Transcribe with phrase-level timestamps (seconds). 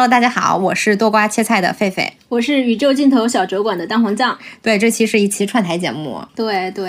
[0.00, 2.08] Hello，大家好，我是多瓜切菜的狒狒。
[2.30, 4.38] 我是宇宙尽头小酒馆的蛋黄酱。
[4.62, 6.18] 对，这期是一期串台节目。
[6.34, 6.86] 对对，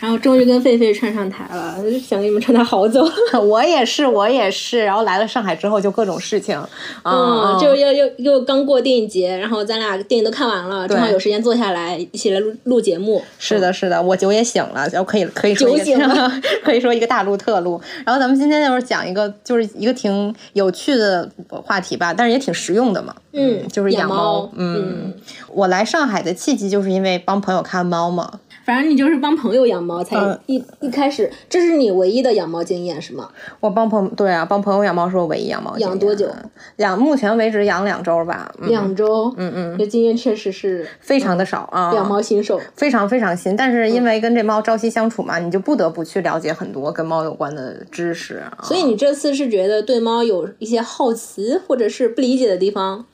[0.00, 3.08] 然后终于跟狒狒串上台了，想跟你们串台好久。
[3.40, 4.84] 我也是，我也是。
[4.84, 6.60] 然后来了上海之后，就各种事情。
[7.04, 13.22] 嗯，就又又又刚过电影节，然后咱俩电影都看完了，正好有时间坐下来一起来录录节目。
[13.38, 16.30] 是的，是的，我酒也醒了，然后可以可以酒醒了，
[16.62, 17.80] 可以说一个大录特录。
[18.04, 23.14] 然后咱们今天就是讲一个，就是一个挺有趣的话题吧，但是也挺实用的嘛。
[23.32, 24.50] 嗯，就是养猫。
[24.54, 25.14] 嗯，
[25.48, 28.40] 我来上海的契机就是因为帮朋友看猫嘛。
[28.64, 30.16] 反正你就是帮朋友养猫，才
[30.46, 33.28] 一一开始，这是你唯一的养猫经验是吗？
[33.60, 35.76] 我帮朋对啊，帮朋友养猫是我唯一养猫。
[35.78, 36.28] 养多久？
[36.76, 38.52] 养目前为止养两周吧。
[38.60, 41.92] 两周，嗯嗯，这经验确实是非常的少啊。
[41.94, 48.42] 养猫新手，非常非常新，但是因为跟这猫朝夕相处嘛，你就不得不去了解很多跟猫有关的知识。
[48.62, 53.06] 所以你这次是觉得对猫有一些好奇或者是不理解的地方？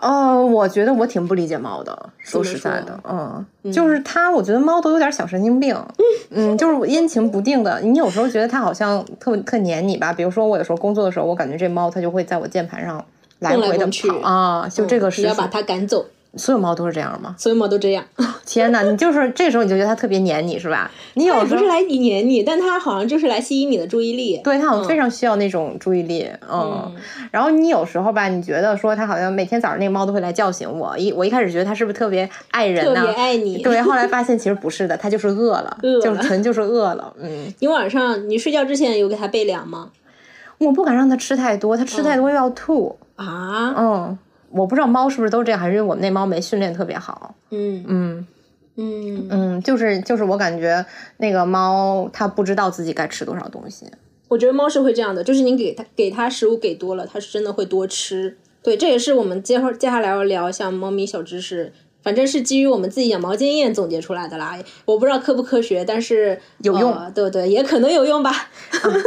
[0.00, 5.76] 呃，我觉得我挺不理解猫的，说实在的，嗯，就是它，我觉得猫都有点小神经病，
[6.30, 7.80] 嗯，就是阴晴不定的。
[7.80, 13.04] 你有时候觉得它好像特特黏你吧，比如说我有时候工作的时候，我感觉这猫它就会在我键盘上
[13.40, 16.06] 来回的跑啊，就这个是要把它赶走。
[16.36, 17.34] 所有猫都是这样吗？
[17.38, 18.04] 所有猫都这样。
[18.46, 20.90] 天哪，你就是这时候你就觉得它特别黏你是吧？
[21.14, 24.40] 你有不是来黏你，但它好像就是来吸引你的注意力。
[24.42, 26.28] 对，它好像非常需要那种注意力。
[26.50, 26.94] 嗯。
[27.30, 30.96] 然后你有时候吧，你觉得说它好像每天早上那个猫都会来叫醒我。
[30.98, 33.00] 一我一开始觉得它是不是特别爱人呢？
[33.00, 33.62] 特别爱你。
[33.62, 37.12] 对，后来发现其实不是的，它就是饿了， 就是纯就是饿了。
[37.20, 37.52] 嗯。
[37.60, 39.90] 你晚上你睡觉之前有给它备粮吗？
[40.58, 42.98] 我不敢让它吃太多，它吃太多又要吐。
[43.16, 43.74] 啊。
[43.76, 44.18] 嗯。
[44.50, 47.34] 我不知道猫是不是都这样，还是因为我们那猫没训练特别好。
[47.50, 48.26] 嗯嗯
[48.76, 50.84] 嗯嗯，就是就是我感觉
[51.18, 53.86] 那个猫它不知道自己该吃多少东西。
[54.28, 58.38] 我觉得猫是会这样的，就是你给它给它食物给多了，它是真的会多吃。
[58.62, 61.72] 对，这也是我们接会接下来要聊像猫咪小知识。
[62.02, 68.32] 反正是基于我们自己养猫经验总结出来的啦，我不知道科不科学，但是有用，对不对，也 可能有用吧，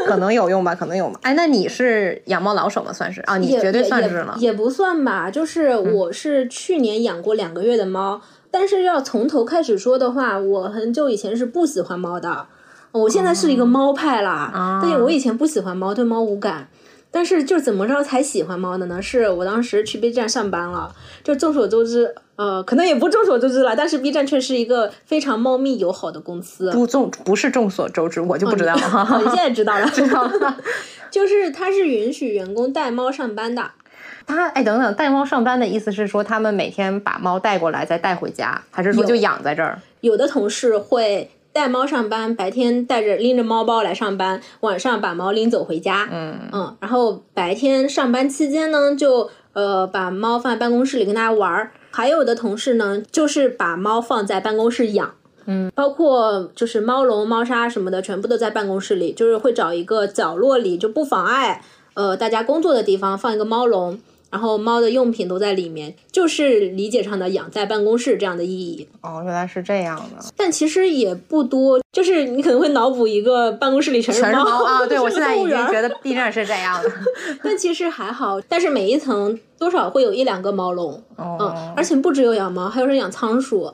[0.05, 1.11] 可能有用吧，可能有。
[1.21, 2.93] 哎，那你是养猫老手吗？
[2.93, 4.35] 算是啊，你绝对算是了。
[4.39, 8.21] 也不算吧，就是我是去年养过两个月的猫，
[8.51, 12.45] 但是要从头开始说的话，我很久以前是不喜欢猫的，
[12.91, 16.67] 我现在是一个猫派啦，但是我以前不喜欢猫，对猫无感。
[17.15, 18.99] 但是就怎么着才喜欢猫的呢？
[18.99, 20.91] 是我当时去 B 站上班了，
[21.23, 23.75] 就众所周知，呃，可能也不众所周知了。
[23.75, 26.71] 但是 B 站却是一个非常猫咪友好的公司。
[26.71, 29.21] 不众不是众所周知，我就不知道了。
[29.23, 30.57] 你现在知道了， 知道了。
[31.11, 33.69] 就是它是允许员工带猫上班的。
[34.25, 39.79] 他哎，等等，带猫上班的意思是说他们每天把猫带过来再带回家，还是说就养在这儿？
[40.01, 41.29] 有的同事会。
[41.53, 46.09] 带猫上班，白天带着拎着猫包来上班，晚上把猫拎走回家。
[46.11, 51.71] 嗯嗯，然后白天上班期间呢，就呃把猫放在办公室里跟大家玩儿。
[51.91, 55.13] 还有的同事呢，就是把猫放在办公室养。
[55.45, 61.61] 嗯，包括就是猫笼、猫砂什么的，全部都在办公室里，就是会找一个角落里，就不妨碍
[61.93, 63.99] 呃大家工作的地方放一个猫笼。
[64.33, 68.87] 然后猫的用品都在里面，就是理解上的养在办公室这样的意义。
[69.01, 70.25] 哦，原来是这样的。
[70.35, 74.87] 但其实也不多，就是你可能会脑补一个办公室里全是猫啊。
[74.87, 76.89] 对，我 现在已经觉得 B 站是这样的。
[77.43, 80.99] 但其实还好，但是每一层多少会有一两个猫笼。
[81.17, 81.37] 哦。
[81.39, 83.71] 嗯，而且不只有养猫，还有人养仓鼠。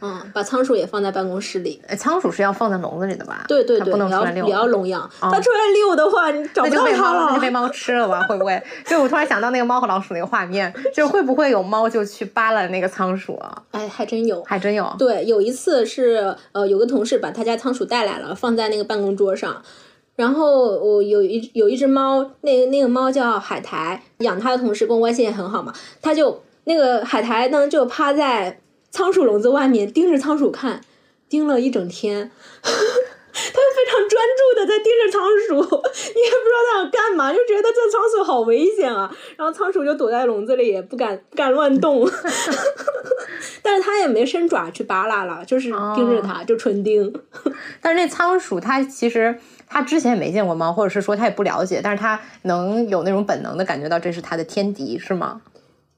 [0.00, 1.82] 嗯，把仓鼠也放在办公室里。
[1.98, 3.44] 仓鼠是要放在笼子里的吧？
[3.48, 4.46] 对对对，不能出来遛。
[4.46, 5.10] 也要笼养。
[5.20, 7.26] 它出来遛的话，你找不到它了。
[7.30, 8.22] 那就被猫吃了吧？
[8.28, 8.62] 会不会？
[8.86, 13.62] 就我突然想到那个猫和老鼠那个画面，就会不会有猫就去扒拉那个仓鼠啊？
[13.72, 14.88] 哎，还真有，还真有。
[14.98, 19.62] 对，有一次是呃，有个同事把他家仓鼠带来了，放在那个办公桌上。
[20.14, 28.60] 然后我有一有一只猫，那个那个猫叫海苔，养它的同事跟我关系也很好嘛，它就那个海苔呢就趴在。
[28.90, 30.80] 仓鼠笼子外面盯着仓鼠看，
[31.28, 32.30] 盯了一整天，
[32.62, 32.76] 他就
[33.76, 35.54] 非常专注的在盯着仓鼠，
[36.14, 39.14] 你也不知道他想干嘛，就觉得这仓鼠好危险啊。
[39.36, 42.08] 然后仓鼠就躲在笼子里，也不敢不敢乱动，
[43.62, 47.12] 但是他也没伸爪去扒拉了，就是盯着它，就纯盯。
[47.80, 49.38] 但是那仓鼠它其实
[49.68, 55.42] 它之前也没见过猫，或者是说它也不了解，但是它能有那种本能的感觉到这是它的天敌，是吗？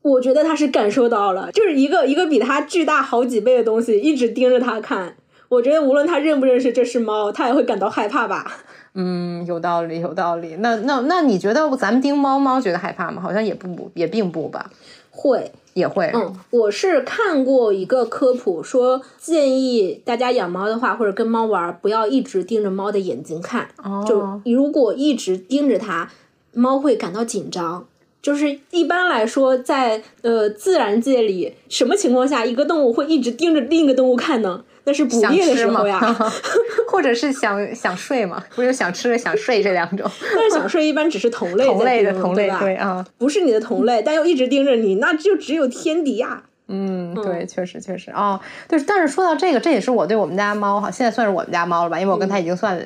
[0.03, 5.15] 我觉得他是感受到了，就是一个一个比他巨大好几倍的东西一直盯着他看。
[5.49, 8.51] 我觉得无论他认不认识这是猫，他也会感到害怕吧。
[8.95, 10.57] 嗯，有道理，有道理。
[10.61, 13.21] 那那那你觉得咱们盯猫猫觉得害怕吗？
[13.21, 14.71] 好像也不也并不吧。
[15.11, 16.11] 会，也会。
[16.15, 23.69] 嗯，我是看过一个科普，说建议大家养猫的话，或者跟猫玩，不要一直盯着猫的眼睛看。
[23.83, 24.05] 哦。
[24.09, 26.11] 就如果一直盯着它，
[26.53, 27.87] 猫会感到紧张。
[28.23, 34.63] 就是一般来说，在呃自然界里，什么情况下一个动物会一直盯着另一个动物看呢？
[34.85, 36.01] 那是捕猎的时候呀
[36.89, 40.11] 或者是想想睡嘛，不是想吃想睡这两种。
[40.35, 46.43] 但是想睡一般只是同类同类的同类对啊，不是你的同类，但又一直盯着你，那就只有天敌呀。
[46.73, 48.81] 嗯，对，确实确实啊，对。
[48.87, 52.81] 但是说到这个，这也是我对我们家猫哈，现在算是我们家猫了吧，因为我跟它已经算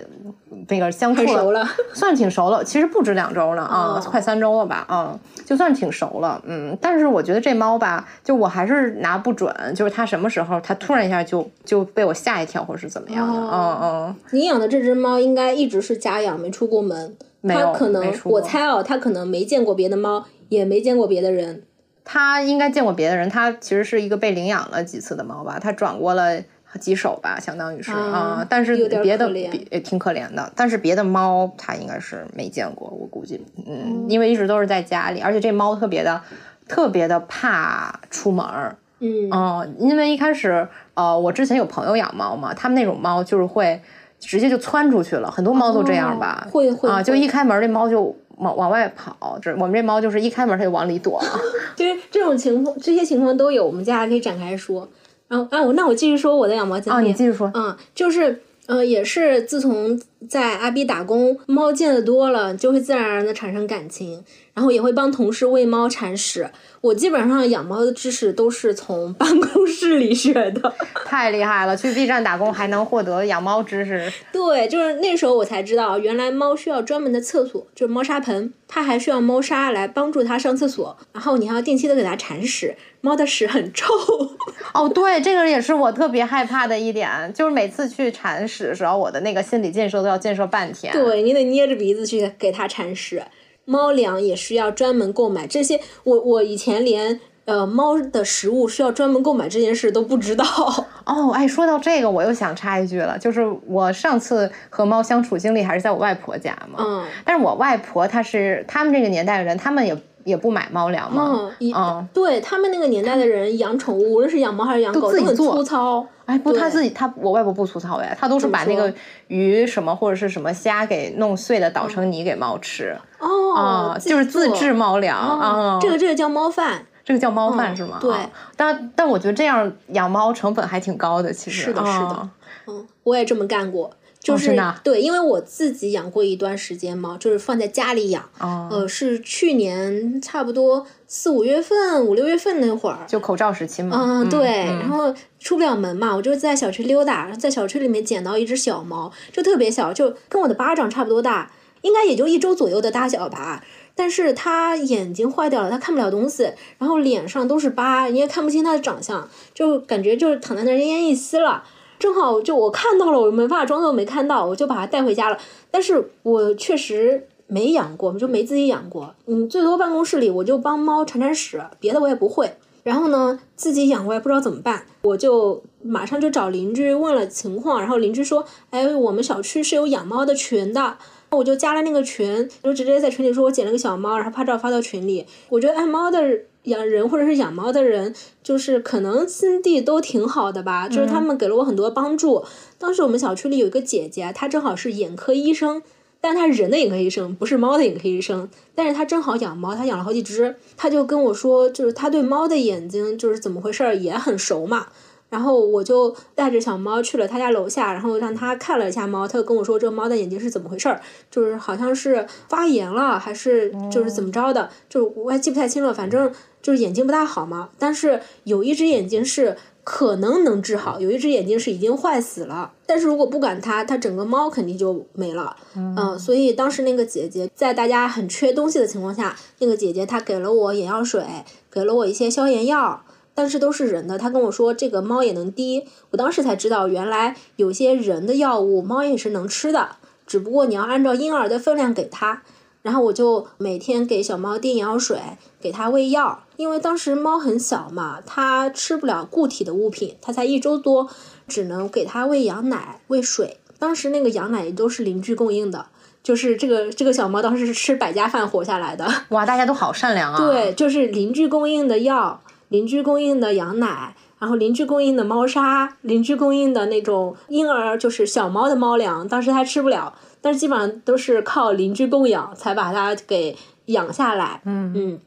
[0.68, 2.62] 那个相处了， 算挺熟了。
[2.64, 6.40] 其实不止两周了啊，快三周了吧啊，就算挺熟了。
[6.44, 13.40] 嗯，但是我觉得这猫吧，就我还是拿不准，就是它什么时候它突然一下就就被我吓一跳，或是怎么样的。
[13.40, 14.16] 嗯嗯。
[14.30, 17.16] 你养的这只猫应该一直是家养，没出过门。
[17.46, 21.62] 它可能我猜哦，它可能没见过别的猫，也没见过别的人。
[22.02, 26.40] 它应该见过别的人，它其实是一个被领养了几次的猫吧，它转过了
[26.80, 36.20] 几手吧，相当于是啊，但是别的也挺可怜的，但是别的猫它应该是没见过，我估计，嗯，因为一直都是在家里，而且这猫特别的
[36.68, 43.80] 特别的怕出门儿，嗯，因为一开始呃，我之前有朋友养猫嘛，他们那种猫就是会
[44.18, 48.16] 直接就窜出去了，很多猫都这样吧，会会啊，就一开门这猫就。
[48.38, 51.22] 往往外跑，这我们这猫就是一开门它就往里躲，
[51.76, 54.88] 就是这种情况，这些情况都有，我们接下来可以展开说。
[55.34, 56.96] 然后啊，我那我继续说我的养猫经历。
[56.96, 57.50] 啊，你继续说。
[57.54, 66.50] 嗯，就是呃，也是自从在阿比打工，猫见的多了，就会自然而然的产生感情，然后也会帮同事喂猫铲屎。
[66.80, 70.74] 我基本上养猫的知识都是从办公室里学的，
[71.06, 71.74] 太厉害了！
[71.74, 74.12] 去 B 站打工还能获得养猫知识。
[74.30, 83.86] 对，就是那时候我才知道，原来猫需要专门的厕所，就是猫砂盆，它还需要猫砂来帮助它上厕所，然后你还要定期的给它铲屎，猫的屎很臭。
[84.74, 90.92] 哦，对，这个也是我特别害怕的一点，就是每次去铲屎的时候，我的那个心理建设都要建设半天。
[90.92, 93.22] 对你得捏着鼻子去给它铲屎。
[93.66, 100.44] 猫粮也需要专门购买，这些我我以前连呃猫的食物需要专门购买这件事都不知道
[101.06, 101.30] 哦。
[101.32, 106.78] 哎，说到这个，我又想插一句了，就是我上次和猫相处经历还是在我外婆家嘛。
[106.78, 107.04] 嗯。
[107.24, 111.52] 但是我外婆她是他们这个年代的人，他们也也不买猫粮嘛。
[111.60, 111.72] 嗯。
[111.74, 112.08] 嗯。
[112.12, 116.04] 对他们那个年代的人养宠物，无论是养猫还是养狗，都很粗糙。
[116.26, 118.92] 哎，不，他自己他我外婆不粗糙哎，他都是把那个
[119.28, 122.96] 鱼什么或者是什么虾给弄碎了捣成泥给猫吃。
[123.18, 127.98] 哦，就是自制猫粮啊，这个这个叫猫饭，这个叫猫饭是吗？
[128.00, 128.14] 对，
[128.56, 132.28] 但但我觉得这样养猫成本还挺高的，其实是的，是的，
[132.68, 133.90] 嗯，我也这么干过。
[134.24, 138.28] 就是对，因为我自己养过一段时间猫，就是放在家里养。
[138.40, 138.68] 哦。
[138.72, 143.96] 呃，是去年差不多四五月份、五六月份那会儿，就口罩时期嘛。
[144.00, 144.48] 嗯，对。
[144.64, 153.62] 然后出不了门嘛，我就在小区溜达，在小区里面捡到一只小猫，就特别小，就跟我的巴掌差不多大，应该也就一周左右的大小吧。
[153.94, 161.62] 但是它眼睛坏掉了，它看不了东西，然后脸上都是疤，你也看不清它的长相，就感觉就是躺在那儿奄奄一息了。
[161.98, 165.38] 正好就我看到了，我没办法装作没看到，我就把它带回家了。
[165.70, 169.14] 但是我确实没养过，就没自己养过。
[169.26, 172.52] 嗯，最多办公室里我就帮猫铲铲屎，别的我也不会。
[172.82, 177.80] 然后呢，自己养我也不知道怎么办，我就马上就找邻居问了情况。
[177.80, 180.98] 然后邻居说：“哎，我们小区是有养猫的群的。”
[181.30, 185.26] 我就加了那个群，就直接在群里说我捡了个小猫，然后拍照发到群里。
[185.48, 186.20] 我觉得爱猫的。
[186.64, 192.44] 养人或者是养猫的人，就是可能心地都挺好的吧，就是他们给了我很多帮助。
[192.78, 195.82] 当时我们小区里有一个姐姐，她正好是眼科医生，
[196.20, 198.48] 但她人的眼科医生，不是猫的眼科医生。
[198.74, 204.88] 但是她正好养猫，她养了好几只，她就跟我说，就是她对猫的眼睛就是怎么回事儿也很熟嘛。
[205.30, 211.00] 然后我就带着小猫去了他家楼下，然后让他看了一下猫，他就跟我说这个猫的眼睛是怎么回事儿，
[211.30, 216.30] 就是好像是发炎了，还是就是怎么着的，就是我还记不太清了，反正
[216.62, 217.70] 就是眼睛不大好嘛。
[217.78, 222.72] 但是有一只眼睛是可能能治好，有一只眼睛是已经坏死了。
[222.86, 225.56] 但是如果不管它，它整个猫肯定就没了。
[225.74, 231.24] 嗯，所以当时那个姐姐在大家很缺东西的情况下，那个姐姐她给了我眼药水，
[231.70, 233.02] 给了我一些消炎药。
[233.34, 242.42] 但是都是人的，他跟我说这个猫也能滴，我当时才知道原来有些人的药物猫也是能吃的，只不过你要按照婴儿的分量给它。
[242.82, 245.18] 然后我就每天给小猫滴眼药水，
[245.58, 251.08] 给它喂药，因为当时猫很小嘛，它吃不了固体的物品，它才一周多，
[251.48, 253.56] 只能给它喂羊奶、喂水。
[253.78, 255.86] 当时那个羊奶都是邻居供应的，
[256.22, 259.10] 就是这个这个小猫当时是吃百家饭活下来的。
[259.30, 260.36] 哇，大家都好善良啊！
[260.38, 262.42] 对，就是邻居供应的药。
[262.74, 274.60] 邻居供应的羊奶，然后邻居供应的猫砂，邻居供应的那种婴儿就是小猫的猫粮，当时它吃不了，但是基本上都是靠邻居供养才把它给养下来。
[274.64, 275.20] 嗯嗯。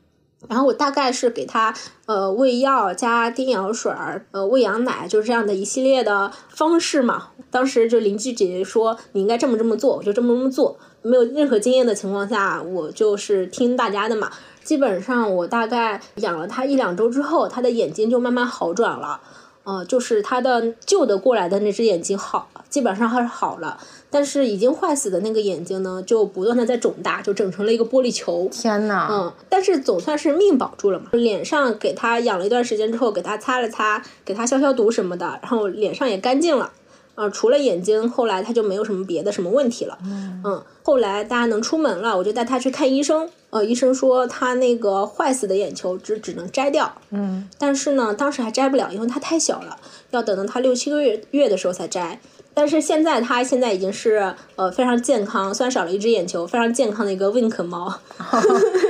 [0.50, 1.74] 然后我大概是给它
[2.06, 7.30] 呃喂药加叮咬水儿，呃喂羊奶，就是这样的一系列的方式嘛。
[7.50, 10.78] 当时就邻居姐姐说你应该这么这么做，我就这么这么做。
[11.02, 14.30] 没有任何经验的情况下，我就是听大家的嘛。
[14.68, 19.22] 基本上我大概养了它一两周之后，它的眼睛就慢慢好转了。
[19.64, 23.78] 呃，就是它的旧的过来的那只眼睛好，基本上还是好了。
[24.10, 28.50] 但是已经坏死的那个眼睛呢，就不断的在肿大，就整成了一个玻璃球。
[28.52, 31.06] 天呐，嗯，但是总算是命保住了嘛。
[31.14, 36.74] 脸上给它养了一段时间之后，给它擦了擦，给它消消毒什么的，然后脸上也干净了。
[37.18, 39.98] 啊，除了眼睛，后来他就没有什么别的什么问题了。
[40.04, 43.28] 嗯，后来大家能出门了，我就带他去看医生。
[43.50, 46.94] 呃，医生说他那个坏死的眼球只只能摘掉。
[47.10, 49.78] 嗯，但是呢，当时还摘不了，因为它太小了，
[50.12, 52.20] 要等到他六七个月月的时候才摘。
[52.54, 57.92] 但是现在它现在已经是呃非常健康，虽然少了一只眼球，非常健康的一个 Wink 猫。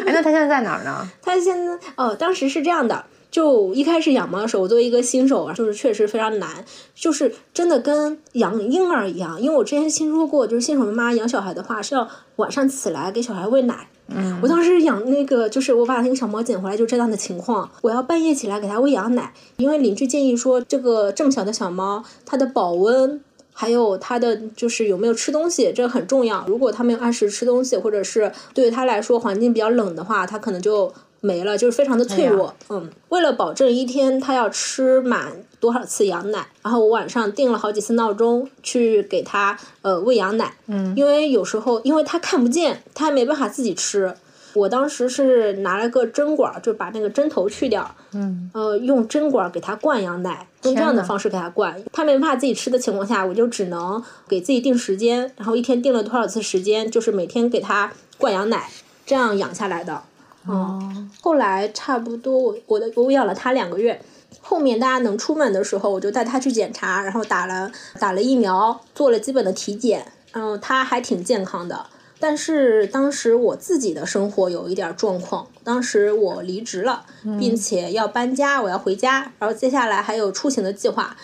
[0.06, 1.10] 哎，那它现在在哪儿呢？
[1.22, 3.06] 它现在哦，当时是这样的。
[3.30, 6.64] 就一开始养猫的时候，我作为一个新手啊，就是确实非常难，
[6.96, 9.40] 就是真的跟养婴儿一样。
[9.42, 12.08] 因为我之前听说过，就是新手妈妈养小孩的话，是要
[12.38, 13.88] 晚上起来给小孩喂奶。
[14.08, 26.46] 嗯，我当时养那个，就是我把那个小猫捡回来，就这样的情况，我要半夜起来给它喂羊奶，因为邻居建议说，这个这么小的小猫，它的保温还有它的就是有没有吃东西，这很重要。
[26.48, 30.94] 如果它没有按时吃东西，或者是对它来说环境比较冷的话，它可能就。
[31.22, 32.54] 没了，就是非常的脆弱。
[32.70, 40.54] 嗯，为了保证一天它要吃满多少次羊奶，然后我晚上定了好几次闹钟去给它呃喂羊奶。
[40.68, 44.14] 嗯，因为有时候因为它看不见，它没办法自己吃。
[44.54, 47.94] 我当时是拿了个针管，就把那个针头去掉。
[48.14, 51.80] 嗯，呃，用针管给它灌羊奶，用这样的方式给它灌。
[51.94, 58.70] 它没办法自己吃的情况下，我就只能给自己定时间，然后一天定了多少次时间，就是每天给它灌羊奶，
[59.06, 60.02] 这样养下来的。
[60.48, 60.80] 哦，
[61.22, 64.00] 后来差不多我我的我养了它两个月，
[64.40, 71.86] 后面大家能出门的时候，我就带它去检查，然后打了打了疫苗，做了基本的体检，然后它还挺健康的。
[72.20, 77.06] 但是当时我自己的生活有一点状况，当时我离职了，
[77.38, 81.16] 并且要搬家，我要回家，然后接下来还有出行的计划。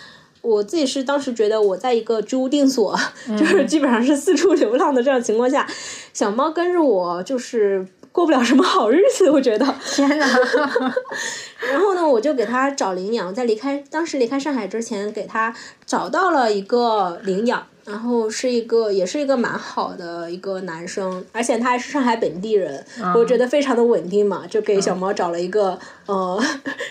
[0.42, 3.00] 我自己是当时觉得我在一个居无定所，
[3.39, 5.65] 就是基本上是四处流浪的这样情况下，
[6.13, 7.88] 小猫跟着我就是。
[8.13, 9.65] 过不了什么好日子，我觉得。
[9.84, 10.25] 天哪！
[11.72, 15.53] 然后呢，我就给他找领养，在离开当时离开上海之前，给他
[15.86, 17.67] 找到了一个领养。
[17.86, 22.84] 然后是一个，也是一个蛮好的一个男生，而且他还是上海本地人，
[23.16, 26.42] 我觉得非常的稳定嘛，就给小猫找了一个，呃，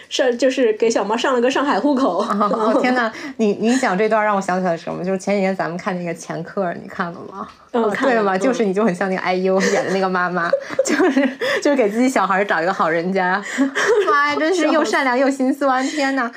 [0.08, 2.18] 上就是给小猫上了个上海户口。
[2.18, 5.02] 哦天呐，你你讲这段让我想起来什么？
[5.04, 7.48] 就是前几天咱们看那个前客，你看了吗？
[7.72, 8.36] 嗯，看了吗？
[8.36, 10.50] 就是你就很像那个 IU 演的那个妈妈，
[10.84, 11.26] 就是
[11.62, 13.42] 就是给自己小孩找一个好人家，
[14.10, 16.30] 妈呀，真是又善良又心酸，天呐。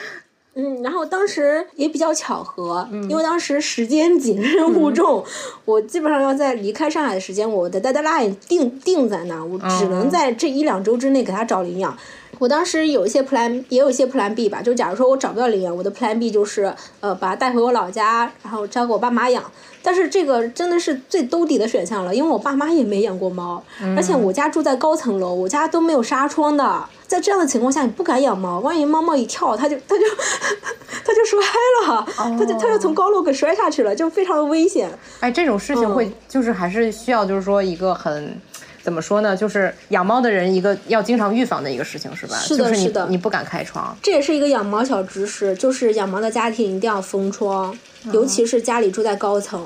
[0.55, 5.23] 嗯，然后当时也比较巧合，因为当时时间紧，任务重，
[5.65, 11.97] 我基本上要在离开上海的时间，我的 deadline 定定在那儿，我只能在这一两周之内给他找领养。
[12.39, 19.43] 我当时有一些 plan，也有一些 plan B 吧，就假如说我找不到领养，我的 plan B 就是呃把它带回我老家，然后交给我爸妈养。
[19.81, 23.63] 但是这个真的是最兜底的选项了，因为我爸妈也没养过猫，
[23.95, 26.83] 而且我家住在高层楼，我家都没有纱窗的。
[27.05, 30.03] 在这样的情况下，你不敢养猫，万一猫猫一跳，它就它就
[31.05, 31.39] 它就摔
[31.87, 34.89] 了，它就它就从高楼给摔下去了，就非常的危险。
[35.19, 38.35] 哎，这种事情会就是还是需要就是说一个很。
[38.85, 39.35] 怎么说呢？
[39.35, 42.37] 就是养猫的人一个要经常预防的一个事情，是吧？
[42.37, 43.07] 是的，是的。
[43.09, 47.75] 你不敢开窗，这也是一个养猫小知识，就是养猫的家庭一定要封窗，
[48.11, 49.59] 尤其是家里住在高层。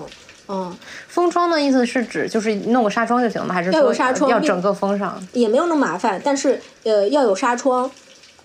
[0.47, 0.73] 嗯，
[1.09, 3.53] 封窗的意思是指就是弄个纱窗就行了吗？
[3.53, 4.31] 还是要有纱窗？
[4.31, 5.21] 要整个封上？
[5.33, 7.91] 也没有那么麻烦，但是呃要有纱窗。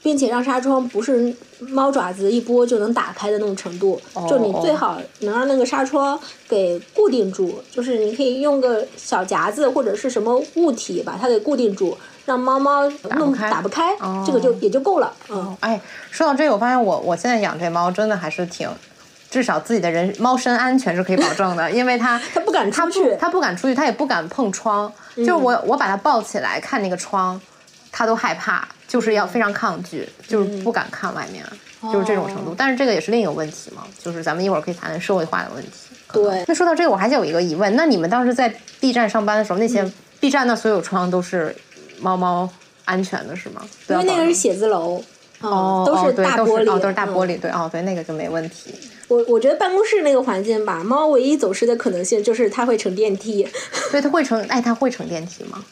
[0.04, 11.96] 并且让纱窗不是猫爪子一拨就能打开的那种程度，就你最好能让那个纱窗给固定住，就是你可以用个小夹子或者是什么物体把它给固定住，
[12.26, 13.96] 让猫猫弄打不开，
[14.26, 15.10] 这个就也就够了。
[15.30, 15.80] 嗯，哎，
[16.10, 18.68] 说到这个，我发现我我现在养这猫真的还是挺，
[19.30, 27.40] 至少自己的人猫身安全是可以保证的， 因为它它不敢出去，它不敢出去，它也不敢碰窗，就是我我把它抱起来看那个窗，
[27.94, 28.66] 它都害怕。
[28.86, 31.44] 就是要非常抗拒，就是不敢看外面，
[31.92, 32.54] 就是这种程度。
[32.56, 35.70] 但是这个也是另一个问题嘛，就是咱们一会儿可以谈谈社会化的问题。
[36.12, 36.44] 对。
[36.46, 41.56] 那说到这个，我还是有一个疑问，那你们当时在 B 站上班的时候，那些 B 站的所有窗都是
[41.98, 42.48] 猫猫
[42.84, 43.62] 安全的，是吗？
[43.88, 45.02] 因为那个是写字楼，
[45.40, 48.72] 哦，都是大玻璃，都是大玻璃，对，哦，对，那个就没问题。
[49.08, 53.46] 我我觉得办公室那个环境吧，猫唯一走失的可能性就是它会乘电梯。
[53.92, 55.64] 对，它会乘，哎，它会乘电梯吗？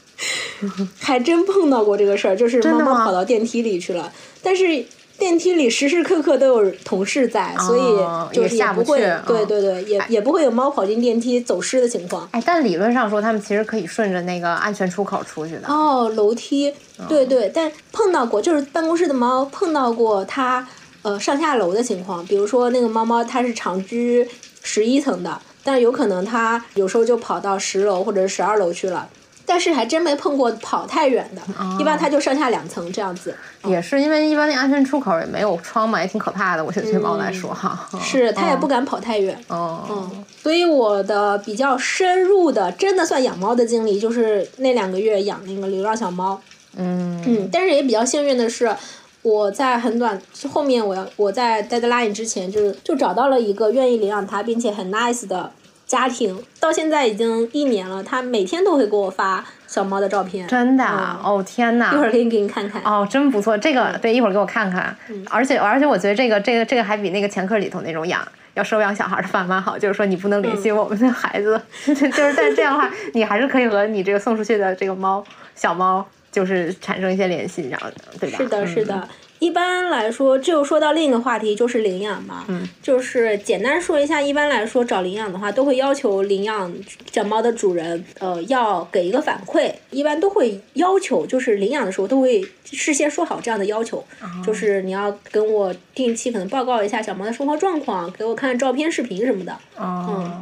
[1.01, 4.13] 还真碰到过这个事儿，就是猫猫跑到电梯里去了，
[4.43, 4.85] 但是。
[5.19, 12.29] 电梯里时时刻刻都有同事在，所以就是也下不不会，去对嗯对对，也也不会有猫跑进电梯走失的情况。
[12.33, 15.69] 哎，但理论上说，他们其实可以顺着那个安全出口出去的。
[15.69, 16.75] 哦，楼梯，
[17.09, 20.67] 对对，但碰到过，就是办公室的猫碰到过它
[21.03, 24.27] 呃上下楼的情况，比如说那个猫猫它是长居
[24.63, 29.09] 十一层的，但是有可能它有时候就跑到十楼或者十二楼去了。
[29.45, 31.43] 但是还真没碰过跑太远的，
[31.79, 33.35] 一般它就上下两层这样子。
[33.65, 36.65] 也是因为一般那安全出口也没有窗嘛，也挺可怕的。
[36.65, 39.37] 我觉得对猫来说哈，是它也不敢跑太远。
[39.49, 46.41] 哦，嗯，所以我的比较深入的，真的算养猫的经历，就是那两个月养那个流浪小猫。
[46.77, 48.75] 嗯嗯，但是也比较幸运的是，
[49.23, 55.51] 我在很短后面，我要我在 deadline 之前，就是就找到了一个愿意领养它并且很 nice 的
[55.87, 60.49] 家庭，到现在已经一年了，他每天都会给我发小猫的照片。
[60.49, 61.93] 真的啊，哦天哪！
[61.93, 62.83] 一会儿可以给你看看。
[62.83, 64.97] 哦，真不错，这个对，一会儿给我看看。
[65.09, 75.23] 嗯而且而且我觉得这个这个这个还比那个前科里头那种养要收养小孩的爸妈好，就是说你不能联系嗯我们的孩子， 就是但是这样的话，你还是可以和你这个送出去的这个猫
[75.55, 78.39] 小猫就是产生一些联系，然后对吧？
[78.39, 79.09] 是的，嗯是的。
[79.39, 82.45] 一般来说，就说到另一个话题，就是领养嘛。
[82.47, 82.69] 嗯。
[82.81, 86.73] 就是简单说一下，一般来说找领养的话，都会要求领养
[87.11, 89.73] 小猫的主人，呃，要给一个反馈。
[89.91, 99.59] 一般都会要求，就是领养的时候都会事先说好这样的要求，哦就是你要跟我定期可能报告一下小猫的生活状况，给我看照片、视频什么的。
[99.77, 100.41] 哦，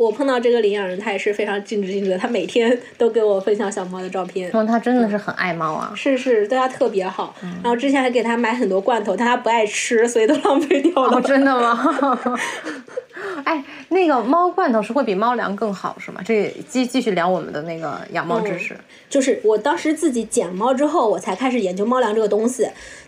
[0.00, 4.50] 我碰到这个领养人，他也是非常尽职尽责，他每天都给我分享小猫的照片。
[4.54, 5.92] 那他真的是很爱猫啊。
[5.94, 7.36] 是是，对它特别好。
[7.42, 11.18] 嗯然后之前还给它买很多罐头，但它不爱吃，所以都浪费掉了。
[11.18, 12.34] 哦，真的吗？
[13.44, 16.22] 哎，那个猫罐头是会比猫粮更好是吗？
[16.24, 18.74] 这继继续聊我们的那个养猫知识。
[19.10, 22.66] 就是我当时自己捡猫之后，我才开始研究猫粮这个东西。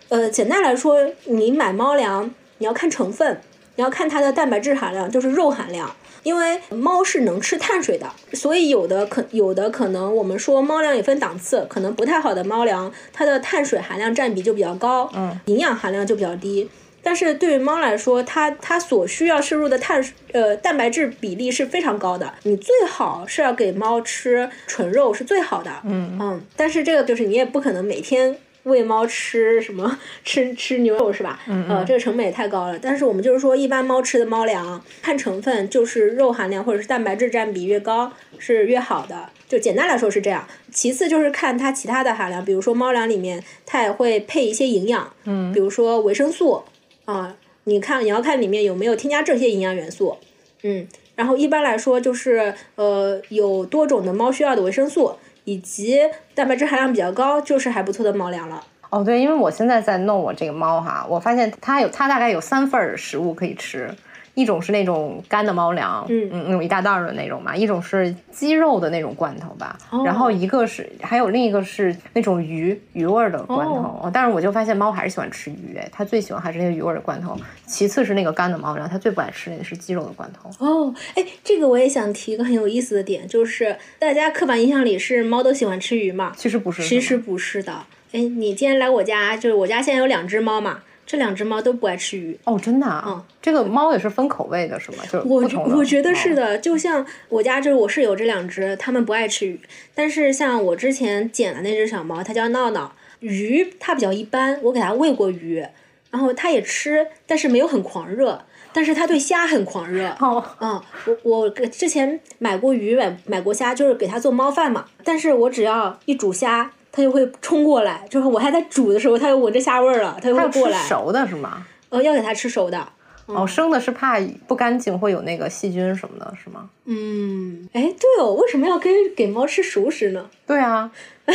[0.09, 2.29] 呃，简单来说，你买猫粮，
[2.59, 3.41] 你要看成分，
[3.77, 5.89] 你要看它的蛋白质含量，就是肉含量。
[6.23, 16.69] 因为猫是能吃碳水的，所以有的可有的可能我们说猫粮也分档次，可能不太好的猫粮，它的碳水含量占比就比较高，嗯，营养含量就比较低。
[17.05, 22.33] 但是对于猫来说，它它所需要摄入的碳呃蛋白质比例是非常高的。
[22.43, 26.41] 你最好是要给猫吃纯肉是最好的，嗯嗯。
[26.55, 31.39] 但是这个就是你也不可能每天喂猫吃什么 吃吃牛肉是吧？
[31.47, 32.79] 嗯呃，这个成本也太高了。
[32.79, 39.29] 但是我们就是说，一般猫吃的猫粮看成分，就是肉含量或者是蛋白质占比越高是越好的。
[39.47, 40.47] 就简单来说是这样。
[40.71, 46.63] 其次就是看它其他的含量，比如说猫粮里面它也会配一些营养，嗯比如说维生素。
[47.05, 50.17] 啊，你看你要看里面有没有添加这些营养元素，
[50.61, 55.13] 嗯，然后一般来说就是呃有多种的猫需要的维生素，
[55.45, 55.99] 以及
[56.35, 58.63] 蛋白质含量比较高，就是还不错的猫粮了。
[58.89, 63.89] 哦，对，因为我现在在弄我这个猫哈，我发现它有它大概有三份食物可以吃，
[64.35, 66.29] 一种是那种干的猫粮，嗯。
[66.45, 70.03] 那种一大袋儿的那种嘛，一种是鸡肉的那种罐头吧，哦。
[70.03, 74.11] 然后一个是还有另一个是那种鱼鱼味儿的罐头，哦。
[74.13, 80.49] 但是我就发现猫还是喜欢吃鱼，哎，它最喜欢还是那个鱼味儿的罐头，其次是那个干的猫粮，它最不爱吃的是鸡肉的罐头。
[80.65, 87.73] 哦，哎，这个我也想提一个很有意思的点，就是大家刻板印象里是猫都喜欢吃鱼嘛，其实不是，其实不是的。
[88.11, 92.37] 哎，你今天来我家，就是我家现在有两只猫嘛，这两只猫都不爱吃鱼。
[92.45, 95.03] 哦，真的啊，嗯这个猫也是分口味的，是吗？
[95.11, 95.43] 就我
[95.75, 99.59] 我觉得是的，就像我家就是我室友这两只，它们不爱吃鱼，
[99.93, 105.65] 但是像我之前捡的那只小猫，它叫闹闹，鱼它比较一般，我给它喂过鱼，
[106.09, 110.15] 然后它也吃，但是没有很狂热，但是它对虾很狂热。
[110.19, 110.81] 哦，嗯，
[111.23, 114.85] 我我之前买过鱼，买买过虾，就是给它做猫饭嘛。
[115.03, 120.77] 但是我只要一煮虾，它就会冲过来，就是我还在煮的时候，它就闻着虾味儿了，它就会过来。
[120.87, 121.65] 熟的是吗？
[121.89, 122.87] 呃，要给它吃熟的。
[123.25, 126.69] 哦，生的是怕不干净，会有那个细菌什么的，是吗？
[126.85, 130.29] 嗯，哎，对哦，为什么要给给猫吃熟食呢？
[130.45, 130.91] 对啊，
[131.25, 131.33] 你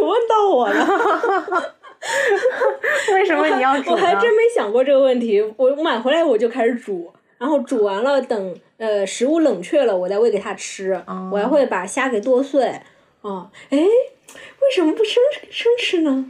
[0.00, 0.86] 问到我了，
[3.14, 3.92] 为什么你要煮呢？
[3.92, 5.42] 我还真没想过这个问题。
[5.56, 10.92] 我买回来我就开始煮，然后煮完了，等呃食物冷却了，我再喂给它吃。
[11.06, 12.78] 哦我还会把虾给剁碎。
[13.22, 13.78] 哦，哎，
[14.64, 16.24] 为什么不生生吃呢？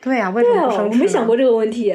[0.00, 0.96] 对呀、为什么不生吃？
[0.96, 1.36] 我没想过。
[1.36, 1.94] 这个问题。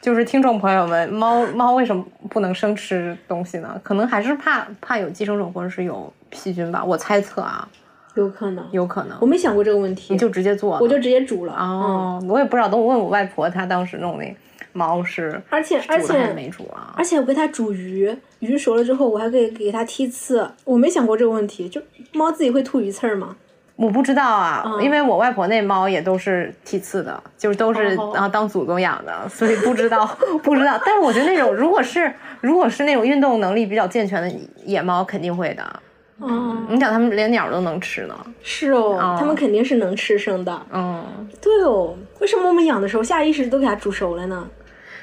[0.00, 3.78] 就是听众朋友们，猫猫为什么不能生吃东西呢？
[3.84, 7.68] 可能还是怕怕有寄生虫或者是有细菌吧，我猜测啊，
[8.14, 9.26] 有可能，有可能我。
[9.26, 11.54] 没想过这个问题，你就直接做，我就直接煮了。
[11.58, 14.34] 嗯，哦，我也不知道，等我问我外婆，她当时弄那
[14.72, 16.94] 猫是而且而且煮了还是没煮啊？
[16.96, 20.50] 而且我给它煮鱼，鱼熟了之后，我还可以给它剔刺。
[20.64, 23.36] 我没想过这个问题，就猫自己会吐鱼刺儿吗？
[23.80, 30.04] 我不知道啊，因为我外婆那猫也都是替次的，就是都是啊当祖宗养的， 所以不知道
[30.44, 30.78] 不知道。
[30.84, 32.12] 但是我觉得那种如果是
[32.42, 34.30] 如果是那种运动能力比较健全的
[34.66, 35.64] 野猫，肯定会的。
[36.22, 38.14] 嗯，你想它们连鸟都能吃呢？
[38.42, 40.60] 是哦，它们肯定是能吃生的。
[40.70, 41.02] 嗯，
[41.40, 44.46] 对哦，为什么我们养的时候下意识都给它煮熟了呢？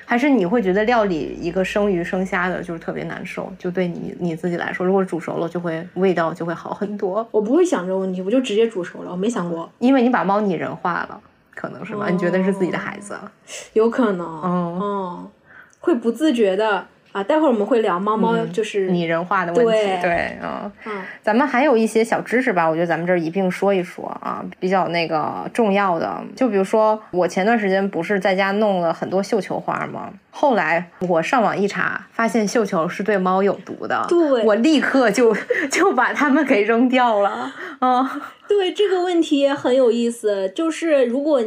[0.10, 3.52] 还是你会觉得料理一个生鱼生虾的，就是特别难受？
[3.60, 7.28] 就对你你自己来说，如果煮熟了，就会味道就会好很多。
[7.30, 9.12] 我不会想这个问题，我就直接煮熟了。
[9.12, 11.20] 我没想过，因为你把猫拟人化了，
[11.54, 12.08] 可能是吧？
[12.10, 13.20] 你觉得是自己的孩子？
[13.74, 14.42] 有可能。
[14.46, 15.28] 嗯嗯，
[15.82, 16.88] 会不自觉的。
[17.12, 20.72] 啊，待会儿我们会聊猫猫就是拟人化的问题，对，嗯，
[21.24, 30.12] 咱们还有一些小知识吧，我觉得咱们这儿一并说一说啊，比较那个重要的，就比如说我前段时间不是在家弄了很多绣球花吗？
[30.30, 35.36] 后来我上网一查，发现绣球是对猫有毒的，对，我立刻就
[35.72, 41.42] 就把它们给扔掉了，啊，对，这个问题也很有意思，就是如果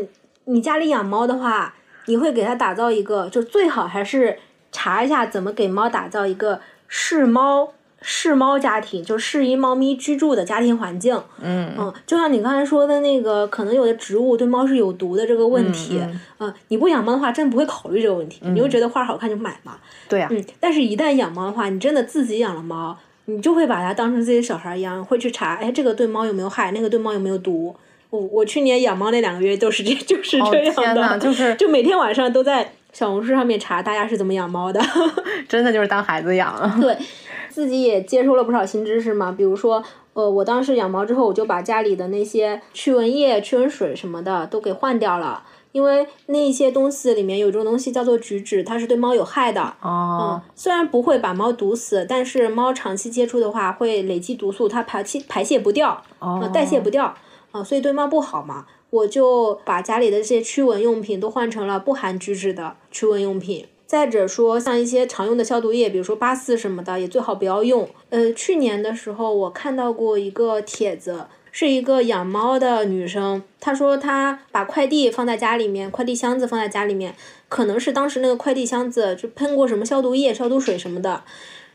[0.46, 1.74] 你家里养猫的话，
[2.06, 4.38] 你会给它打造一个，就最好还是。
[4.72, 11.22] 查一下怎么给猫打造一个适猫适猫家庭，就适宜猫咪居住的家庭环境。
[11.42, 16.00] 嗯嗯，就像你刚才说的那个，可能有的植物对猫是有毒的这个问题。
[16.38, 18.40] 嗯，你不养猫的话，真不会考虑这个问题。
[18.42, 19.76] 你就觉得花好看就买嘛。
[20.08, 20.28] 对呀。
[20.30, 27.76] 嗯，但是一旦养猫的话，你真的自己养了猫，你就会把它当成自己的小孩一样，会去查，哎，这个对猫有没有害，那个对猫有没有毒。
[28.08, 32.72] 我我去年养猫那两个月都是这，就是这样的，就是就每天晚上都在。
[32.92, 34.80] 小红书上面查大家是怎么养猫的，
[35.48, 36.76] 真的就是当孩子养了。
[36.80, 36.96] 对，
[37.48, 39.32] 自己也接收了不少新知识嘛。
[39.32, 49.62] 比如说，呃，我当时养猫之后，我就把家里的那些驱蚊液、驱蚊水什么的都给换掉了，因为那些东西里面有一种东西叫做菊酯，它是对猫有害的。
[49.80, 50.42] 哦。
[50.44, 56.02] 嗯，虽然不会把猫毒死，但是猫长期接触的话会累积毒素，它排气排泄不掉，
[56.52, 57.14] 代谢不掉，
[57.52, 58.66] 啊，所以对猫不好嘛。
[58.90, 63.66] 我就把家里的这些驱蚊用品都换成了不含菊酯的驱蚊用品。
[63.86, 67.88] 再者说，像一些常用的消毒液，比如说八四什么的，也最好不要用。
[68.10, 77.16] 呃，去年的时候我看到过一个帖子，是一个养猫的女生，她说她把快递放在家里面，快递箱子放在家里面，
[77.48, 81.24] 可能是当时那个快递箱子就喷过什么消毒液、消毒水什么的，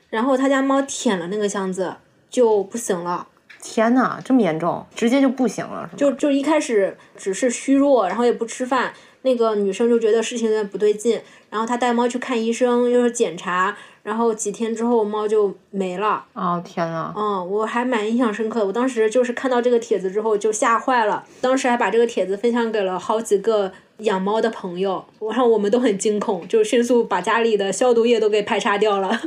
[0.10, 1.96] 然后她家猫舔了那个箱子
[2.30, 3.28] 就不行了。
[3.68, 16.24] 天呐，这么严重，直接就不行了，就就一开始只是虚弱，然后也不吃饭，那个女生就觉得事情有点不对劲，然后她带猫去看医生，又是检查，然后几天之后猫就没了。
[16.34, 17.12] 哦天呐。
[17.18, 23.72] 嗯，我还蛮印象深刻的，我当时就是看到这个帖子之后就吓坏了，当时还把这个帖子分享给了好几个。
[24.00, 29.20] 养猫的朋友，然后我们都很惊恐，就迅速把家里的消毒液都给排查掉了。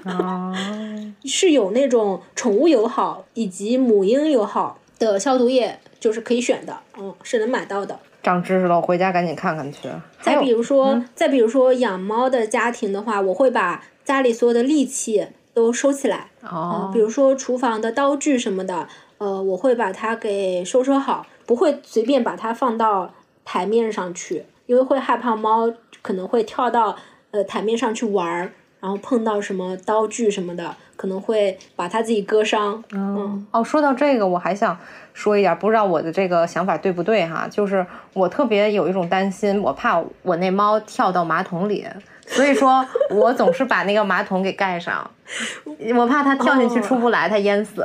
[1.24, 7.98] 是有那种宠物友好以及母婴友好的消毒液，就是可以选的，嗯，是能买到的。
[8.22, 9.88] 长知识了，我回家赶紧看看去。
[10.20, 16.28] 再比如说，再比如说养猫的家庭的话，我会把家里所有的利器都收起来。
[16.42, 16.90] 哦。
[16.92, 24.44] 比如说厨房的刀具什么的，呃，我会把它给收收好，不会随便把它放到台面上去。
[24.68, 26.94] 因为会害怕猫可能会跳到
[27.30, 32.84] 呃台面上去玩儿，然后碰到什么刀具什么的，可能会把它自己割伤。
[32.92, 34.78] 嗯，哦，说到这个，我还想
[35.14, 37.48] 说一点，不知道我的这个想法对不对哈？
[37.50, 41.86] 就是我特别有一种担心，我怕我那猫跳到马桶里，
[42.26, 45.10] 所以说我总是把那个马桶给盖上，
[45.96, 47.84] 我怕它跳进去出不来，它淹死。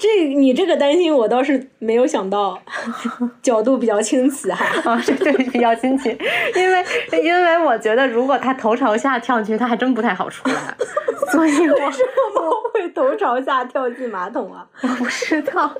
[0.00, 2.58] 这你这个担心我倒是没有想到，
[3.42, 4.64] 角度比较清奇哈。
[4.90, 6.08] 啊，对，比较清奇，
[6.56, 6.84] 因为
[7.22, 10.74] 因为我觉得如果它头朝下跳进去，它还真不太好出来，
[11.30, 14.66] 所以我为什么猫会头朝下跳进马桶啊？
[14.80, 15.70] 我不知道，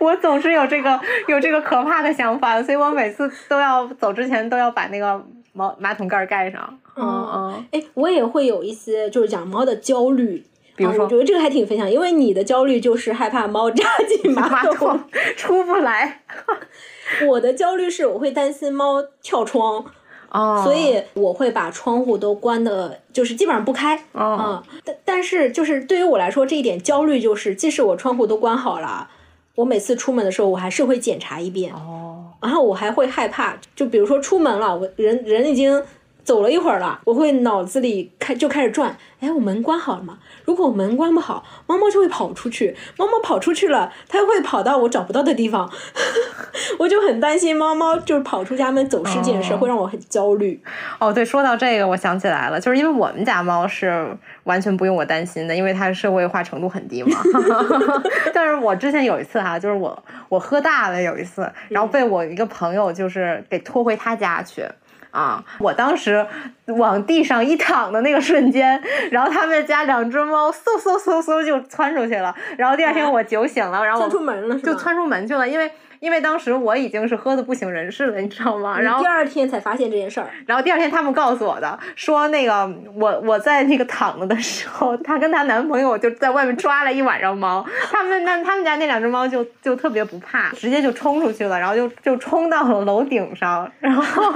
[0.00, 0.98] 我总是有这个
[1.28, 6.76] 有这个可怕的想法，所以我每次都要走之前都要把那个毛马桶盖盖上。
[6.96, 10.44] 嗯嗯，哎，我也会有一些就是养猫的焦虑。
[10.78, 15.00] 比如说，我觉得这个还挺分享，因为你的焦虑就是害怕猫扎进 马桶
[15.36, 16.22] 出不来。
[17.26, 19.84] 我的焦虑是我会担心猫跳窗，
[20.30, 24.04] 哦，所以我会把窗户都关的，就是基本上不开。
[24.12, 29.08] 啊，但但是就是对于我来说，这一点焦虑就是，即使我窗户都关好了，
[29.56, 31.72] 我每次出门的时候，我还是会检查一遍。
[31.72, 35.82] 哦，然后我还会害怕，就比如说出门了，我人人已经。
[36.28, 40.18] 走了一会儿了，我会脑子里开就开始转，哎，我门关好了吗？
[40.44, 45.72] 如果我门关不好，猫猫就会跑出去，猫猫跑出去了，它会跑到我找不到的地方，
[46.78, 50.62] 我就很担心猫猫就是跑出家门走失这件事，会让我很焦虑。
[50.98, 54.14] 哦，对，说到这个，我想起来了，就是因为我们家猫是
[54.44, 57.18] 完全不用我担心的，因为它社会化程度很低嘛。
[58.34, 64.62] 但是我之前有一次哈，就是我我喝大了有一次，然后被我一个朋友就是给拖回他家去。
[65.10, 65.42] 啊！
[65.58, 66.26] 我当时
[66.66, 72.34] 往地上一躺的那个瞬间，然后他们家两只猫嗖嗖嗖嗖就窜出去了。
[72.56, 75.70] 然后第二天我酒醒了，然后窜出门了，就窜出门去了，因为。
[76.00, 78.78] 因为当时我已经是喝的不省人事了，你知道吗？
[78.78, 80.28] 然后第二天才发现这件事儿。
[80.46, 87.66] 然后第二天他们告诉我的，说那个我我在那个躺着的时候，她跟她男朋友就在外面抓了一晚上猫。
[87.90, 94.32] 他们那他们家那两只猫就就特别不怕，直接就冲出去了，然后就就冲到了楼顶上，然后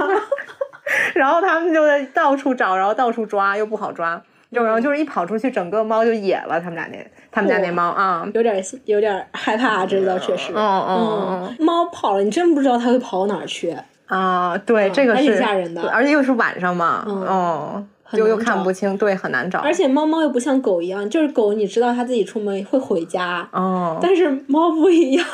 [1.15, 4.21] 然后他们就在到处找，然后到处抓，又不好抓。
[4.49, 6.59] 然后就是一跑出去，整个猫就野了。
[6.59, 6.97] 他们俩那，
[7.31, 10.53] 他们家那猫啊，有点有点害怕，这倒确实。
[10.53, 13.75] 嗯嗯嗯，猫跑了，你真不知道它会跑哪儿去
[14.05, 14.55] 啊？
[14.63, 17.87] 对，这个是吓人的，而且又是晚上嘛，嗯。
[17.87, 19.59] 就又看不清，对，很难找。
[19.59, 25.25] 而且猫猫又不像狗一样，就是狗，你知道它自己出门会回家，哦，但是猫不一样，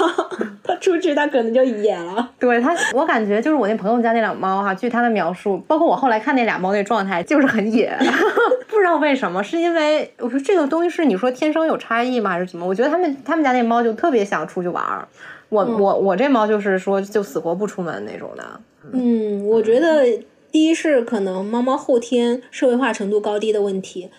[0.63, 2.29] 它出去它可能就野了。
[2.39, 7.95] 对它，我感觉就是我那朋友家那俩猫哈，据他的描述，包括我后来看那俩猫那状态，就是很野，
[8.67, 12.65] 不知道为什么，是因为我说这个东西是你说天生有差异吗，还是怎么？
[12.65, 15.07] 我觉得他们他们家那猫就特别想出去玩儿，
[15.49, 18.43] 我我我这猫就是说就死活不出门那种的。
[18.93, 20.05] 嗯，我觉得。
[20.51, 24.09] 第一是可能猫猫后天社会化程度高低的问题，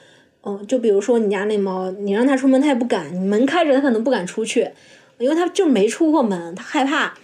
[0.44, 4.70] 嗯，就比如说你家那猫，你让它出门它也不敢，你门开着它可能不敢出去，
[5.18, 7.14] 因为它就没出过门，它害怕。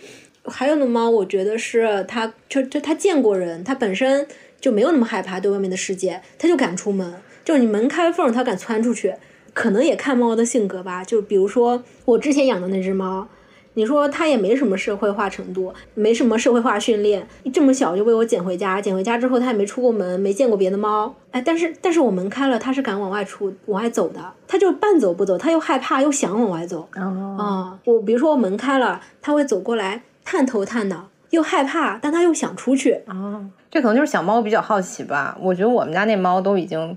[0.45, 4.27] 还有的猫，我觉得是它就就它见过人，它本身
[4.61, 7.15] 就没有那么害怕对外面的世界，它就敢出门，
[7.45, 9.15] 就是你门开缝它敢窜出去，
[9.53, 11.05] 可能也看猫的性格吧。
[11.05, 13.29] 就比如说我之前养的那只猫。
[13.77, 36.97] 你说它也没什么社会化程度，没什么社会化训练，这么小就被我捡回家，捡回家之后它也没出过门，没见过别的猫，哎，但是但是我门开了，它是敢往外出、往外走的，它就半走不走，它又害怕又想往外走，啊，我比如说我门开了，它会走过来探头探脑，又害怕，但它又想出去，啊，这可能就是小猫比较好奇吧，我觉得我们家那猫都已经。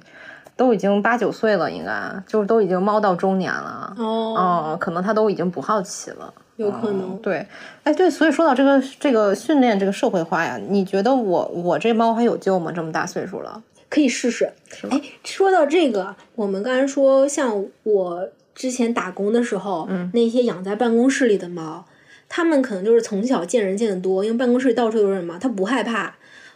[0.55, 3.95] 都已经八九岁了，应该就是都已经猫到中年了。
[3.97, 7.17] 哦，可能它都已经不好奇了，有可能。
[7.17, 7.45] 对，
[7.83, 12.71] 哎，对，所以说到这个这个训练这个社会化呀，你觉得我我这猫还有救吗？
[12.71, 14.51] 这么大岁数了，可以试试。
[14.89, 21.85] 哎，说到这个，我们刚才说，像我之前打工的时候，嗯，那些养在办公室里的猫，
[22.27, 26.15] 它们可能就是从小见人见得多，因为办公室里到处都是人嘛，它不害怕。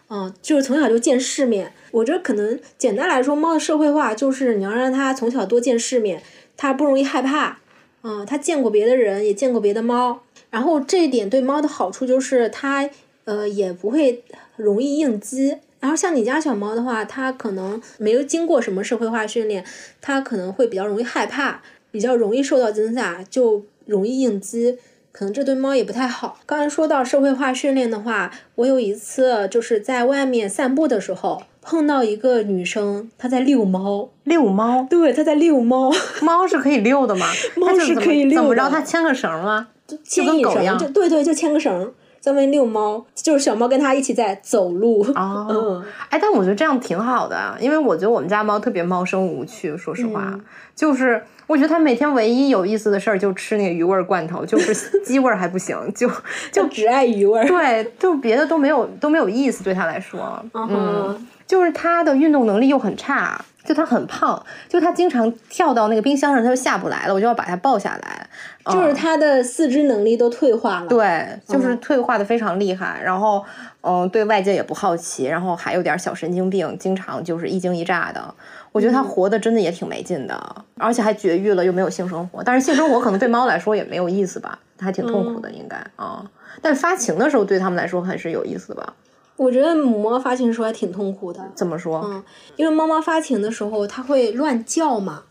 [0.09, 1.71] 嗯，就是从小就见世面。
[1.91, 6.21] 我觉得可能简单来说，猫的社会化就是你要让它从小多见世面，
[6.57, 7.59] 它不容易害怕。
[8.03, 10.21] 嗯，它见过别的人，也见过别的猫。
[10.49, 12.87] 然后这一点对猫的好处就是它
[13.25, 14.23] 呃也不会
[14.55, 15.57] 容易应激。
[15.79, 19.65] 然后像你家小猫的话，它可能没有经过什么社会化训练，
[19.99, 21.61] 它可能会比较容易害怕，
[21.91, 24.77] 比较容易受到惊吓，就容易应激。
[25.13, 26.39] 可能这对猫也不太好。
[26.45, 34.09] 刚才说到社会化训练的话，我有一次就是在外面散步的时候碰到一个女生，她在遛猫。
[34.23, 34.87] 遛猫？
[34.89, 35.91] 对，她在遛猫。
[36.23, 37.27] 猫是可以遛的吗？
[37.55, 38.41] 猫是可以遛的。
[38.41, 38.69] 怎么着？
[38.71, 39.67] 它牵个绳吗？
[40.03, 41.93] 牵一绳，就对对，就牵个绳。
[42.19, 45.05] 在外面遛猫，就是小猫跟它一起在走路。
[45.13, 49.77] 哦，哎，但我觉得这样挺好的，因为我觉得我们家猫特别猫生无趣。
[49.77, 50.39] 说实话，
[50.73, 56.09] 就是我觉得他每天唯一有意思的事儿就吃那个鱼味罐头，就 是鸡味还不行， 就
[56.51, 57.45] 就只爱鱼味。
[57.45, 60.43] 对，就别的都没有都没有意思，对他来说。
[60.53, 63.39] 嗯，就是他的运动能力又很差。
[63.63, 68.27] 就它很胖，就它经常跳到那个冰箱上，它就下不来了，我就要把它抱下来。
[68.65, 70.87] 就是它的四肢能力都退化了。
[70.87, 73.01] 对，就是退化的非常厉害。
[73.03, 73.43] 然后，
[73.81, 78.33] 嗯，对外界也不好奇，然后还有点小神经病，经常就是一惊一乍的。
[78.71, 82.41] 我觉得它活的真的也挺没劲的，而且还绝育了，又没有性生活。
[82.43, 86.25] 但是性生活可能对猫来说也没有意思吧，它还挺痛苦的，应该啊。
[86.61, 88.93] 但发情的时候对他们来说还是有意思的吧。
[89.35, 91.51] 我觉得母猫发情的时候还挺痛苦的。
[91.55, 92.01] 怎么说？
[92.03, 92.23] 嗯，
[92.55, 95.23] 因为猫猫发情的时候，它会乱叫嘛，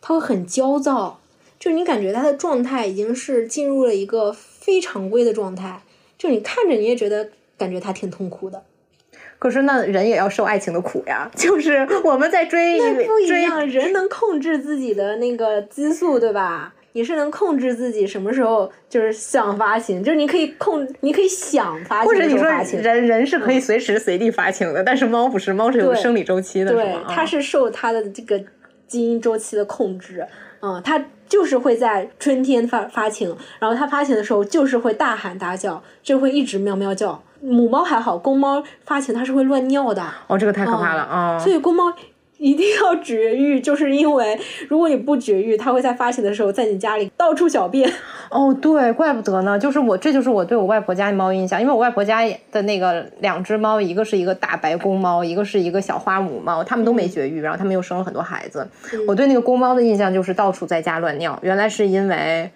[0.00, 1.20] 它会很焦躁，
[1.58, 5.82] 就你感觉它的状态已经是进入了一个非常规的状态，
[6.16, 8.62] 就你看着你也觉得感觉它挺痛苦的。
[9.38, 16.74] 可是那人也要受爱情的苦呀， 就是我们在追那不一样，人能控制自己的那个激素，对吧？
[16.92, 28.40] 你是能控制自己什么时候就是想发情，就是你可以控，你可以想发情或者你说人人是可以随时随地发情的，但是猫不是，猫是有生理周期的，对，它是受它的这个
[28.86, 30.26] 基因周期的控制，
[30.60, 37.22] 嗯，它就是会在春天发发情，然后它发情的时候就是会大喊大叫，就会一直喵喵叫。
[37.42, 40.04] 母猫还好，公猫发情它是会乱尿的。
[40.26, 41.38] 哦，这个太可怕了啊！
[41.38, 41.84] 所以公猫。
[42.40, 47.92] 一定要绝育，就是因为如果你不绝育，它会在发情的时候在你家里到处小便。
[48.30, 49.58] 哦，对，怪不得呢。
[49.58, 58.66] 就是我，这就是我对我外婆家的猫印象，因为我外婆家的那个两只猫，一个是一个大白公猫，一个是一个小花母猫，它们都没绝育，然后它们又生了很多孩子。
[59.06, 62.50] 我对那个公猫的印象就是到处在家乱尿，原来是因为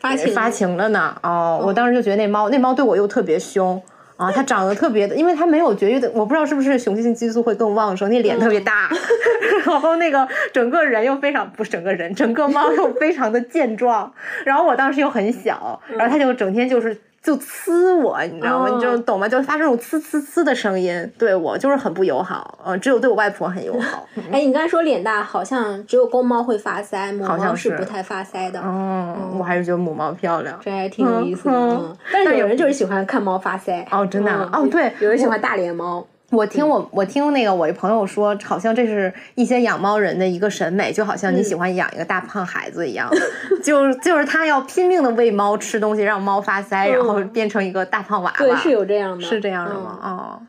[0.00, 1.16] 发情发情了呢。
[1.22, 3.80] 哦，我当时就觉得那猫，那猫对我又特别凶。
[4.20, 8.90] 啊，它长得特别的，因为它没有绝育的，我不知道是不是雄性激素会更旺盛，那脸特别大，
[9.64, 14.12] 然后那个整个人又非常不是整个人，整个猫又非常的健壮，
[14.44, 16.96] 然后我当时又很小，然后它就整天就是。
[17.22, 18.68] 就呲我，你知道吗？
[18.74, 19.28] 你就懂吗？
[19.28, 22.58] 就发这种呲呲呲的声音，对我就是很不友好。
[22.64, 24.06] 嗯，只有对我外婆很友好。
[24.32, 28.60] 哎，你刚才说脸大，好像只有公猫会发腮，母猫是不太发腮的。
[28.64, 30.58] 嗯，我还是觉得母猫漂亮。
[30.62, 31.54] 这还挺有意思的。
[31.54, 33.84] 嗯，但是有人就是喜欢看猫发腮。
[33.90, 34.32] 哦，真的。
[34.52, 36.06] 哦，对，有人喜欢大脸猫。
[36.30, 43.10] 我听我我听那个我一朋友说，好像这是一些养猫人的一个审美，就好像你喜欢养一个大胖孩子一样，
[43.62, 48.36] 就就是他要拼命的喂猫吃东西，让猫发腮，然后变成一个大胖娃娃。
[48.38, 49.98] 对，是有这样的，是这样的吗？
[50.02, 50.42] 哦。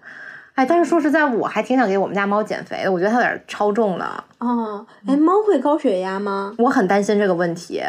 [0.54, 2.92] 哎，但是说实在，我还挺想给我们家猫减肥的。
[2.92, 4.24] 我觉得它有点超重了。
[4.38, 6.54] 哦，哎，猫会高血压吗？
[6.58, 7.82] 我很担心这个问题。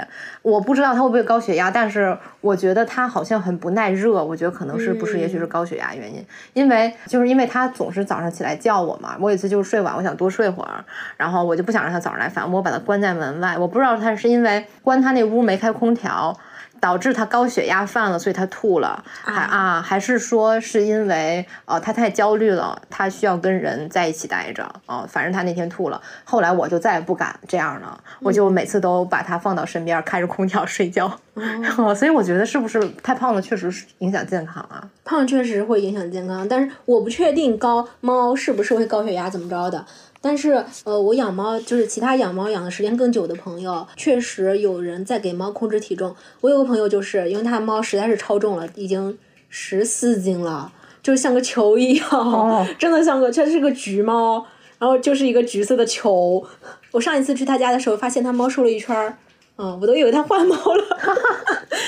[0.42, 4.22] 我不知道它会不会高血压，但是我觉得它好像很不耐热。
[4.24, 6.24] 我觉得可能是不是，也许是高血压原因。
[6.54, 9.16] 因为就是因为它总是早上起来叫我嘛。
[9.18, 10.84] 我有一次就是睡晚，我想多睡会儿，
[11.16, 13.58] 然后我就不想让它早上来烦我，我把它关在门外。
[13.58, 16.38] 我不知道它是因为关它那屋没开空调。
[16.82, 26.02] 导致他高血压犯了，所以他吐了，还啊，还是说是因为呃他太焦虑了，他需要跟人在一起待着啊，反正他那天吐了。
[26.24, 31.16] 后来我就再也不敢这样了，我就每次都把他放到身边，开着空调睡觉。
[31.96, 34.82] 所以我觉得是不是太胖了，确实是影响健康啊？
[35.04, 39.86] 胖确实会影响健康，但是我不确定高猫是不是会高血压怎么着的。
[40.24, 46.14] 但是，呃，我养猫就是其他养猫养的时间更久的朋友，确实有人在给猫控制体重。
[46.40, 54.46] 我有个朋友就是因为他猫实在是超重了，已经十四斤了，就像个球一样，真的像个，它是个橘猫，
[54.78, 56.46] 然后就是一个橘色的球。
[56.92, 59.18] 我上一次去他家的时候，发现他猫瘦了一圈儿，
[59.58, 60.84] 嗯，我都以为他换猫了，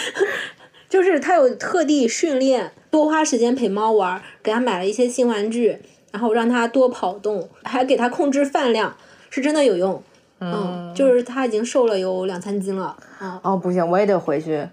[0.91, 5.79] 就是他有特地训练，多花时间陪猫玩，给他买了一些新玩具。
[6.15, 8.95] 然后让它多跑动，还给它控制饭量，
[9.31, 10.01] 是真的有用。
[10.39, 12.97] 嗯，就是它已经瘦了有两三斤了。
[13.19, 14.65] 啊哦，不行，我也得回去，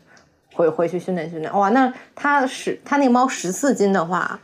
[0.53, 1.51] 回回去训练训练。
[1.51, 4.39] 哇，那它十，它那个猫十四斤的话，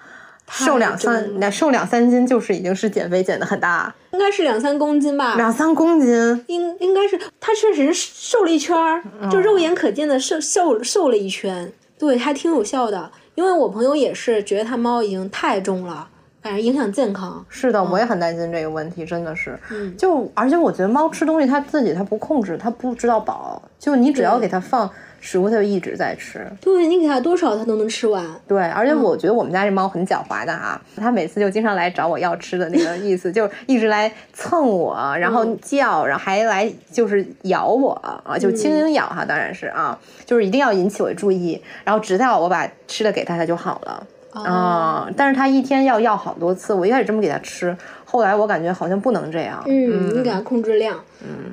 [0.50, 3.94] 瘦两三，那瘦两三斤就是已经是减肥减的很大。
[4.10, 5.36] 应该是两三公斤吧。
[5.36, 11.72] 两三公斤，应应该是它确实瘦了一圈儿，就肉眼可见的瘦瘦瘦了一圈。
[12.00, 13.12] 对，还挺有效的。
[13.36, 16.08] 因为我朋友也是觉得他猫已经太重了。
[16.48, 17.46] 反正影响健康。
[17.50, 19.60] 是的，我也很担心这个问题，真的是。
[19.98, 23.62] 就而且我觉得猫吃东西，它自己它不控制，它不知道饱。
[23.78, 26.50] 就你只要给它放食物，它就一直在吃。
[26.62, 28.26] 对你给它多少，它都能吃完。
[28.48, 37.92] 对，而且我觉得我们家这猫很狡猾的啊，它每次就经常来找我要吃的那个意思， 就一直来蹭我，然后叫，然后还来就是咬我
[38.26, 44.08] 啊，就轻轻咬哈，当然是啊，就是一定要引起我注意，然后直到我把吃的给它，它就好了。
[44.32, 45.10] 啊！
[45.16, 49.64] 但是他一天要要好多次，我一开始这么给他吃，后来我感觉好像不能这样。
[49.66, 51.00] 嗯，你给他控制量。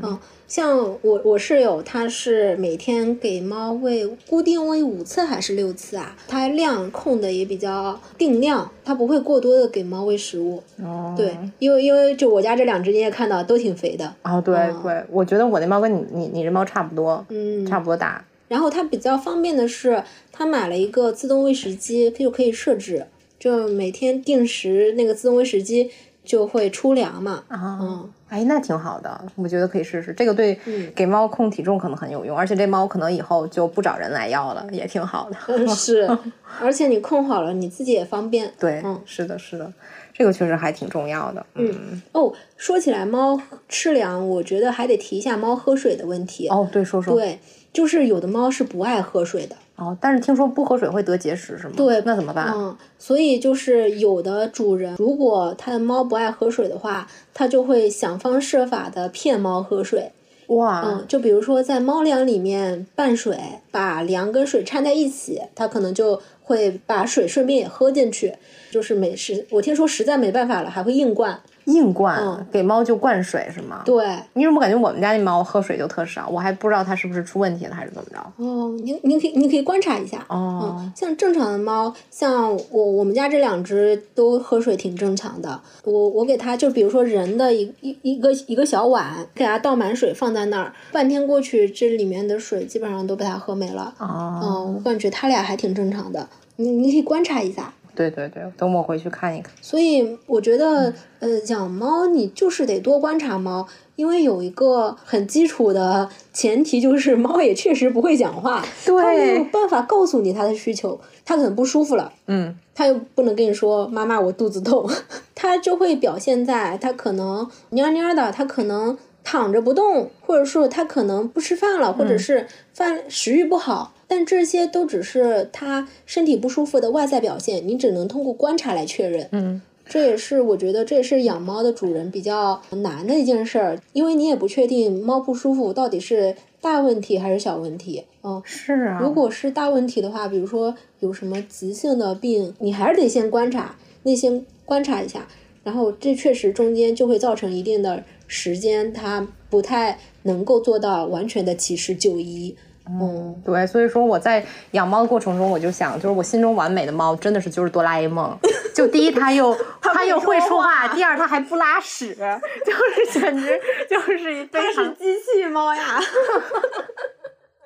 [0.02, 6.14] 嗯，像我我室友，他是每天给猫喂固定喂五次还是六次啊？
[6.28, 10.62] 他量控的也比较定量，他不会过多的给猫喂食物。
[10.82, 14.12] 哦，对，因为因为就我家这两只你也看到都挺肥的。
[14.22, 18.22] 哦，对对，我觉得我那猫跟你你你这猫差不多，嗯，差不多大。
[18.48, 20.02] 然后它比较方便的是，
[20.32, 23.06] 它买了一个自动喂食机，它就可以设置，
[23.38, 25.90] 就每天定时那个自动喂食机
[26.24, 27.44] 就会出粮嘛。
[27.48, 30.12] 啊，嗯，哎，那挺好的，我觉得可以试试。
[30.12, 30.58] 这个对
[30.94, 35.66] 给猫控体重可能很有用，而且这猫可能以后就不找人来要了，也挺好的。
[35.68, 36.08] 是，
[36.60, 38.52] 而且你控好了，你自己也方便。
[38.58, 39.72] 对，嗯，是的，是的，
[40.12, 41.44] 这个确实还挺重要的。
[41.54, 46.48] 嗯，哦，说起来猫吃粮，我觉得还得提一下猫喝水的问题。
[46.48, 47.14] 哦，对，说说。
[47.14, 47.38] 对。
[47.74, 51.74] 就是有的猫是不爱喝水的哦，但是听说不喝水会得结石，是吗？
[51.76, 52.50] 对，那怎么办？
[52.54, 60.12] 嗯，所以就是有的主人如果他的猫不爱喝水的话，他就会想方设法的骗猫喝水。
[60.46, 63.36] 哇，嗯，就比如说在猫粮里面拌水，
[63.70, 68.34] 把粮跟水掺在一起，它可能就会把水顺便也喝进去。
[68.70, 71.40] 就是没实，我听说实在没办法了，还会硬灌。
[71.64, 73.82] 硬灌，给猫就灌水是吗？
[73.84, 74.04] 对。
[74.34, 76.28] 你怎么感觉我们家那猫喝水就特少？
[76.28, 78.18] 我还不知道它是不是出问题了还是怎么着？
[78.36, 80.24] 哦，您您可以您可以观察一下。
[80.28, 85.60] 哦，像正常的猫，像我我们家这两只都喝水挺正常的。
[85.84, 93.94] 我我给它就比如说人的一一一个一个小碗，给它倒满水放在那儿，半天过去，这里面的水基本上都被它喝没了。
[93.98, 96.28] 哦，嗯，我感觉它俩还挺正常的。
[96.56, 97.72] 你你可以观察一下。
[97.94, 99.52] 对对对，等我回去看一看。
[99.60, 103.66] 所以我觉得，呃，养猫你就是得多观察猫，
[103.96, 114.88] 因为有一个很基础的前提就是猫也确实不会讲话， 对，它没有办法告诉你它的需求，它可能不舒服了，嗯，它又不能跟你说妈妈我肚子痛，
[115.34, 123.93] 它就会表现在它可能蔫蔫的，它可能躺着不动，或者说它可能不吃饭了，或者是饭食欲不好。
[124.06, 129.28] 但这些都只是他身体不舒服的外在表现，你只能通过观察来确认。
[129.32, 138.04] 嗯，这也是我觉得这也是养猫的主人比较难的一件事儿，因为你也不确定猫不舒服到底是大问题还是小问题。
[138.22, 138.98] 嗯，是啊。
[139.00, 145.26] 如果是大问题的话，比如说有什么急性的病，你还是得先观察，那先观察一下。
[145.62, 152.54] 然后这确实中间就会造成一定的时间，它不太能够做到完全的及时就医。
[152.86, 158.38] 嗯，对，所以说我在养猫的过程中，我就想，就是我心中完美的猫，真的是就是哆啦 A 梦。
[158.74, 162.14] 就第一，它又 它又会说话；第二，它还不拉屎，
[162.66, 163.58] 就是简直
[163.88, 166.00] 就是一它是机器猫呀。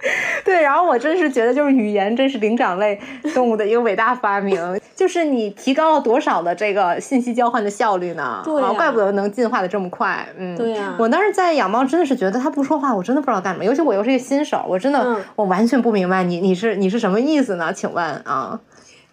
[0.44, 2.98] 对，然后我真是觉得，就是语言真是灵长类
[3.34, 4.58] 动物的一个伟大发明。
[4.94, 8.40] 就是你提高了多少的这个信息交换的效率呢？
[8.44, 10.26] 对啊，怪不得能进化的这么快。
[10.36, 10.94] 嗯，对呀。
[10.98, 13.64] 我当时在养猫，真的是觉得它不说话，我真的不知道干什么。
[13.64, 17.72] 尤其我又是一个新手，我真的我完全不明白你你是你是什么意思呢？
[17.72, 18.58] 请问啊？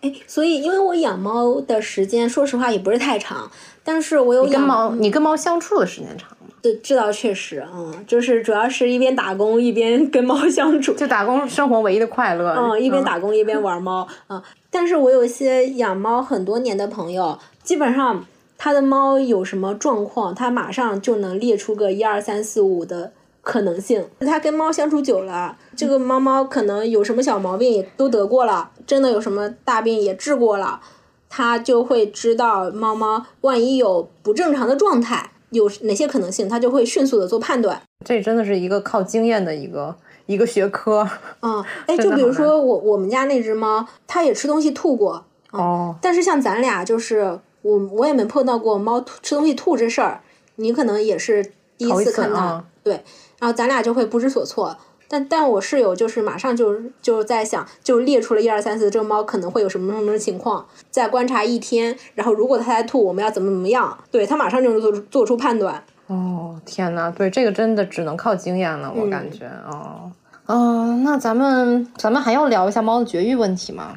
[0.06, 3.50] 哎，所以因为我养猫的时间，说实话也不是太长，
[3.84, 6.30] 但是我有养猫，你跟猫相处的时间长。
[6.62, 12.56] 对，这倒确实，嗯，就是主要是一边打工一边 跟猫相处，就打工生活唯一的快乐。
[12.58, 14.42] 嗯，一边打工一边玩猫，嗯。
[14.72, 18.26] 但是我有一些养猫很多年的朋友，基本上
[18.58, 23.14] 他的猫有什么状况，他马上就能列出个一二三四五的
[23.46, 24.04] 可能性。
[24.20, 30.82] 它跟猫相处久了，这个猫猫可能有什么小毛病也都得过了，真的有什么大病也治过了，
[31.30, 35.32] 它就会知道猫猫万一有不正常的状态。
[35.52, 37.82] 有哪些可能性，它就会迅速的做判断。
[38.04, 41.08] 这真的是一个靠经验的一个一个学科。
[41.42, 45.24] 嗯， 哎，就比如说我我们家那只猫，它也吃东西吐过。
[45.52, 45.96] 哦。
[46.02, 50.22] 但是像咱俩，就是我我也没碰到过猫吃东西吐这事儿，
[50.56, 52.66] 你可能也是第一次看到。
[52.84, 53.02] 对。
[53.40, 54.78] 然后咱俩就会不知所措。
[55.08, 63.96] 但但我室友就是马上就就在想，就列出了一二三四，这个猫可能会有什么什么情况，再观察一天，然后如果它在吐，我们要怎么怎么样？
[64.10, 65.84] 对他马上就能做做出判断。
[66.08, 70.12] 哦，天呐，对这个真的只能靠经验了，我感觉哦。
[70.48, 73.96] 嗯，那咱们咱们还要聊一下猫的绝育问题吗？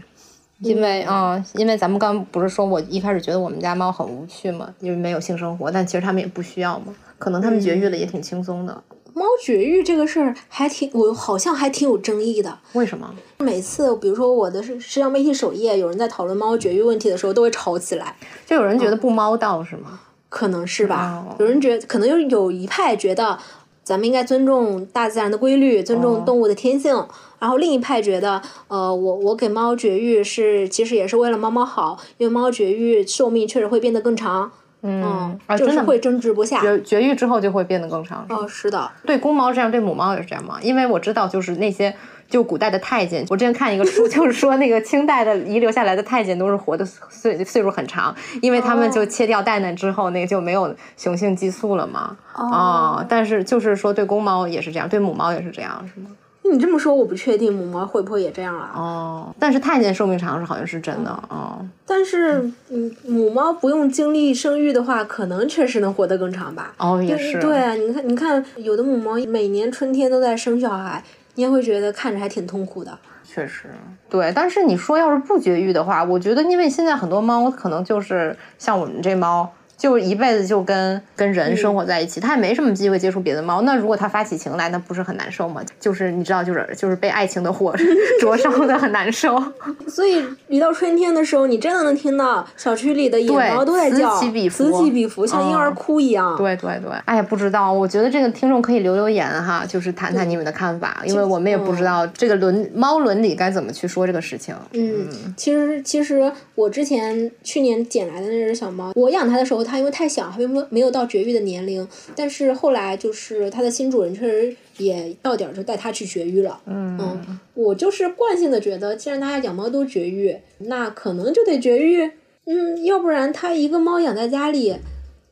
[0.61, 8.83] 因为啊，因为咱们刚不是说我一开始觉得我们家猫很无趣嘛，因为没有性生活，但其实它们也不需要嘛，可能它们绝育了也挺轻松的。
[9.19, 12.59] 猫绝育这个事儿还挺，我好像还挺有争议的。
[12.75, 13.13] 为什么？
[13.39, 18.17] 每次比如说我的社社交媒体首页有人在讨论猫绝育问题的时候，都会吵起来。
[18.47, 20.01] 就有人觉得不猫道是吗？
[20.29, 21.25] 可能是吧。
[21.39, 23.39] 有人觉可能有有一派觉得
[23.83, 27.07] 咱们应该尊重大自然的规律，尊重动物的天性。
[27.39, 34.51] 然后另一派觉得，呃，我我给猫绝育是其实也是为了猫猫好，因为猫绝育寿命确实会变得更长。
[34.83, 36.61] 嗯，就是会争执不下。
[36.61, 38.25] 绝绝育之后就会变得更长。
[38.29, 38.91] 哦，是的。
[39.05, 40.59] 对公猫这样，对母猫也是这样吗？
[40.63, 41.93] 因为我知道，就是那些
[42.29, 52.17] 就古代的太监，我之前看一个书， 就是说那个清代的遗留下来的太监都是活的岁岁数很长，因为他们就切掉蛋蛋之后，那个就没有雄性激素了嘛。
[52.35, 53.05] 哦。
[53.09, 56.11] 但是就是说，对公猫也是这样，对母猫也是这样，是吗？
[56.53, 58.73] 你这么说，我不确定母猫会不会也这样啊？
[58.75, 61.59] 哦，但是太监寿命长是好像是真的哦。
[61.87, 66.73] 但是，嗯，母猫不用经历生育的话，可能确实能活得更长吧？
[66.79, 67.41] 哦，也是。
[67.41, 71.03] 对啊，你看，你看，有的母猫每年春天都在生小孩，
[71.35, 72.99] 你也会觉得看着还挺痛苦的。
[73.25, 73.69] 确实，
[74.09, 74.33] 对。
[74.35, 79.51] 但是你说要是不绝育的话，我觉得，因为现在很多猫可能就是像我们这猫。
[79.79, 83.63] 就一辈子就跟跟人生活在一起，它也没什么机会接触别的猫。
[83.63, 85.63] 那如果它发起情来，那不是很难受吗？
[85.79, 87.73] 就是你知道，就是就是被爱情的火
[88.21, 89.41] 灼烧的很难受。
[89.87, 96.37] 所以一到春天的时候，你真的能听到小区里的野猫都在叫，此起彼伏，此起彼伏，像婴儿哭一样。
[96.37, 104.53] 对对对，哎呀，不知道，我觉得这个听众可以留留言哈，就是谈谈你们的看法，因为我们也不知道这个伦猫伦理该怎么去说这个事情。
[104.73, 105.07] 嗯，
[105.37, 109.68] 其实其实我之前去年捡来的那只小猫，我养它的时候。
[109.69, 111.87] 它因为太小，还没有没有到绝育的年龄。
[112.17, 116.61] 但是后来就是它的新主人确实也到点儿就带它去绝育了。
[116.67, 122.11] 嗯，我就是惯性的觉得，既然大家养猫都绝育，那可能就得绝育。
[122.47, 124.77] 嗯，要不然它一个猫养在家里，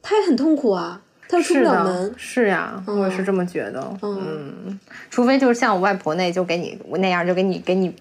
[0.02, 1.02] 它也很痛苦啊。
[1.28, 3.98] 他出不了门，是呀，我也是这么觉得。
[4.02, 4.78] 嗯，
[5.10, 7.92] 除非就是像我外婆那，就给你那样，就给你给你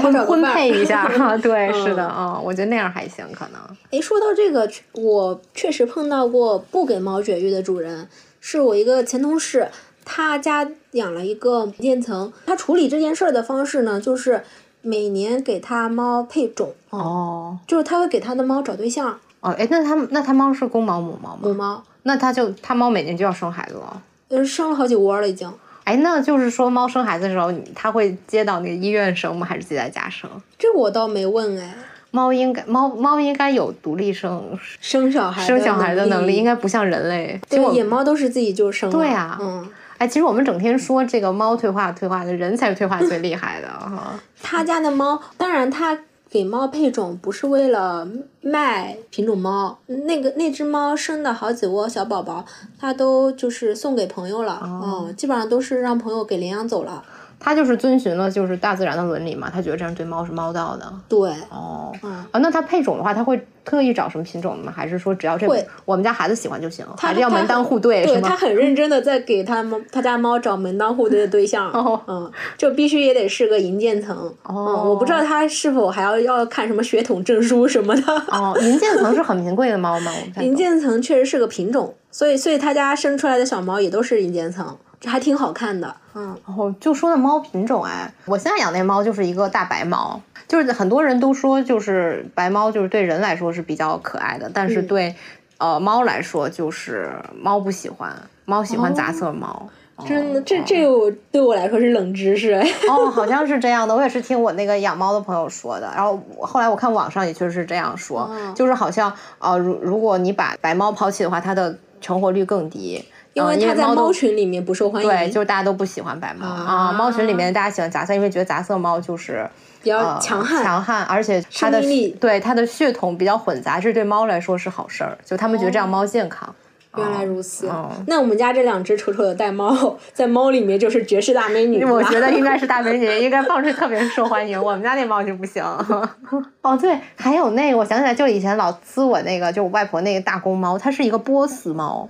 [0.00, 1.06] 婚婚配一下。
[1.38, 3.60] 对，是的啊，我觉得那样还行，可能。
[3.90, 8.08] 哎，说到这个，我确实碰到过不给猫绝育的主人，
[8.40, 9.68] 是我一个前同事，
[10.04, 14.42] 他家养了一个银渐层，他处理这件事儿的方式呢，就是
[14.80, 16.74] 每年给他猫配种。
[16.90, 17.58] 哦。
[17.66, 19.18] 就是他会给他的猫找对象。
[19.40, 21.38] 哦，哎，那他那他猫是公猫母猫吗？
[21.42, 21.82] 母猫。
[22.04, 25.52] 那它就它猫每年就要生孩子了，呃，生了好几窝了已经。
[25.84, 29.46] 哎，那就是说猫生孩子的时候，它会接到那个医院生吗？
[29.46, 30.30] 还是自己在家生？
[30.58, 31.74] 这我倒没问哎。
[32.10, 37.40] 猫应该猫猫应该有独立生生小孩生小孩的能力，应该不像人类。
[37.48, 38.90] 对，野猫都是自己就生。
[38.90, 39.66] 对啊，嗯。
[39.96, 44.14] 哎，其实我们整天说这个猫退化退化的，人才是退化最厉害的哈。
[44.42, 45.98] 他家的猫，当然他。
[46.32, 48.08] 给猫配种不是为了
[48.40, 52.46] 卖品种猫，那个那只猫生的好几窝小宝宝，
[52.80, 57.04] 它都就是送给朋友了，嗯，基本上都是让朋友给领养走了。
[57.44, 60.92] 他就是遵循了就是大自然的伦理嘛，他觉得这样对猫是猫道的。
[61.08, 61.92] 对，哦，
[62.30, 64.72] 啊，那他配种的话，他会特意找什么品种吗？
[64.74, 66.86] 还是说只要这个我们家孩子喜欢就行？
[66.96, 68.06] 还是要门当户对？
[68.06, 71.68] 对他很认真的在给他猫他家猫找门当户对的对象。
[71.74, 74.32] 哦，嗯，就必须也得是个银渐层。
[74.44, 78.02] 哦，我不知道他是否还要要看什么血统证书什么的。
[78.28, 80.12] 哦，银渐层是很名贵的猫吗？
[80.40, 84.76] 银渐层确实是个品种，所以所以他家生出来的小猫也都是银渐层。
[85.04, 95.14] 还挺好看的，嗯，然后就说的猫品种，哎，我现在养那猫就是一个大白猫，就是很多人都说，就是白猫就是对人来说是比较可爱的，但是对，
[95.58, 99.68] 呃，猫来说就是猫不喜欢，猫喜欢杂色猫，
[100.06, 113.04] 真的，这这我对我来说是冷知识，哎，哦，好像是这样的，我也是听我那个养猫的朋友说的，然后后来我看网上也确实是这样说，就是好像，呃，如如果你把白猫抛弃的话，它的成活率更低。
[113.34, 116.92] 因为它在猫群里面不受欢迎，对，就是大家都不喜欢白猫啊。
[116.92, 119.48] 猫群里面大家喜欢杂色，因为觉得杂色猫就是
[119.82, 121.82] 比较强悍，强悍，而且它的
[122.20, 126.54] 对它的血统比较混杂，这对猫来说是好事儿，就他们觉得这样猫健康。
[126.94, 127.70] 原来如此，
[128.06, 131.82] 那我们家这两只丑丑的玳瑁，在猫里面就是绝世大美女。
[131.82, 134.62] 我觉得应该是大美女， 应该放出特别受欢迎。
[134.62, 135.64] 我们家那猫就不行。
[136.60, 142.06] 哦，对，还有那个，我想起来，就以前老呲我那个，就我外婆那个大公猫，它是一个波斯猫。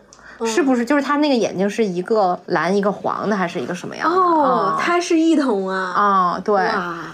[0.46, 4.16] 是不是就是它那个眼睛是一个蓝一个黄的，还是一个什么样的？
[4.16, 5.92] 哦，它是异瞳啊！
[5.94, 6.62] 啊，对。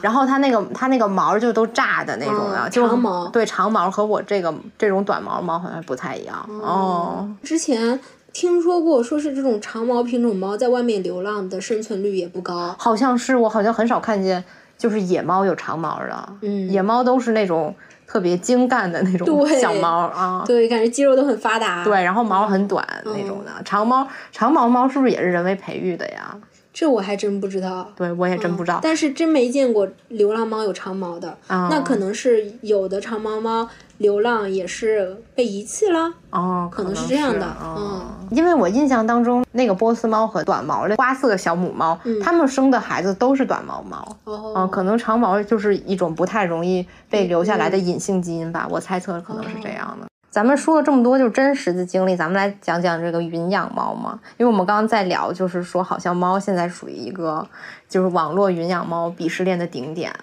[0.01, 3.27] 然后它那个它那个毛就都炸的那种的，长毛。
[3.29, 6.49] 对，长毛和我这个这种短毛猫好像不太一样。
[6.61, 7.29] 哦。
[7.43, 7.99] 之前
[8.33, 12.75] 听说过，说是这种长毛品种猫在外面流浪的生存率也不高。
[12.79, 14.45] 好像是，我好像很少看见，
[14.77, 16.29] 就是野猫有长毛的。
[16.43, 16.71] 嗯。
[16.71, 17.75] 野猫都是那种。
[18.09, 21.85] 特别精干的那种小猫啊，对，感觉肌肉都很发达。
[21.85, 26.35] 对，然后毛很短那种的长毛长毛猫是不是也是人为培育的呀？
[26.73, 27.93] 这我还真不知道。
[27.95, 28.79] 对，我也真不知道。
[28.83, 33.69] 但是真没见过流浪猫有长毛的，那可能是有的长毛猫。
[33.99, 50.07] 流浪也是被遗弃了哦，可能是这样的，嗯，因为我印象当中那个波斯猫和短毛的花色小母猫，它们生的孩子都是短毛猫，哦，可能长毛就是一种不太容易被留下来的隐性基因吧，我猜测可能是这样的。
[50.31, 57.45] 咱们说了这么多就是真实的经历，咱们来讲讲这个云养猫嘛，因为我们刚刚在聊，就是说好像猫现在属于一个
[57.89, 60.15] 就是网络云养猫鄙视链的顶点。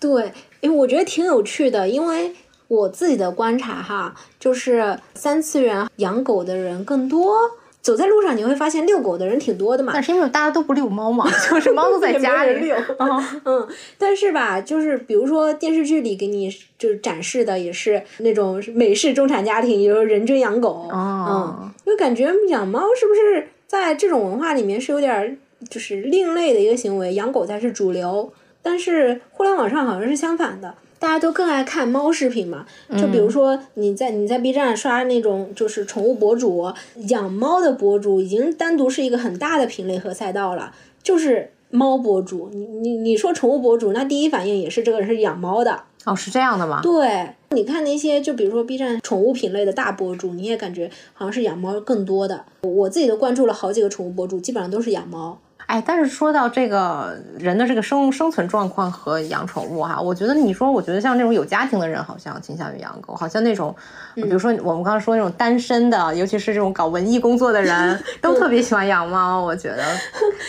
[0.00, 2.34] 对，因为我觉得挺有趣的，因为。
[2.70, 7.36] 我自己的观察哈，就是三次元养狗的人更多。
[7.82, 9.92] 走在路上你会发现遛狗的人挺多的嘛。
[9.92, 12.76] 那是因为大家都不遛猫嘛， 就是猫都在家里遛。
[13.44, 13.66] 嗯，
[13.98, 16.48] 但是吧，就是比如说电视剧里给你
[16.78, 20.88] 就是展示的也是那种美式中产家庭，也就是人均养狗。
[20.92, 25.36] 嗯，就感觉养猫是不是在这种文化里面是有点
[25.68, 28.32] 就是另类的一个行为，养狗才是主流。
[28.62, 30.74] 但是互联网上好像是相反的。
[31.00, 36.70] 大家都更爱看猫视频嘛，就比如说你在你在 B 站刷那种就是宠物博主
[37.08, 40.72] 养猫的博主，已经单独是一个很大的品类和赛道了。
[41.02, 45.84] 就是猫博主，你你你说宠物博主，那第一反应也是这个人是养猫的。
[46.04, 46.80] 哦，是这样的吗？
[46.82, 52.44] 对，你看那些就比如说 B 站宠物品类的大博主，你也感觉好像是养猫更多的。
[52.60, 55.38] 我自己都关注了好几个宠物博主，基本上都是养猫。
[55.70, 63.72] 哎，但是说到这个人的这个生生存状况和养宠物哈，我觉得你说，我觉得像那种有家庭的人，好像倾向于养狗，好像那种，
[64.16, 69.40] 比如说我们刚刚说那种单身的，尤其是这种搞文艺工作的人， 都特别喜欢养猫。
[69.40, 69.84] 我觉得，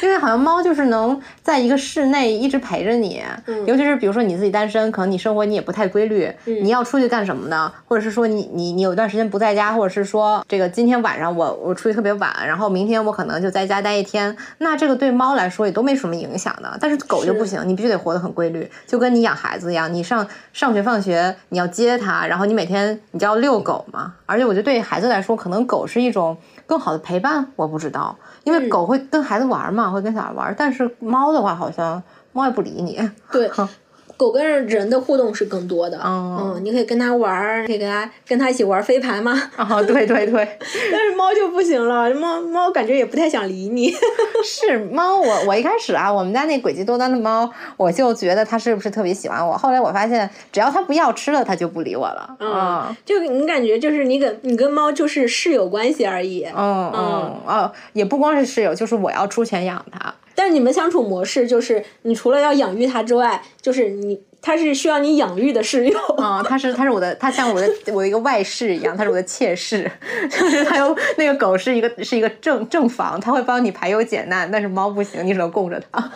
[0.02, 3.22] 因为好像猫就是能在一个室内一直陪着你，
[3.68, 7.72] 尤其是比如说你自己单身，可能你生活你也不太规律，你要出去干什么呢？
[7.88, 15.11] 或者是说你你你有段时间不在家，或者是说这个今天晚上我我出去特别晚，然后明天我可能就在家待一天，那这个对。
[15.12, 24.14] 猫来说也都没什么影响的，但是狗就不行，你必须得活得很规律，就跟你养孩子一样，你上上学放学你要接它，然后你每天你就要遛狗嘛。
[24.26, 32.02] 而且我觉得对孩子来说，可能狗是一种更好的陪伴，我不知道，因为狗会跟孩子玩嘛，会跟小孩玩，但是猫的话好像
[32.32, 33.10] 猫也不理你。
[33.32, 33.50] 对。
[34.22, 39.50] 狗跟人的互动是更多的，嗯，你可以跟它玩儿，可以跟它跟它一起玩飞盘吗？
[39.58, 40.48] 哦，对对对。
[40.92, 43.92] 但是猫就不行了，猫猫感觉也不太想理你。
[44.46, 49.58] 是猫，我我一开始啊，我们家那诡计多端的猫，我就觉得它是不是特别喜欢我？
[49.58, 52.38] 后来我发现，只要它不要吃了，它就不理我了。
[52.40, 56.46] 嗯，就你感觉就是你跟你跟猫就是室友关系而已。
[56.56, 57.02] 嗯嗯
[57.48, 60.14] 哦，也不光是室友，就是我要出钱养它。
[60.36, 69.90] 但是你们相处模式就是，你除了要养育它之外，就是你它是需要你养育的室友啊，它是它是我的，它像我的 我的一个外室一样，它是我的妾室，
[70.30, 76.12] 就是它有那个狗是一个是一个正正房，它会帮你排忧解难，但是猫不行，你只能供着它。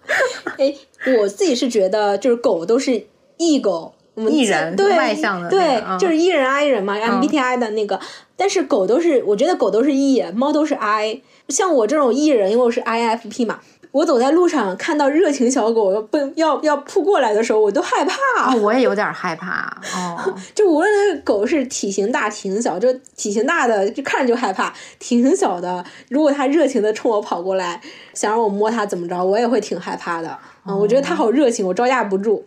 [0.58, 0.74] 哎，
[1.18, 3.06] 我自己是觉得就是狗都是
[3.38, 7.98] 异狗，艺人对外向的对，就是艺人 I 人嘛，MBTI 的那个，
[8.36, 11.22] 但是狗都是我觉得狗都是 E，猫都是 I。
[11.50, 13.58] 像我这种艺人，因为我是 IFP 嘛，
[13.92, 18.54] 我走在路上看到热情小狗要奔要要扑过来的时候，我都害怕。
[18.56, 20.34] 我也有点害怕哦。
[20.54, 27.80] 就无论那个狗是体型大、体型小，就体型大的就看着就害怕；体型小的，如果它热情的冲我跑过来，
[28.14, 30.38] 想让我摸它怎么着，我也会挺害怕的。
[30.66, 32.44] 嗯，我觉得它好热情，我招架不住。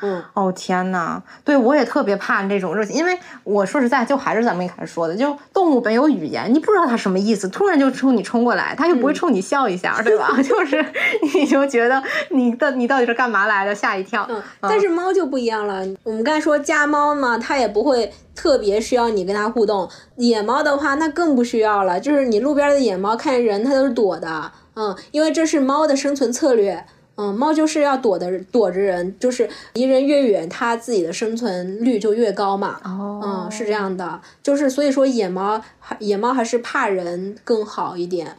[0.00, 10.30] 嗯哦天呐，对我也特别怕这种热情，因为我说实在，就还是咱们一开始说的，就动物本有语言，你不知道它什么意思，突然就冲你冲过来，它又不会冲你笑一下，对吧？
[10.42, 10.84] 就是
[11.34, 14.26] 你就觉得你的你到底是干嘛来的，吓一跳。
[14.30, 26.84] 嗯，但是猫就不一样了，我们刚才说家猫嘛，它也不会特别需要你跟它互动，野猫的话那更不需要了，就是你路边的野猫看见人它都是躲的，嗯，因为这是猫的生存策略。
[27.20, 32.80] 嗯，猫就是要躲的，躲着人，就是离人越远，它自己的生存率就越高嘛。
[32.84, 38.36] 哦，嗯，是这样的，就是所以说野猫还野猫还是怕人更好一点。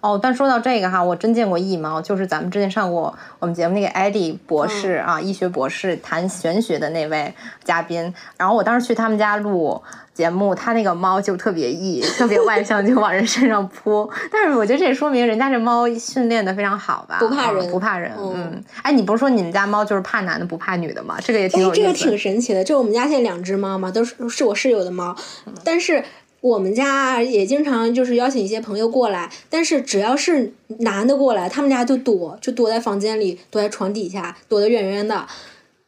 [0.00, 9.82] 哦，但说到这个哈，我真见过异猫，就是咱们之前上过我们节目那个艾迪博士啊，医学博士谈玄学的那位嘉宾，然后我当时去他们家录。
[10.14, 14.08] 节目，他那个猫就特别异， 特别外向，就往人身上扑。
[14.30, 18.12] 但是我觉得这也说明人家这猫训练的非常好吧，不怕人，不怕人。
[18.18, 21.16] 嗯，哎，你不是说你们家猫就是怕男的不怕女的吗？
[21.20, 21.80] 这个也挺有意思。
[21.80, 22.62] 这个挺神奇的。
[22.62, 25.16] 就我们家现在两只猫嘛，都是是我室友的猫。
[25.64, 26.04] 但是
[26.42, 35.26] 我们家也经常就是邀请一些朋友过来，但是只要是男的过来，他们家就躲，就躲在房间里，躲在床底下，躲得远远的。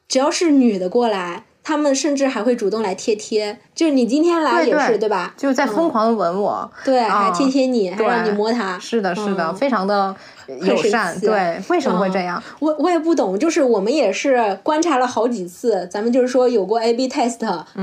[0.08, 1.44] 只要是女的过来。
[1.64, 5.34] 他们甚至还会主动来贴贴，就是你今天来也是对吧？
[5.34, 8.78] 就是在疯狂的吻我，对，还贴贴你，还让你摸它。
[8.78, 10.14] 是的，是的，非常的
[10.60, 11.18] 友善。
[11.18, 12.40] 对，为什么会这样？
[12.58, 17.38] 我我也不懂，就是我们也是观察了好几次，咱们就是说有过 A/B test，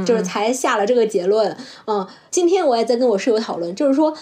[0.05, 1.57] 就是才下了这个结论。
[1.87, 4.15] 嗯，今天我也在跟我室友讨论，就是说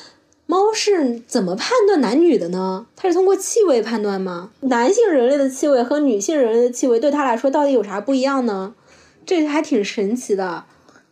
[0.45, 2.85] 猫是怎么判断男女的呢？
[2.95, 4.51] 它是通过气味判断吗？
[4.61, 8.73] 男性人类的气味和女性人类的气味对它来说到底有啥不一样呢？
[9.29, 10.63] 这还挺神奇的，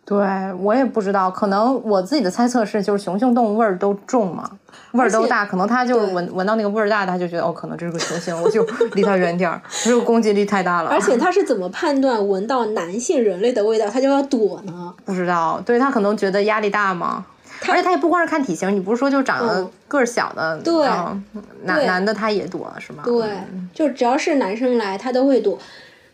[0.03, 0.17] 对
[0.59, 4.49] 我也不知道，可能我自己的猜测是，就是雄性动物味儿都重嘛，
[4.93, 8.65] 味儿都大，可能它就闻闻到那个味儿大的，它就觉得哦，可能这是个雄性，我就
[8.95, 10.89] 离它远点儿，这个攻击力太大了。
[10.89, 14.91] 而且 它是怎么判断闻到男性人类的味道，它就要躲呢？
[15.05, 17.23] 不知道，对它可能觉得压力大嘛，
[17.69, 20.87] 而且它也不光是看体型，你不是说就长得个儿小的，对，
[21.65, 23.03] 男男的他也躲是吗？
[23.05, 23.27] 对，
[23.75, 25.59] 就只要是男生来，他都会躲。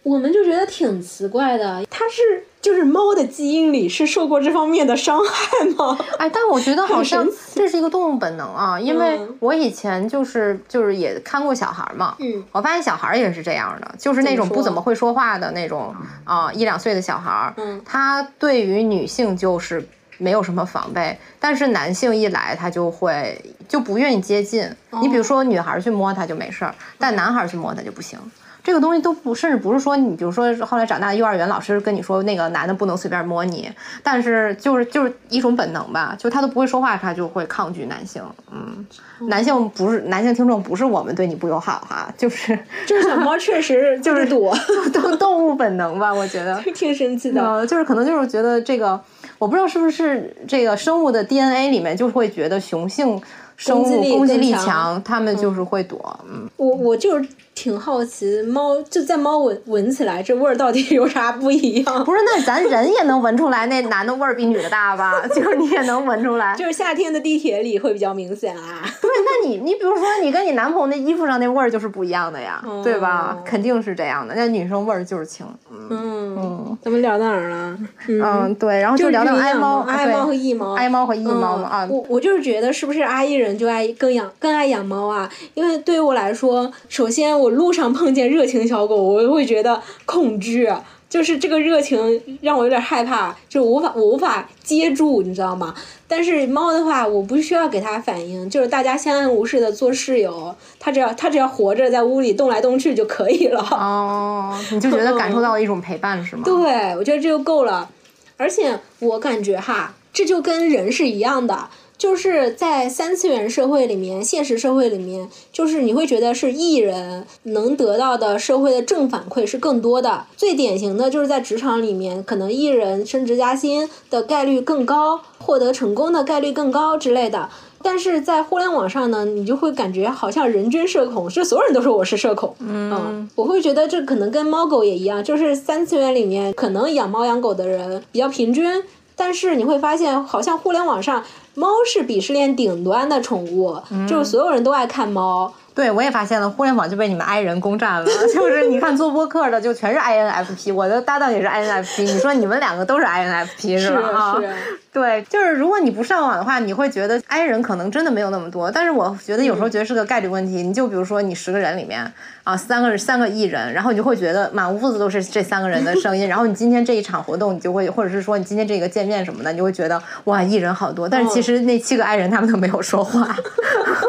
[0.03, 5.97] 我们就觉得挺奇怪的，它是就是猫的基因里是受过这方面的伤害吗？
[6.17, 7.25] 哎，但我觉得好像
[7.55, 15.95] 这是一个动物本能啊，因为我以前就是就是也看过小孩嘛，嗯，我发现小孩也是这样的，就是那种不怎么会说话的那种
[16.25, 19.87] 啊一两岁的小孩，嗯，他对于女性就是
[20.17, 24.69] 没有什么防备，但是男性一来他就会就不愿意接近。
[25.01, 28.19] 你比如说女孩去摸他就没事儿，但男孩去摸他就不行。
[28.63, 33.69] 这个东西都不，甚至不是说你，比如说后来长大的，幼儿园老师跟你说那个男的不能随便摸你，
[34.01, 38.23] 但是就是就是一种本能吧，就他都不会说话，他就会抗拒男性。
[38.51, 38.85] 嗯，
[39.27, 42.57] 男性不是男性听众，不是我们对你不友好哈，就是
[42.87, 44.55] 就是小猫确实就是躲，
[44.93, 48.97] 动动物本能吧，我觉得 挺神奇的，就是可能就是觉得这个，
[49.39, 53.21] 我不知道是不是这个生物的 DNA 里面就会觉得雄性。
[53.55, 56.19] 生物攻击力强，他们就是会躲。
[56.27, 61.85] 嗯，我我就是挺好奇，猫就在猫闻闻起来这味儿到底有啥不一样？
[62.03, 65.25] 不是，那咱人也能闻出来，那男的味儿比女的大吧？
[65.33, 66.55] 就是你也能闻出来。
[66.55, 68.81] 就是夏天的地铁里会比较明显啊。
[69.01, 73.37] 对，那你你比如说你跟你男朋友那衣服上那味儿就是不一样的呀，对吧？
[73.45, 74.33] 肯定是这样的。
[74.35, 75.45] 那女生味儿就是轻。
[75.69, 76.77] 嗯嗯。
[76.81, 77.77] 咱们聊到哪儿了？
[78.07, 81.87] 嗯，对，然后就聊到爱猫、爱猫和异猫、爱猫和异猫嘛啊。
[81.89, 85.29] 我我就是觉得是不是阿姨人就爱更养更爱养猫啊？
[85.53, 90.71] 因为对于我来说，首先我路上碰见热情小狗，我会觉得恐惧，
[91.09, 95.75] 就是这个热情让我有点害怕，就无法我无法接住，你知道吗？
[96.07, 103.59] 但是猫的话，我不需要给它反应，就是大家相安无事的做室友，它只要它只要活着在屋里动来动去就可以了。
[103.71, 106.43] 哦，你就觉得感受到了一种陪伴是吗？
[106.45, 107.89] 对，我觉得这就够了。
[108.37, 111.69] 而且我感觉哈，这就跟人是一样的。
[112.03, 120.25] 就是在三次元社会里面，现实社会里面，就是你会觉得是艺人能得到的社会的正反馈是更多的。
[120.35, 127.47] 最典型的就是在职场里面，可能艺人升职加薪的概率更高，获得成功的概率更高之类的。
[127.81, 132.53] 但是在互联网上呢，你就会感觉好像人均社恐，就所有人都说我是社恐。
[132.59, 138.83] 嗯，我会觉得这可能跟猫狗也一样，就是三次元里面可能养猫养狗的人比较平均，
[139.15, 141.23] 但是你会发现好像互联网上。
[141.55, 145.53] 猫是鄙视链顶端的宠物，就是所有人都爱看猫。
[145.75, 148.05] 对，我也发现了，互联网就被你们 I 人攻占了。
[148.33, 152.01] 就是你看做播客的，就全是 INFP，我的搭档也是 INFP。
[152.11, 154.39] 你说你们两个都是 INFP 是吧？
[154.41, 154.51] 是。
[154.93, 158.69] 对，就是如果你不上网的话，你会觉得 I 人可能真的没有那么多。
[158.69, 160.61] 但是我觉得有时候觉得是个概率问题。
[160.61, 162.13] 你就比如说你十个人里面
[162.43, 166.27] 啊，三个三个艺人，然后你就会觉得满屋子都是这三个人的 声音。
[166.27, 171.09] 然后你今天这一场活动，你就会，或者是说你今天这个见面什么的，你就会觉得哇，艺人好多。
[171.09, 173.35] 但是其实那七个 I 人他们都没有说话。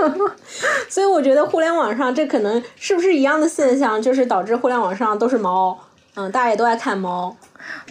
[0.91, 5.79] 所以我觉得互联网上这可能是不是一样的现象，就是导致互联网上都是猫，
[6.15, 7.35] 嗯，大家也都爱看猫。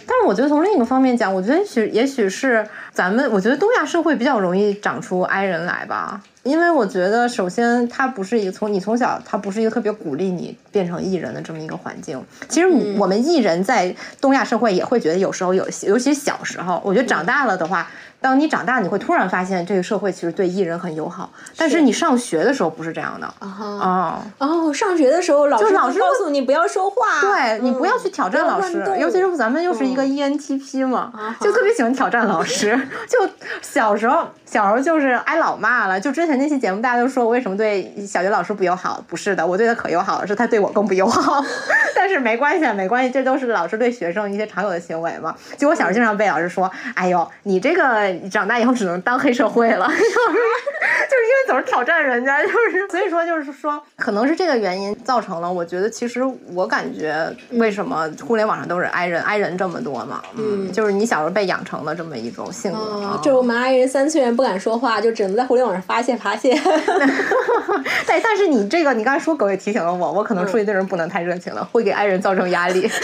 [0.06, 12.22] 但是我觉得从另一个方面讲，我觉得也许也许是咱们，我觉得东亚社会比较容易长出 I 人来吧，因为我觉得首先它不是一个从你从小它不是一个特别鼓励你变成艺人的这么一个环境。
[12.48, 12.66] 其实
[12.98, 17.88] 我们艺人在东亚社会也会觉得有时候有，尤其小时候，我觉得长大了的话。
[18.24, 21.28] 当你长大，你会突然发现这个社会其实对艺人很友好。
[21.58, 24.24] 但是你上学的时候不是这样的啊！
[24.38, 32.74] 哦，上学的时候老师老师告诉你不要说话，对你不要去挑战老师，尤其是咱们又是一个 ENTP 嘛，就特别喜欢挑战老师。
[33.06, 33.18] 就
[33.60, 36.00] 小时候，小时候就是挨老骂了。
[36.00, 39.04] 就之前那期节目，大家都说我为什么对小学老师不友好？
[39.06, 41.44] 不是的，我对他可友好了，是他对我更不友好。
[41.94, 45.34] 但是没关系，没关系，这都是老师对学生一些常有的行为嘛。
[45.58, 55.52] 就我小时候经常被老师说：“哎呦，你这个。”长大以后只能当黑社会了， 就是就是因为总是挑战人家，就是所以说就是说，可能是这个原因造成了。
[55.52, 57.14] 我觉得其实我感觉
[57.52, 63.18] 为什么互联网上都是 I 人 I 人这么多嘛，嗯，就是你小时候被养成的这么一种性格。
[63.22, 66.54] 就是我们 I 人三次元不敢说话，就只能在互联网上发泄发泄。
[68.06, 72.90] 对，但是你这个你刚才说狗也提醒了我，我可能出去对人不能太热情了，会给 I 人造成压力。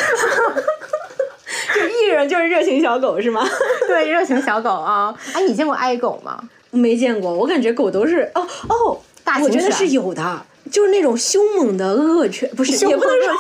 [1.75, 3.47] 就艺人就是热情小狗是吗？
[3.87, 5.15] 对，热情小狗啊！
[5.33, 6.41] 哎，你见过爱狗吗？
[6.71, 9.01] 没见过，我感觉狗都是哦哦，
[9.43, 13.37] 我觉得是有的，就是那种凶猛的恶犬，不是凶猛的恶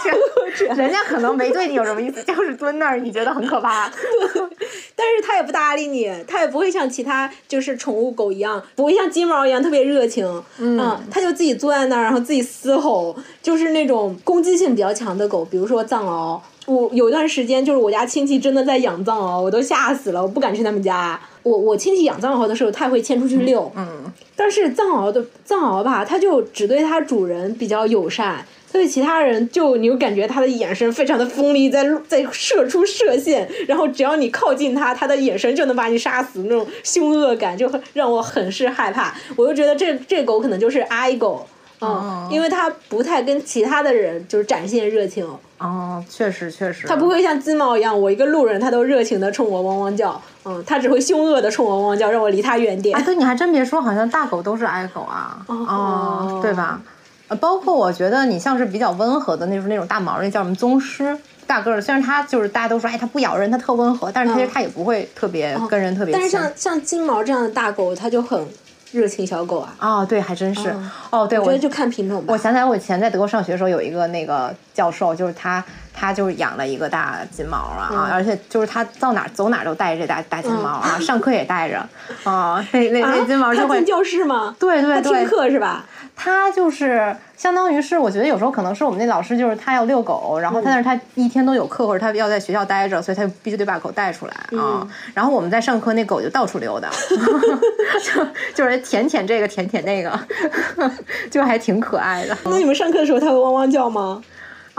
[0.57, 3.89] 犬，人家可能没对你有什么意思，就是蹲那儿，你觉得很可怕。
[4.97, 16.41] 但是它也不搭理你，它也不会像其他就是宠物狗一样，不会像金毛一样特别热情，嗯，它就自己坐在那儿，然后自己嘶吼，就是那种攻击性比较强的狗，比如说藏獒。
[16.71, 21.21] 我有一段时间，就是我家亲戚真的在养藏獒，我都吓死了，我不敢去他们家。
[21.43, 24.05] 我我亲戚养藏獒的时候，他会牵出去遛，嗯，
[24.37, 39.13] 但是藏獒的藏獒吧，它就只对它主人比较友善，对其他人就你就感觉它的眼神非常的锋利，在在射出射线，然后只要你靠近它，它的眼神就能把你杀死，那种凶恶感就让我很是害怕。
[39.35, 41.47] 我就觉得这这狗可能就是 I 狗。
[41.81, 45.27] 嗯，因为它不太跟其他的人就是展现热情。
[45.59, 46.87] 哦，确实确实。
[46.87, 50.21] 它不会像金毛一样，我一个路人，它都热情的冲我汪汪叫。
[50.45, 52.97] 嗯，它只会凶恶的冲我汪汪叫，让我离它远点。
[52.97, 55.45] 哎，对，你还真别说，好像大狗都是爱狗啊。
[55.49, 56.81] 哦，对吧？
[57.29, 61.17] 呃包括我觉得你像是比较温和的那种那种大毛，那叫什么宗师。
[61.47, 66.21] 大个儿，虽然它就是大家都说，哎，它不咬人，它特温和，但是其实它也不会特别跟人特别亲。
[66.21, 68.45] 但是像像金毛这样的大狗，它就很
[68.93, 69.75] 热情小狗啊。
[69.81, 70.75] 哦，对，还真是。
[71.11, 72.33] 哦，对，我觉得就看品种吧。
[72.33, 81.79] 我想起来，我以前在德国上学的时候，有一个那个教授，就是他，他就是养了一个大金毛啊，而且就是他到哪走哪都带着这大大金毛啊，上课也带着
[82.25, 82.65] 啊。
[82.73, 84.55] 那那那金毛就会进教室吗？
[84.59, 85.85] 对对对，听课是吧？
[86.23, 94.87] 他就是相当于是，我觉得有时候可能是我们那老师，就是他要遛狗，然后他但是他一天都有课，或者他要在学校待着，所以他就必须得把狗带出来啊。
[95.15, 96.91] 然后我们在上课，那狗就到处溜达，
[98.05, 100.21] 就就是舔舔这个，舔舔那个，
[101.31, 102.37] 就还挺可爱的。
[102.45, 104.23] 那你们上课的时候，它会汪汪叫吗？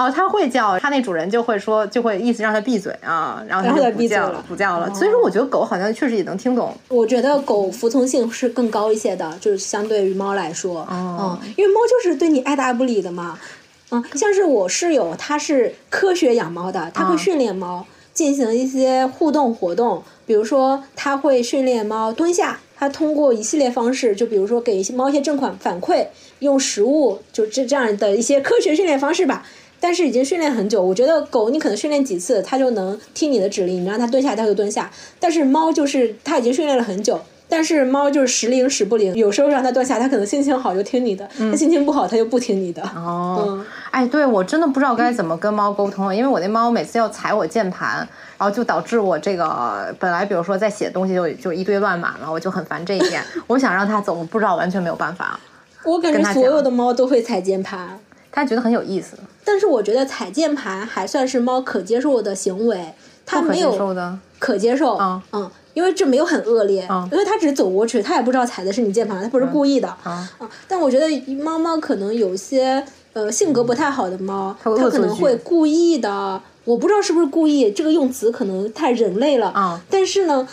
[0.02, 4.92] 哦，它会叫，它那主人就会说，就会意思让它闭嘴啊，然后它就不叫了，不叫了。
[4.96, 6.76] 所以说，我觉得狗好像确实也能听懂。
[6.88, 13.38] 我觉得狗服从性是更高一些的，就是相对于猫来说，嗯，因为猫就是对你爱答不理的嘛。
[13.92, 26.08] 嗯，像是我室友，他是科学养猫的，他会训练猫进行一些互动活动，比如说他会训练猫蹲下，他通过一系列方式，就比如说给一些猫一些正款反馈，
[26.40, 29.46] 用食物，就这这样的一些科学训练方式吧。
[29.82, 34.90] 但是已经训练很久，我觉得狗你可能训练几次，它就能听你的指令，你让它蹲下，它就蹲下。
[35.20, 37.20] 但是猫就是它已经训练了很久，
[37.50, 42.84] 但是猫就是时灵时不灵，有时候让它蹲下，它可能心情好就听你的，它心情不好它就不听你的。
[42.96, 43.60] 哦，
[43.90, 48.08] 哎，对我真的不知道该怎么跟猫沟通了，因为我那猫每次要踩我键盘，
[48.38, 53.24] 然后就导致我这个本来比如说在写东西就就一堆乱码了，我就很烦这一点。
[53.48, 55.40] 我想让它走，我不知道完全没有办法。
[55.84, 58.00] 我感觉所有的猫都会踩键盘。
[58.32, 62.94] 它觉得很有意思，但是我觉得踩键盘还算是猫可接受的行为，
[63.26, 63.96] 它没有
[64.40, 64.98] 可接受，
[65.32, 70.28] 嗯，因为这没有很恶劣，因为它只是走过去，它也不知道踩的是你键盘，它不是故意的，嗯，
[70.68, 72.84] 但我觉得猫猫可能有些
[73.14, 80.48] 呃性格不太好的猫，它可能会故意的，我不知道是不是故意，这个用词可能太人类了，啊，但是呢，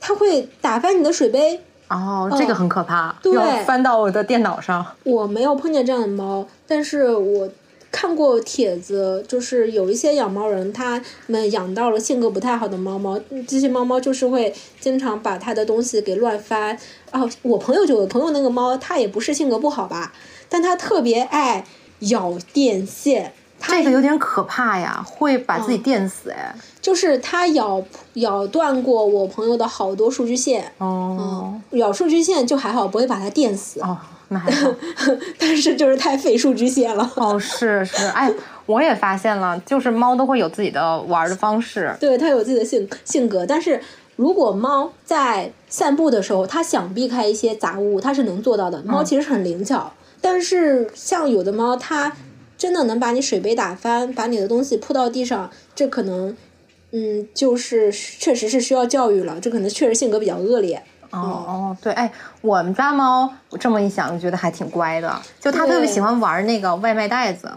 [0.00, 1.60] 它会打翻你的水杯。
[1.88, 4.84] 哦，这个很可怕，要翻到我的电脑上。
[5.04, 7.48] 我没有碰见这样的猫，但是我
[7.90, 16.78] 看过帖子，就是有一些养猫人，他们养到了性格不太好的猫猫，这些猫猫就是会经常把它的东西给乱翻。
[17.12, 20.12] 哦，我朋友就有朋友那个猫，它也不是性格不好吧，
[20.48, 21.64] 但它特别爱
[22.00, 23.32] 咬电线。
[23.60, 26.54] 这个有点可怕呀，会把自己电死哎！
[26.80, 27.82] 就是它咬
[28.14, 33.98] 咬断过我朋友的好多数据线哦，咬数据线就还好，不会把它电死哦，
[34.28, 34.74] 那还好。
[35.38, 38.32] 但是就是太费数据线了哦，是是，哎，
[38.66, 43.44] 我也发现了，就是猫都会有自己的玩的方式，对，它有自己的性性格。
[43.46, 43.80] 但是
[44.16, 48.82] 如果猫在散步的时候，它想避开一些杂物，它是能做到的。
[48.84, 52.12] 猫其实很灵巧，但是像有的猫它。
[52.58, 56.36] 真的能把你水杯打翻，把你的东西扑到地上，这可能，
[56.90, 59.38] 嗯，就是确实是需要教育了。
[59.40, 60.82] 这可能确实性格比较恶劣。
[61.10, 62.10] 哦哦，对，哎，
[62.42, 65.14] 我们家猫我这么一想，就觉得还挺乖的。
[65.40, 67.50] 就它特别喜欢玩那个外卖袋子，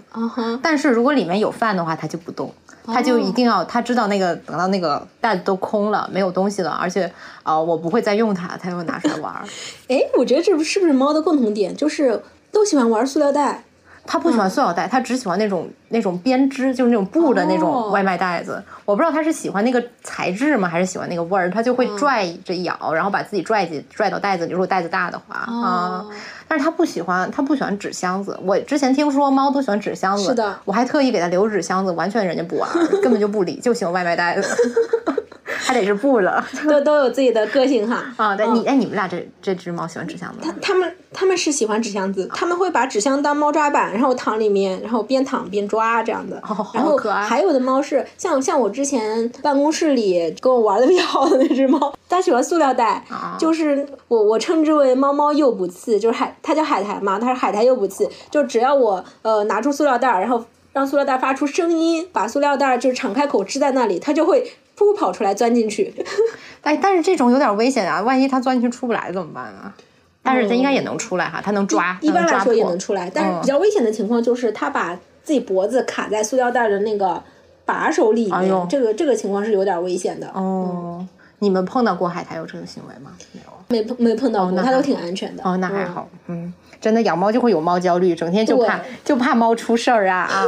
[0.63, 2.53] 但是如果里面有饭的话，它就不动，
[2.85, 7.11] 它就一定要，它知道那个等到那个袋子都空了，没有东西了，而且
[7.43, 9.33] 呃，我不会再用它，它就会拿出来玩。
[9.89, 13.63] 哎，我觉得这是不是猫的共同点，就是都喜欢玩塑料袋。
[14.05, 18.61] 他不喜欢塑料袋，他只喜欢那种那种编织，就是那种布的那种外卖袋子。
[18.83, 21.49] 我不知道他是喜欢那个材质吗，还是喜欢那个味儿？
[21.49, 24.51] 他就会拽着咬，然后把自己拽进拽到袋子里。
[24.51, 26.05] 如果袋子大的话啊，
[26.47, 28.37] 但是他不喜欢，他不喜欢纸箱子。
[28.43, 32.69] 我之前听说猫都喜欢纸箱子，是的，我还特意给他留纸箱子，完全人家不玩，
[33.01, 34.49] 根本就不理，就喜欢外卖袋子。
[35.57, 38.03] 还得是布的， 都都有自己的个性哈。
[38.17, 40.39] 啊，对，你哎，你们俩这这只猫喜欢纸箱子？
[40.41, 46.37] 它它们它们是喜欢纸箱子，他们会把纸箱当猫抓板，然后躺里面，然后边躺边抓这样的。
[46.37, 53.03] 哦，然后还有的猫是像像我之前办公室里跟我玩的比较好的那只猫，它喜欢塑料袋，
[53.37, 60.43] 就是我我称之为猫猫诱捕器，就是海它叫海苔嘛，它是海苔诱捕器，就只要我呃拿出塑料袋，然后
[60.73, 64.53] 让塑料袋发出声音，把塑料袋就是敞开口支在那里，它就会。
[64.85, 65.93] 扑跑出来钻进去，
[66.61, 68.01] 哎，但是这种有点危险啊！
[68.01, 69.73] 万一它钻进去出不来怎么办啊？
[70.23, 73.09] 但是它应该也能出来哈，它能抓，一般来说也能出来。
[73.13, 77.21] 但是比较危险的情况就是它把自己脖子卡在塑料袋的那个
[77.65, 80.27] 把手里面，这个这个情况是有点危险的。
[80.33, 81.05] 哦，
[81.39, 83.11] 你们碰到过海苔有这种行为吗？
[83.31, 85.43] 没有，没碰没碰到过，它都挺安全的。
[85.43, 86.07] 哦，那还好。
[86.27, 90.47] 嗯，真的养猫就会有猫焦虑，整天就怕就怕猫出事儿啊啊！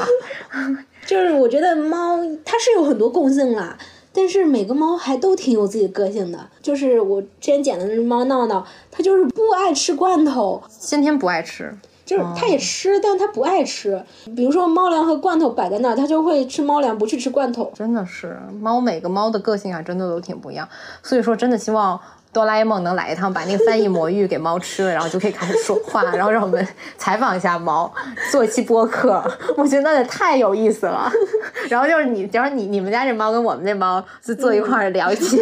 [1.05, 3.77] 就是我觉得猫它是有很多共性啦。
[4.13, 14.03] 但是每个猫还都挺有自己个性的，就是我之前捡的那只猫闹闹，它就是不爱吃罐头，先天不爱吃，就是它也吃，但它不爱吃。
[14.35, 17.71] 比如说猫粮和罐头摆在那儿，它就会吃猫粮，不去吃罐头。
[17.73, 20.69] 真的是猫，每个猫的个性啊，真的都挺不一样。
[21.01, 21.99] 所以说，真的希望。
[22.33, 26.67] 哆啦 A 梦能来一趟，把那个翻译魔芋给猫吃了，然后就可以开始说话，然后让我们
[26.97, 27.93] 采访一下猫，
[28.31, 29.23] 做一期播客，
[29.55, 31.09] 我觉得那也太有意思了。
[31.69, 35.39] 然后就是你，假如你你们家这猫跟我们这猫就坐一块儿聊 一期。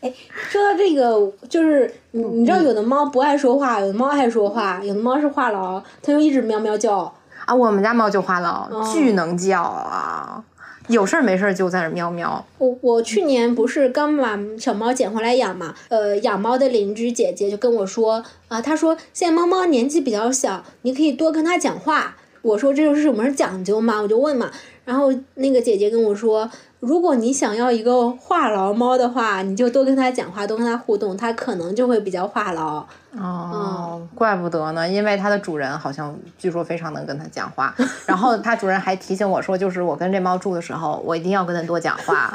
[0.00, 0.12] 哎，
[0.48, 7.12] 说到这个，就是你你知道，有的猫不爱说话，有的猫爱说话，有的猫是话痨，它就一直喵喵叫。
[7.46, 10.42] 啊，我们家猫就话痨，巨能叫啊。
[10.88, 12.44] 有事儿没事儿就在那喵喵。
[12.58, 22.16] 我我去年不是刚把小猫捡回来养嘛，呃，养猫的邻居姐姐就跟我说啊，她说现在猫猫年纪比较小，你可以多跟它讲话。
[22.42, 24.50] 我说这就是什么讲究嘛，我就问嘛，
[24.84, 26.50] 然后那个姐姐跟我说。
[26.80, 32.82] 如果你想要一个话痨猫的话，你就多跟它讲话，多跟它互动，它可能就会比较话痨。
[33.18, 37.74] 哦，怪不得呢，因为它的主人好像据说非常能跟它讲话。
[38.06, 42.30] 然后它主人还提醒我说，就是我跟这猫住的时候，我一定要跟它多讲话。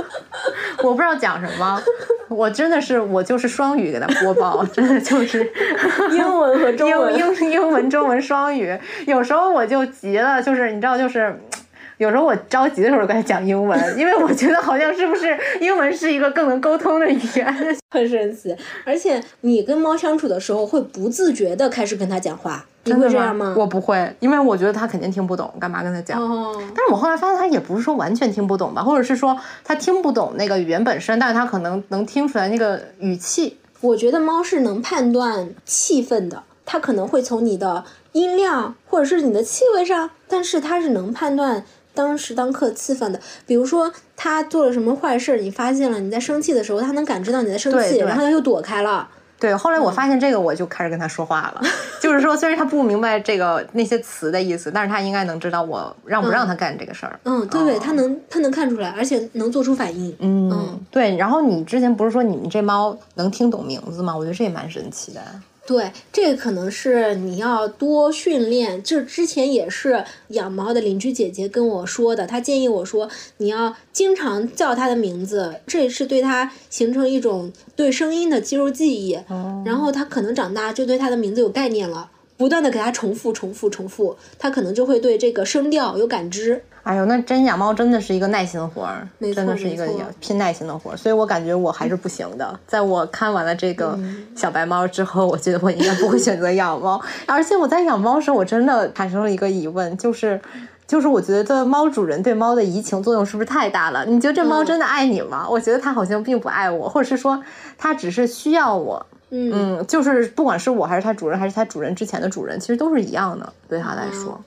[0.82, 1.78] 我不知道讲什么，
[2.28, 5.46] 我真的是我就是双语给它播报， 真的就是
[6.10, 8.78] 英文和中文，英英英文中文双语。
[9.06, 11.38] 有时候我就急了，就是你知道，就是。
[11.98, 17.54] 有时候我着急的时候跟他讲英文， 因为我觉得好像是不是英文是一个更能沟通的语言，
[17.90, 18.54] 很神奇。
[18.84, 23.54] 而且你跟猫相处的时候，会不自觉的开始跟他讲话，你会这样吗？
[23.56, 26.20] 我不会，因为我觉得他肯定听不懂，干嘛跟他讲？
[26.20, 26.52] 哦。
[26.74, 33.56] 但是我后来发现他也不是说完全听不懂吧，或者是说他听不懂那个语言本身，但是他可能能听出来那个语气。
[33.80, 41.64] 我觉得猫是能判断气氛的，它可能会从你的音量或者是你的气味上，但是它是能判断。
[41.94, 49.08] 当时当刻气氛的，比如说他做了什么坏事，你发现了，你在生气的时候，他能感知到你在生气，然后他又躲开了。
[49.36, 51.62] 对，后来我发现这个，我就开始跟他说话了。
[52.00, 57.20] 就是说，虽然他不明白这个那些词的意思，但是他应该能知道我让不让他干这个事儿。
[57.24, 60.16] 嗯，对对，他能他能看出来，而且能做出反应。
[60.20, 61.16] 嗯，对。
[61.16, 64.16] 然后你之前不是说你们这猫能听懂名字吗？
[64.16, 65.20] 我觉得这也蛮神奇的。
[65.66, 68.82] 对，这个可能是你要多训练。
[68.82, 73.08] 就之前也是养猫的邻居姐姐跟我说的，她建议我说
[73.38, 79.18] 你要经常叫它的名字，这也是对它形成一种对声音的肌肉记忆。
[79.64, 86.62] 然后它可能长大就对它的名字有概念了，不断的给它重复、重复、重复，它可能就会对这个声调有感知。
[86.82, 89.88] 哎呦，那真养猫真的是一个耐心活儿，真的是一个
[90.20, 92.60] 拼耐心的活儿，所以我感觉我还是不行的。
[92.66, 93.98] 在我看完了这个
[94.36, 97.00] 小白猫之后，我觉得我应该不会选择养猫。
[97.24, 100.38] 而且我在养猫时，我真的产生了一个疑问，就是，
[100.86, 104.04] 就是我觉得猫主人对猫的移情作用是不是太大了？
[104.04, 105.48] 你觉得这猫真的爱你吗？
[105.48, 107.42] 我觉得它好像并不爱我，或者是说
[107.78, 109.06] 它只是需要我。
[109.52, 114.40] 嗯，就是不管是我还是它主人，还是它主人之前的主人，其实都是一样的，对它来说，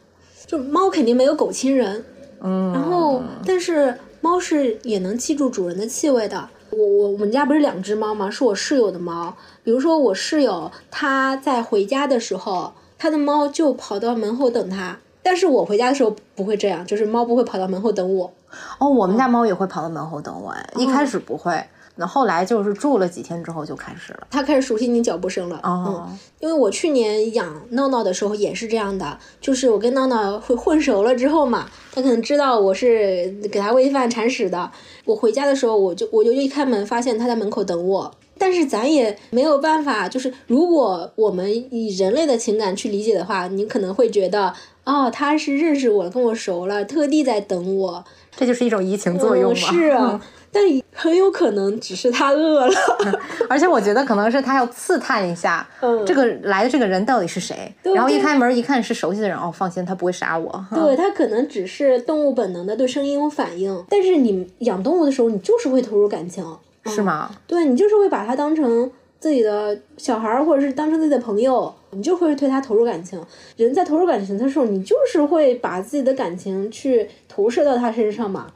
[0.46, 2.04] 就猫肯定没有狗亲人。
[2.42, 6.48] 嗯，然后，但是猫是也能记住主人的气味的。
[6.70, 8.30] 我我我们家不是两只猫吗？
[8.30, 9.36] 是我室友的猫。
[9.64, 14.98] 比如说我室友他在回家的时候，他的猫就跑到门后等他。
[15.24, 18.32] 但是我回家的时候不会这样，就是猫不会跑到门后等我。
[18.80, 21.62] 哦，我们家猫也会跑到门后等我，哎，一开始不会。
[21.98, 25.60] 那后来就是住了几天之后就开始了，它开始熟悉你脚步声了。
[25.64, 34.72] 哦，因为我去年养闹闹的时候也是这样的，就是我跟闹闹会混熟了之后嘛，它可能知道我是给它喂饭铲屎的。
[35.06, 38.12] 我回家的时候，我就我就一开门发现它在门口等我。
[38.40, 48.06] 但是咱也没有办法，就是如果我们以人类的情感去理解的话，你可能会觉得，哦，他是认识我了，跟我熟了，特地在等我。
[48.36, 49.56] 这就是一种移情作用吗？
[49.58, 50.22] 是啊。
[50.52, 52.74] 但很有可能只是他饿了，
[53.50, 55.68] 而且我觉得可能是他要刺探一下，
[56.06, 57.72] 这个来的这个人到底是谁。
[57.84, 60.66] 然后一开门一看是熟悉的人，哦，放心，他不会杀我。
[60.74, 66.44] 对他可能只是动物本能的对声音有反应，但是你养动物的时候，你就是会投入感情，
[66.86, 67.30] 是吗？
[67.46, 68.90] 对你就是会把它当成
[69.20, 73.22] 自己的小孩儿，或者是当成自己的朋友，你就会对他投入感情。
[73.58, 78.48] 人在投入感情的时候，你就是会把自己的感情去投射到他身上嘛。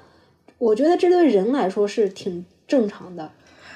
[0.62, 3.32] 我觉得这对人来说是挺正常的，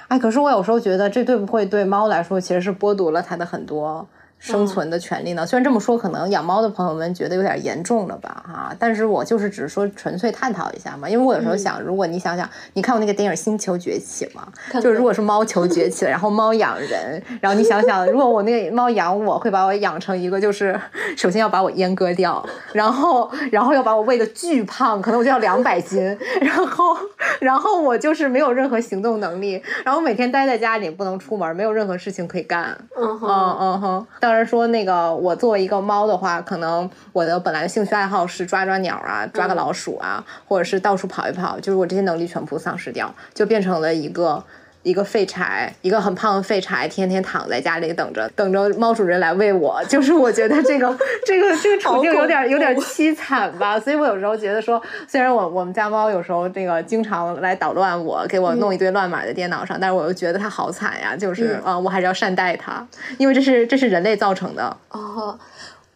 [0.07, 4.07] 哎，可是我有时候觉得这对不会对猫来说其实是剥夺了它的很多。
[4.45, 5.45] 生存的权利呢？
[5.45, 8.75] 虽然这么说，可能养猫的朋友们觉得有点严重了吧，哈。
[8.77, 14.47] 但是我就是只是说纯粹探讨一下嘛，因为我有时候想，如果你想想，你看过那个电影《星球崛起》吗？
[14.73, 20.79] 就是如果是猫球崛起了，然后猫养人，然后你想想，如果我那个猫养我，会把我养成一个就是
[21.17, 26.95] 首先要把我阉割掉，然后然后要把我喂的巨胖，可能我就要两百斤，然后
[27.39, 32.77] 然后我就是没有任何行动能力，然后每天待在家里不能出门，没有任何事情可以干。
[32.95, 34.34] 嗯哼，嗯嗯哼，当然。
[34.35, 44.43] 然说那个我作为一个猫的话，可能我的本来的兴趣爱好是抓抓鸟啊，抓个老鼠啊，或者是到处跑一跑，就是我这些能力全部丧失掉，就变成了一个。
[44.85, 49.83] 一个废柴，一个很胖的废柴，天天躺在家里等着，等着猫主人来喂我。
[49.89, 53.79] 就是我觉得这个这个这个处境有点有点凄惨吧。
[53.79, 61.15] 所以我有时候觉得说，虽然我我们家猫有时候这个经常来捣乱我，给我弄一堆乱码在电脑上，但是我又觉得它好惨呀。
[61.17, 64.77] 就是啊，我还是要善待它，因为这是这是人类造成的。
[64.91, 65.35] 哦，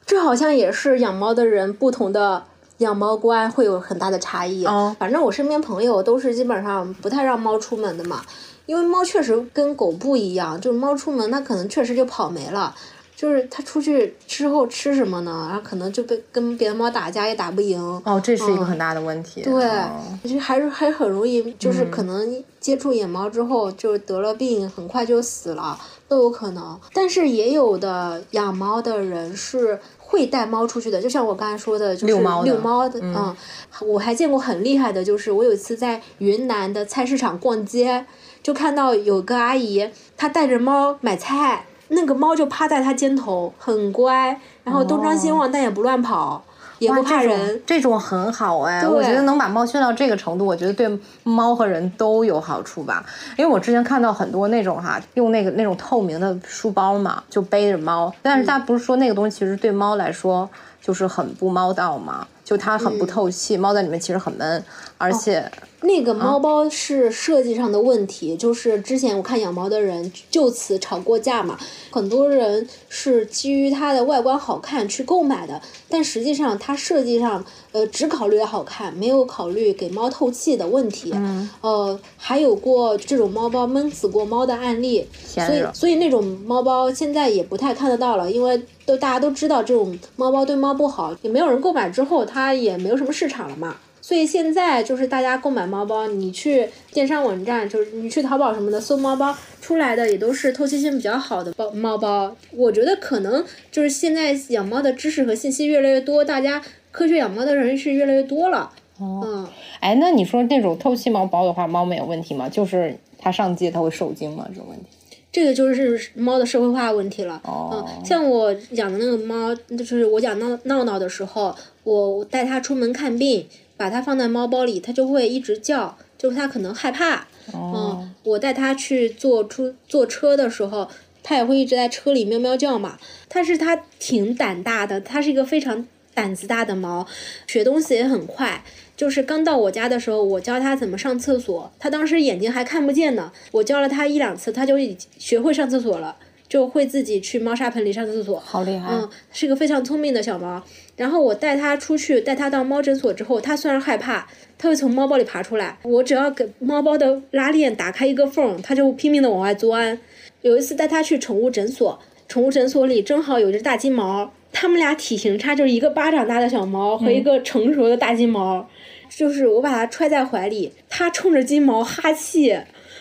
[0.03, 2.43] 这好像也是养猫的人不同的
[2.79, 4.65] 养猫观会有很大的差异。
[4.65, 8.23] 哦，反正我身边朋友都是基本上不太让猫出门的嘛。
[8.69, 12.75] 因为猫确实跟狗不一样，就是猫出门它可能确实就跑没了，
[13.15, 15.47] 就是它出去之后吃什么呢？
[15.49, 17.81] 然后可能就被跟别的猫打架也打不赢。
[18.05, 19.41] 哦，这是一个很大的问题。
[19.41, 25.75] 对，就还是还很容易，就是可能接触野猫之后就得了病，很快就死了
[26.07, 26.79] 都有可能。
[26.93, 32.99] 但是也有的养猫的人是会带猫出去的，就像我刚才说的，就是遛猫遛猫的。
[33.01, 33.35] 嗯，
[33.81, 38.05] 我还见过很厉害的，就是我有一次在云南的菜市场逛街。
[38.49, 39.87] 就看到有个阿姨，
[40.17, 46.43] 她带着猫买菜，那个猫就趴在她肩头，很乖，然后东张西望，但也不乱跑，
[46.79, 47.61] 也不怕人。
[47.63, 50.89] 这种很好哎，我觉得能把猫训到这个程度，我觉得对
[51.21, 53.05] 猫和人都有好处吧。
[53.37, 60.49] 因为我之前看到很多那种哈，用那个那种透明的书包嘛，就背着猫，但是大家不是说那个东西其实对猫来说
[60.81, 64.63] 就是很不猫道嘛，就它很不透气，猫在里面其实很闷，
[64.97, 65.51] 而且。
[65.81, 71.57] 那个猫包是设计上的问题，就是之前我看养猫的人就此吵过架嘛。
[71.91, 81.11] 很多人是基于它的外观好看去购买的，但实际上它设计上呃只考虑好看，没有考虑给猫透气的问题。
[81.15, 81.49] 嗯。
[81.61, 93.77] 呃，还有过这种猫包闷死过猫的案例，所以所以那种猫包现在也不太看得到了，因为都大家都知道这种猫包对猫不好，也没有人购买，之后它也没有什么市场了嘛。
[94.09, 102.35] 所以现在就是大家购买猫包，你去电商网站，就是你去淘宝什么的搜猫包出来的，也都是透气性比较好的包猫包。
[102.49, 108.71] 我觉得可能就是现在养猫的知识和信息越来越多，大家科学养猫的人是越来越多了。
[108.97, 109.47] 哦，
[109.79, 112.49] 哎，那你说那种透气猫包的话，猫没有问题吗？
[112.49, 114.47] 就是它上街它会受惊吗？
[114.49, 114.85] 这种问题？
[115.31, 117.39] 这个就是猫的社会化问题了。
[117.43, 123.45] 哦，像我养的那个猫，就是我养闹闹闹的时候，我带它出门看病。
[123.79, 127.25] 把它放在猫包里，它就会一直叫，就是它可能害怕。
[127.53, 130.89] 嗯，我带它去坐出坐车的时候，
[131.23, 132.99] 它也会一直在车里喵喵叫嘛。
[133.29, 137.07] 但是它挺胆大的，它是一个非常胆子大的猫，
[137.47, 138.65] 学东西也很快。
[138.97, 143.31] 就是刚到我家的时候，我教它怎么上厕所，它当时眼睛还看不见呢。
[143.53, 146.17] 我教了它一两次，它就已学会上厕所了。
[146.49, 148.91] 就会自己去猫砂盆里上厕所，好厉害！
[148.91, 150.63] 嗯，是个非常聪明的小猫。
[150.99, 154.27] 然后我带它出去，带它到猫诊所之后，它虽然害怕，
[154.57, 155.77] 它会从猫包里爬出来。
[155.83, 159.97] 我只要给猫包的拉链打开一个缝，它就拼命的往外钻。
[160.41, 161.97] 有一次带它去宠物诊所，
[162.27, 168.67] 宠物诊所里正好有只大金毛，它们俩体型差，就是一个巴掌大的小猫和一个成熟的大金毛，
[169.09, 172.57] 就是我把它揣在怀里，它冲着金毛哈气。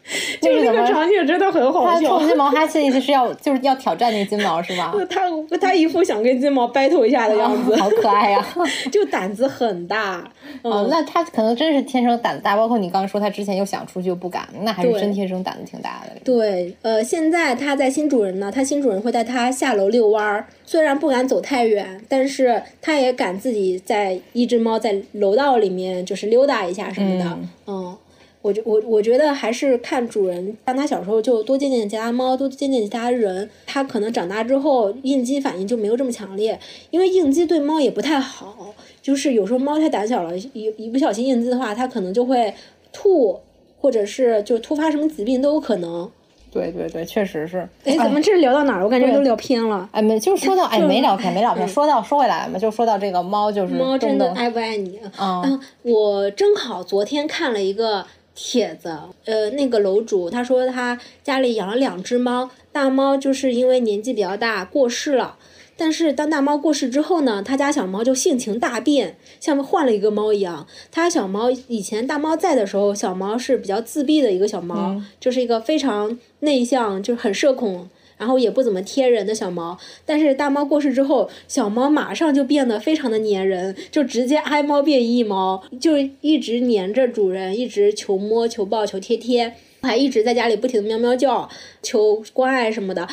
[0.40, 2.00] 就是那个场景真的很好笑。
[2.00, 4.94] 他冲金毛哈气，意思是要就是要挑战那金毛是吧？
[5.10, 5.22] 他
[5.60, 8.46] 他一副想跟金毛 battle 一下的样子，好可爱呀！
[8.90, 10.24] 就胆子很大。
[10.62, 12.56] 哦，那他可能真是天生胆子大。
[12.56, 16.20] 包括你刚刚说他之前又想出去又不敢，那还是真天生胆子挺大的。
[16.24, 27.96] 对，呃，现在他在新主人呢，他新主人会带他下楼遛弯儿，虽然不敢走太远，但是他也敢自己在一只猫在楼道里面就是溜达一下什么的，嗯。
[28.40, 36.58] 我觉我我觉得还是看主人，让他小时候就多见见其他猫，多见见其他人，他可能长大之后应激反应就没有这么强烈，
[36.90, 42.54] 因为应激对猫也不太好，就是有时候猫太胆小了，一一不小心应激的话，它可能就会
[42.92, 43.40] 吐，
[43.80, 46.08] 或者是就突发什么疾病都有可能。
[46.50, 47.68] 对对对，确实是。
[47.84, 48.84] 哎，咱们这聊到哪儿？
[48.84, 49.86] 我感觉都聊偏了。
[49.92, 51.68] 哎，没，就说到 哎，没聊偏，没聊偏。
[51.68, 54.98] 说到说回来嘛，就说到这个猫，就是猫真的爱不爱你？
[55.20, 58.06] 嗯，我正好昨天看了一个。
[58.40, 65.36] 帖子，呃，那个楼主他说他家里养了两只猫，大猫就是因为年纪比较大过世了，
[65.76, 70.68] 但是当大猫过世之后呢，他家小猫就性情大变，像换了一个猫一样。
[70.92, 77.88] 他家小猫以前大猫在的时候，小猫是比较自闭的一个小猫，就是一个非常内向，就是很社恐。
[78.18, 91.48] 然后也不怎么贴人的小猫，但是大猫过世之后，小猫马上就变得非常的粘人，就直接爱猫变异猫，就一直粘着主人，一直求摸、求抱、求贴贴，还一直在家里不停的喵喵叫，
[91.82, 93.08] 求关爱什么的。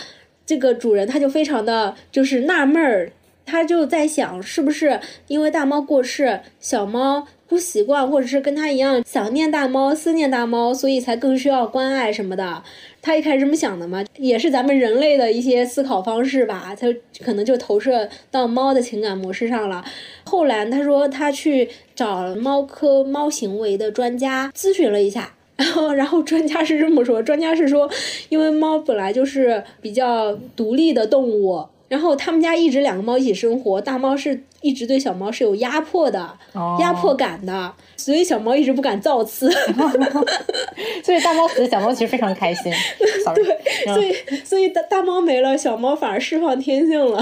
[0.45, 3.11] 这个主人他就非常的就是纳闷儿，
[3.45, 7.27] 他就在想是不是因为大猫过世，小猫。
[7.47, 12.63] 不习惯，或者是跟他一样想念大猫、思念大猫，所以才更需要关爱什么的。
[13.01, 16.76] 他一开始这么想的嘛，也是咱们人类的一些思考方式吧。
[16.80, 16.88] 他
[17.23, 19.85] 可能就投射到猫的情感模式上了。
[20.23, 27.88] 后来他说他去找猫科猫行为的专家咨询了一下，然后然后专家是这么说，专家是说，
[28.30, 31.63] 因为猫本来就是比较独立的动物。
[31.88, 36.28] 然后他们家一直两个猫一起生活，大猫是一直对小猫是有压迫的，
[36.80, 39.48] 压迫感的，所以小猫一直不敢造次。
[41.04, 42.74] 所以大猫死，小猫其实非常开心。
[43.36, 47.22] 对，所以所以大大猫没了，小猫反而释放天性了，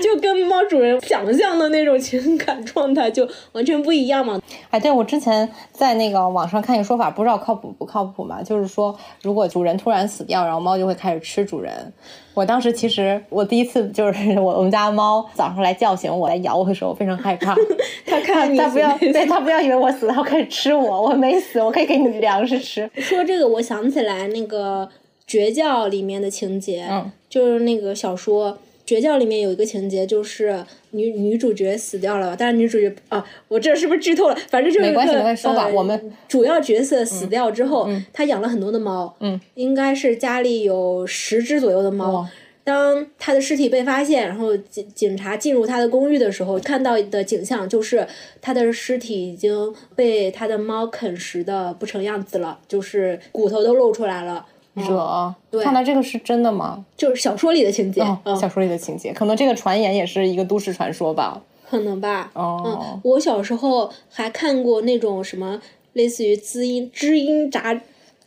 [0.00, 4.40] 就跟猫主人想象的那种情感状态就完全不一样嘛。
[4.70, 8.40] 哎，对我之前在那个网上看一个说法，不知道靠谱不靠谱嘛？
[8.40, 11.92] 就是说，如果主人突然死掉，然后猫就会开始吃主人。
[12.34, 17.54] 我当时其实我第一次就是 我我们家猫早上来叫醒我来咬我的时候，我非常害怕。
[18.06, 21.02] 他看他不要对他不要以为我死了，它开始吃我。
[21.02, 22.88] 我没死，我可以给你粮食吃。
[22.96, 24.88] 说这个，我想起来那个
[25.26, 34.36] 绝教里面的情节，嗯，就是那个小说绝教里面有一个情节，就是女女主角死掉了，但是女主角啊，我这是不是剧透了？
[34.48, 35.66] 反正就是没关系，没关系，说吧。
[35.66, 42.26] 我们主要角色死掉之后，他养了很多的猫，嗯，应该是家里有十只左右的猫。
[42.66, 48.04] 当他的尸体被发现，然后警警察进入他的公寓的时候，看到的景象就是
[48.42, 54.44] 他的尸体已经被他的猫啃食的不成样子了，就是骨头都露出来了。
[54.74, 56.84] 惹，对，看来这个是真的吗？
[56.96, 58.00] 就是小说里的情节，
[58.38, 61.40] 小说里的情节，可能这个传言也是一个都市传说吧？
[61.70, 62.32] 可能吧。
[62.34, 65.62] 哦，嗯，我小时候还看过那种什么
[65.92, 67.72] 类似于知音知音杂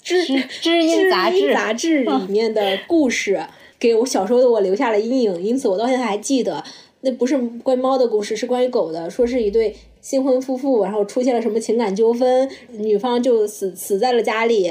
[0.01, 3.45] 知知音杂志杂志里面的故事。
[3.79, 6.63] 给我小时候的我留下了阴影，因此我到现在还记得，
[7.01, 9.09] 那不是关于猫的故事，是关于狗的。
[9.09, 14.69] 说是一对新婚夫妇，然后出现了什么情感纠纷，女方就死死在了家里。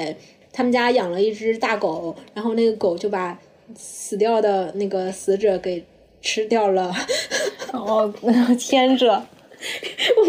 [0.52, 3.38] 他们家养了一只大狗，然后那个狗就把
[3.76, 5.84] 死掉的那个死者给
[6.20, 6.92] 吃掉了。
[7.72, 8.12] 哦，
[8.58, 9.24] 天着！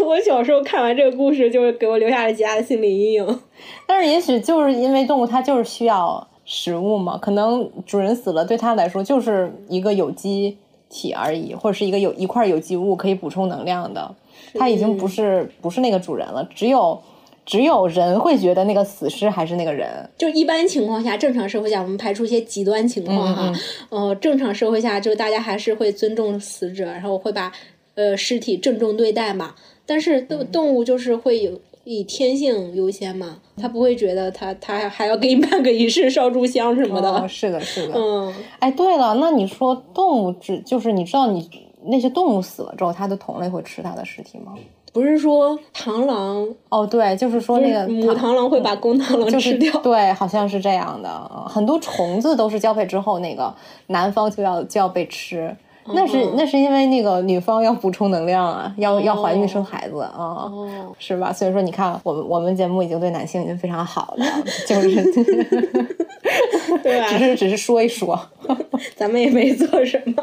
[0.06, 3.40] 我小时候看完这个故事，就给我留下了极大的心理阴影。
[3.86, 6.29] 但是也许就是因为动物，它就是需要。
[6.52, 10.58] 食物嘛，可能主人死了，对他来说就是一个有机
[10.88, 14.12] 体而已，或者是一个有一块有机物可以补充能量的。
[14.54, 17.00] 他已经不是不是那个主人了，只有
[17.46, 19.88] 只有人会觉得那个死尸还是那个人。
[20.18, 23.52] 就一般情况下，正常社会下，我们排除一些极端情况哈，
[23.90, 27.52] 呃，正常社会下就大家还是会尊重死者，然后会把
[27.94, 29.54] 呃尸体郑重对待嘛。
[29.86, 31.60] 但是动动物就是会有。
[31.92, 37.10] 以天性优先嘛，他不会觉得他他还要给你办个仪式烧炷香什么的。
[37.10, 37.94] 哦是的，是的。
[37.96, 41.50] 嗯，哎，对了，那你说动物只就是你知道你
[41.86, 44.54] 那些动物死了之后，它的同类会吃它的尸体吗？
[44.92, 49.72] 不是说螳螂哦，对，就是说那个母螳螂会把公螳螂吃掉。
[49.80, 51.08] 对，好像是这样的。
[51.48, 53.52] 很多虫子都是交配之后，那个
[53.88, 55.56] 男方就要就要被吃。
[55.94, 60.50] 那是那是因为那个女方要补充能量啊，要要怀孕生孩子啊，
[60.98, 61.32] 是吧？
[61.32, 64.24] 所以说你看，我们我们节目已经对男性已经非常好了，
[64.66, 65.04] 就是，
[66.82, 67.06] 对吧？
[67.08, 68.18] 只是只是说一说，
[68.96, 70.22] 咱们也没做什么。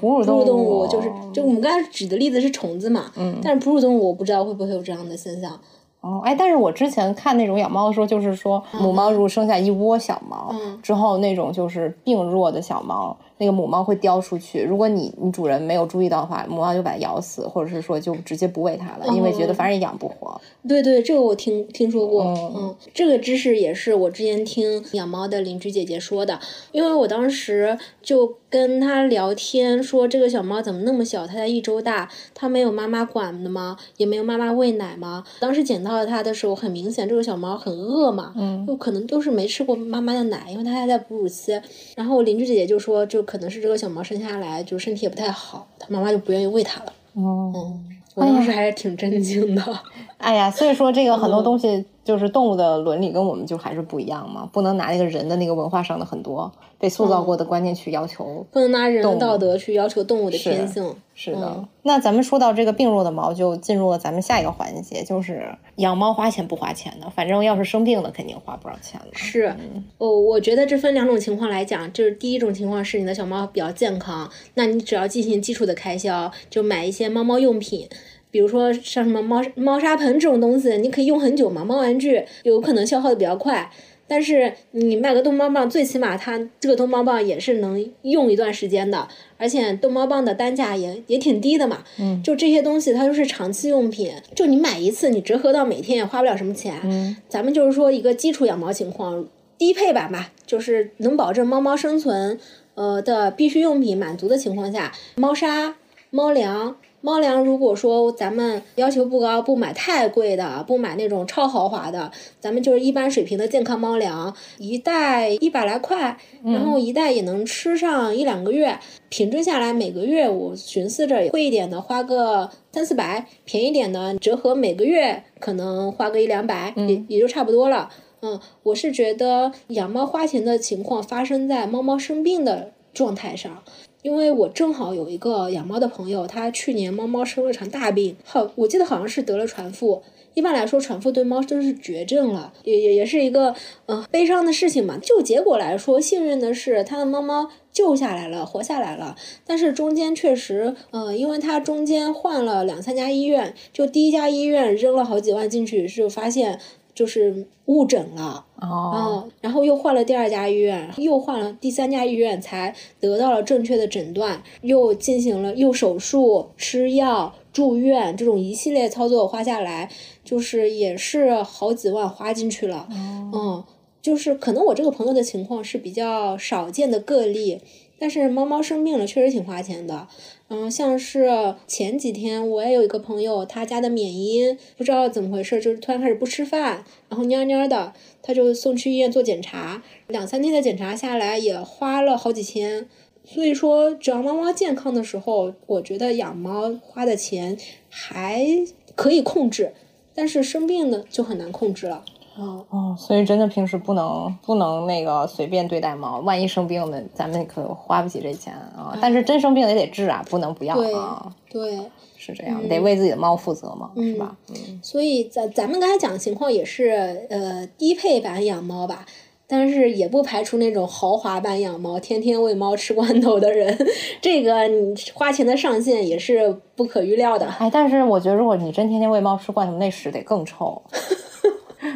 [0.00, 5.52] 哺乳动物就是就我们刚才举的例子是虫子嘛，嗯，但是哺乳动物我不知道会不会有这样的现象。
[6.00, 10.52] 哦，哎，但是我之前看那种养猫的时候，就是说母猫如果生下一窝小猫
[10.82, 13.16] 之后，那种就是病弱的小猫。
[13.42, 20.40] 那个母猫会叼出去，如果你你主人没有注意到的话，母猫就把它咬死，或者是说就直接不喂它了，因为觉得反正也养不活。
[20.68, 26.38] 对对，这个我听听说过，嗯，这个知识也是我之前听养猫的邻居姐姐说的，
[26.70, 33.76] 因为我当时就跟她聊天说，这个小猫怎么那么小，它才一周大，它没有妈妈管的吗？
[33.96, 35.24] 也没有妈妈喂奶吗？
[35.40, 41.60] 当时捡到它的时候，很明显这个小猫很饿嘛，嗯，就可能都是没吃过妈妈的奶，因为它还在哺乳期。
[41.96, 43.20] 然后邻居姐姐就说，就。
[43.32, 46.92] 可能是这个小猫生下来就身体也不太好，它妈妈就不愿意喂它了。
[47.14, 47.80] 哦，
[48.14, 49.62] 我当时还是挺震惊的。
[49.62, 60.94] 哎呀，所以说这个很多东西就是动物的伦理跟我们就还是不一样嘛，不能拿那个人的那个文化上的很多被塑造过的观念去要求，不能拿人的道德去要求动物的天性。
[61.14, 65.46] 是的，那咱们说到这个病弱的猫，就进入了咱们下一个环节，就是
[65.76, 69.08] 养猫花钱不花钱的，反正要是生病了，肯定花不少钱了。
[69.12, 69.54] 是，
[69.98, 77.86] 哦，我觉得这分两种情况来讲，就是第一种情况是你的小猫比较健康，那你只要进行基础的开销，就买一些猫猫用品，
[78.32, 83.70] 比如说像什么猫猫砂盆这种东西，你可以用很久嘛，猫玩具有可能消耗的比较快。
[84.08, 91.82] 但是你买个逗猫棒，最起码它这个逗猫棒也是能用一段时间的，而且逗猫棒的单价也也挺低的嘛。
[91.98, 96.78] 嗯，就这些东西它都是长期用品，就你买一次，你折合到每天也花不了什么钱。
[96.84, 99.24] 嗯，咱们就是说一个基础养猫情况，
[99.56, 102.38] 低配版吧，就是能保证猫猫生存
[102.74, 105.76] 呃的必需用品满足的情况下，猫砂、
[106.10, 106.76] 猫粮。
[107.02, 112.10] 猫粮如果说咱们要求不高，不买太贵的，不买那种超豪华的，
[112.40, 118.78] 咱们就是一般水平的健康猫粮，一袋一百来块，然后一袋也能吃上一两个月。
[119.08, 127.90] 平均下来，每个月我寻思着贵一点的花个三四百，便宜点的折合每个月可能花个一两百，也也就差不多了。
[128.20, 133.62] 嗯，我是觉得养猫花钱的情况发生在猫猫生病的状态上。
[134.02, 140.02] 因为我正好有一个养猫的朋友，他去年猫猫生了场大病，好，我记得好像是得了传腹。
[140.34, 143.54] 一般来说，传腹对猫都是绝症了，也也也是一个
[143.86, 144.98] 呃悲伤的事情嘛。
[145.00, 149.14] 就结果来说，幸运的是他的猫猫救下来了，活下来了。
[149.46, 156.58] 但是中间确实，呃，因为他中间换了两三家医院，就第一家医院扔了好几万进去，就发现。
[156.94, 169.90] 就是误诊了哦，然后又换了第二家医院，又换了第三家医院，才得到了正确的诊断，又进行了又手术、吃药、住院这种一系列操作花下来，
[170.24, 172.86] 就是也是好几万花进去了。
[172.90, 173.64] 嗯，
[174.00, 177.60] 就是可能我这个朋友的情况是比较少见的个例，
[177.98, 180.06] 但是猫猫生病了确实挺花钱的。
[180.54, 192.86] 嗯，像是前几天我也有一个朋友，他家的缅因不知道怎么回事，就是突然开始不吃饭，然后蔫蔫的，他就送去医院做检查，两三天的检查下来也花了好几千。
[193.24, 197.56] 所以说，只要猫猫健康的时候，我觉得养猫花的钱
[197.88, 198.46] 还
[198.94, 199.72] 可以控制，
[200.14, 202.04] 但是生病呢就很难控制了。
[202.36, 208.96] 哦哦，所以真的平时不能不能那个随便对待猫，万一生病了，咱们可花不起这钱啊。
[209.00, 211.32] 但是真生病也得治啊，不能不要啊。
[211.50, 211.78] 对，
[212.16, 214.36] 是这样，得为自己的猫负责嘛，是吧？
[214.48, 214.80] 嗯。
[214.82, 219.04] 所以咱咱们刚才讲的情况也是呃低配版养猫吧。
[219.48, 223.76] 但是也不排除那种豪华版养猫，天天喂猫吃罐头的人，
[224.18, 227.44] 这个你花钱的上限也是不可预料的。
[227.58, 230.80] 哎，但是我觉得如果你真天天喂猫吃罐头，那屎得更臭。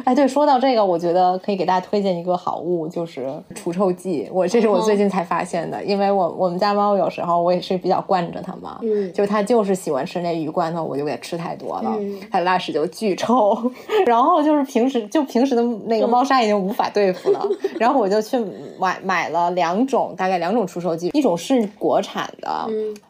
[0.07, 4.29] 哎，对，说到这个，我觉得可以给大家推荐一个好物，就是除臭剂。
[4.31, 11.93] 我这是我最近才发现的，因为我我们家猫有时候我也是比较惯着它嘛，嗯，就它就是喜欢吃那鱼罐头，我就给它吃太多了，
[12.31, 13.53] 它拉屎就巨臭。
[14.07, 17.45] 然后就是平时就平时的那个猫砂已经无法对付了，
[17.77, 18.39] 然后我就去
[18.79, 22.65] 买买了两种，大概两种除臭剂，一种是国产的，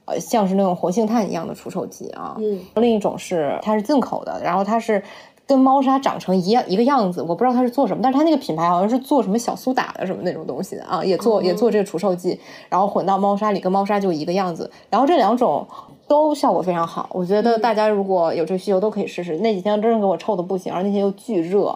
[0.05, 4.99] 呃，像是那种活性炭一样的除臭剂啊，嗯，另一种是它是进口的，然后它是。
[5.47, 12.37] 跟猫砂长成一样一个样子，我不知道它是做什么，但是它那个品牌好像是做什么小苏打的什么那种东西的啊，也做也做这个除臭剂，
[12.67, 14.69] 然后混到猫砂里，跟猫砂就一个样子。
[14.89, 15.65] 然后这两种
[16.05, 19.37] 都效果非常好，我觉得大家如果有这需求都可以试试。
[19.37, 21.73] 那几天真是给我臭的不行，而那天又巨热，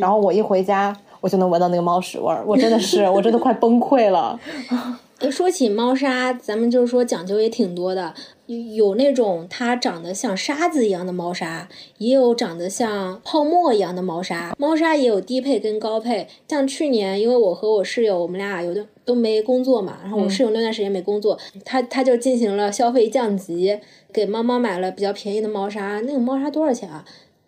[0.00, 4.38] 然后我一回家我就能闻到那个猫屎味儿，我真的是我真的快崩溃了。
[5.30, 8.14] 说起猫砂，咱们就是说讲究也挺多的。
[8.46, 11.66] 有那种它长得像沙子一样的猫砂，
[11.96, 14.54] 也有长得像泡沫一样的猫砂。
[14.58, 16.28] 猫砂也有低配跟高配。
[16.46, 23.78] 像去年，因为我和我室友，我们俩有的都没工作嘛，然后我室友那段时间没工作，他他就进行了消费降级，
[24.12, 26.00] 给猫猫买了比较便宜的猫砂。
[26.00, 27.02] 那个猫砂多少钱啊？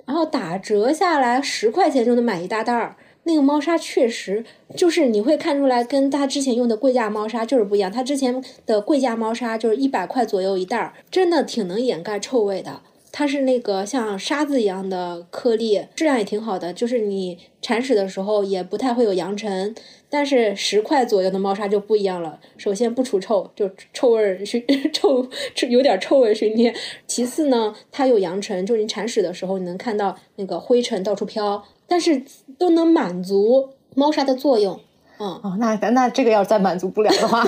[0.07, 2.97] 然后打折下来十块钱就能买一大袋儿。
[3.27, 4.45] 那个猫砂确实
[4.77, 7.91] 就是你会看出来，跟他之前用的贵价猫砂就是不一样。
[7.91, 12.83] 他之前的贵价猫砂就是一百块左右一袋儿，真的挺能掩盖臭味的。
[13.11, 19.75] 它是那个像沙子一样的颗粒，质量也挺好的，就是你铲屎的时候也不太会有扬尘。
[20.09, 24.63] 但是十块左右的猫砂就不一样了，首先不除臭，就臭味熏
[24.93, 25.27] 臭，
[25.69, 26.73] 有点臭味熏天。
[27.07, 31.65] 其次呢，它有扬尘，就是你铲屎的时候你能看到那个灰尘到处飘。
[31.89, 32.21] 但是
[32.59, 34.79] 都能满足猫砂的作用，
[35.19, 37.45] 嗯，哦，那那这个要是再满足不了的话，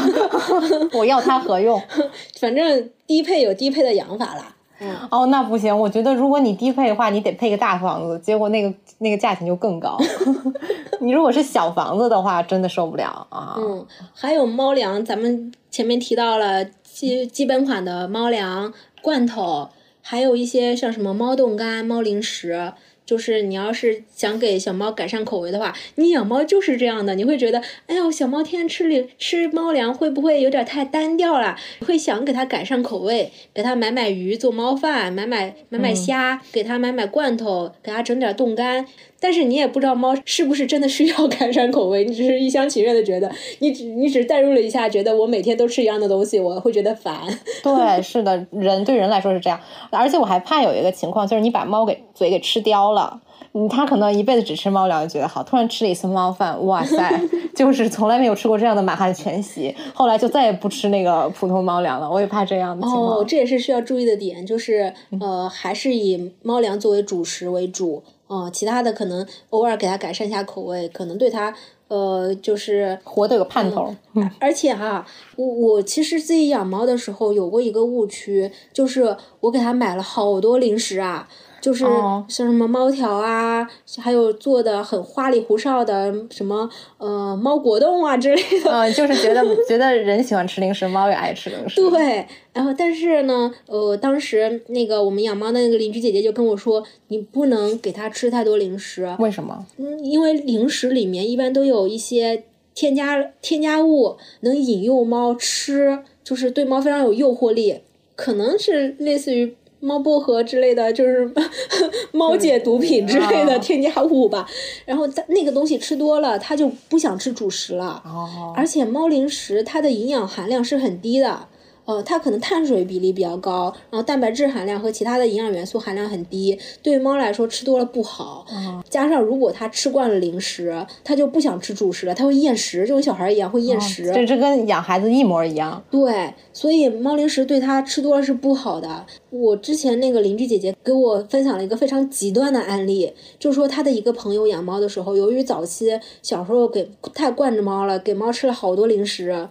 [0.95, 1.81] 我要它何用？
[2.41, 4.55] 反正低配有低配的养法啦。
[4.81, 9.99] 嗯，哦，那不行，我觉得如果你低配的话，你得配个大房子，结果那个那个价钱就更高。
[11.01, 13.57] 你如果是小房子的话，真的受不了啊。
[13.59, 18.73] 嗯，还有猫粮，咱们前面提到了基基本款的猫粮
[19.03, 19.69] 罐头，
[20.01, 22.73] 还有一些像什么猫冻干、猫零食。
[23.09, 31.57] 就是你要是想给小猫改善口味的话，你养猫就是这样的，你会觉得，哎呦，小猫天天吃零吃猫粮会不会有点太单调了？
[31.87, 38.85] 会想给它改善口味，给它买买鱼做猫饭，买买买买虾，给它买买罐头，给它整点冻干。
[39.21, 47.21] 但是你也不知道猫是不是真的需要改善口味， 你只是一厢情愿的觉得，你只你只代入了一下，觉得我每天都吃一样的东西，我会觉得烦。
[47.63, 49.59] 对，是的，人对人来说是这样，
[49.91, 53.21] 而且我还怕有一个情况，就是你把猫给嘴给吃刁了。
[53.55, 57.19] 嗯，他可能一辈子只吃猫粮就觉得好，突然吃了一次猫饭，哇塞，
[57.57, 62.11] 就是从来没有吃过这样的满汉全席，后来就再也不吃那个普通猫粮了。
[62.11, 63.19] 我也怕这样的情况。
[63.19, 71.53] 哦，这也是需要注意的点，就是呃，还是以猫粮作为主食为主，呃，其他的可能偶尔给它改善一下口味，可能对它
[71.89, 73.95] 呃就是活得有盼头。
[74.39, 75.07] 而且哈，
[75.37, 81.29] 我我其实自己养猫的时候有过一个误区，就是我给它买了好多零食啊。
[81.69, 81.85] 就是
[82.29, 83.69] 像什么猫条啊，
[83.99, 86.67] 还有做的很花里胡哨的什么
[86.97, 88.71] 呃猫果冻啊之类的。
[88.71, 91.77] 嗯，就是觉得觉得人喜欢吃零食，猫也爱吃零食。
[91.91, 99.07] 对，然后但是呢，呃，当时那个我们养猫的那个邻居姐姐就跟我说，你不能给它吃太多零食。
[99.19, 99.67] 为什么？
[99.77, 107.81] 嗯，因为零食里面一般都有一些添加添加物，能引诱猫吃，就是对猫非常有诱惑力，
[108.17, 109.55] 可能是类似于。
[109.81, 111.33] 猫薄荷之类的，就是
[112.13, 114.49] 猫解毒品之类的添加物吧。
[114.85, 118.03] 然后那个东西吃多了，它就不想吃主食了。
[118.05, 118.53] 哦。
[118.57, 121.49] 而且猫零食它的营养含量是很低的。
[121.89, 128.45] 呃，它可能碳水比例比较高，然后蛋白质含量和其他的营养元素含量很低，对于猫来说吃多了不好。
[128.91, 134.13] 加上如果它吃惯了零食，它就不想吃主食了，它会厌食，就跟小孩一样会厌食。
[134.13, 135.83] 这这跟养孩子一模一样。
[135.91, 139.07] 对，所以猫零食对它吃多了是不好的。
[139.31, 149.49] 我之前那个邻居姐姐给我分享了一个非常极端的案例，就说她的一个朋友养猫的时候，由于早期小时候给太惯着猫了，给猫吃了好多零食。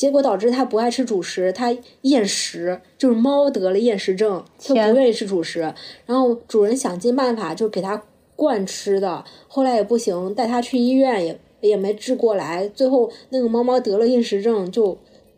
[0.00, 5.60] 结果导致它不爱吃主食，它厌食，就是猫得了厌食症，它不愿意吃主食。
[6.06, 8.02] 然后主人想尽办法就给它
[8.34, 14.96] 灌吃的，后来也不行，带它去医院也也没治过来，最后那个猫猫得了厌食症就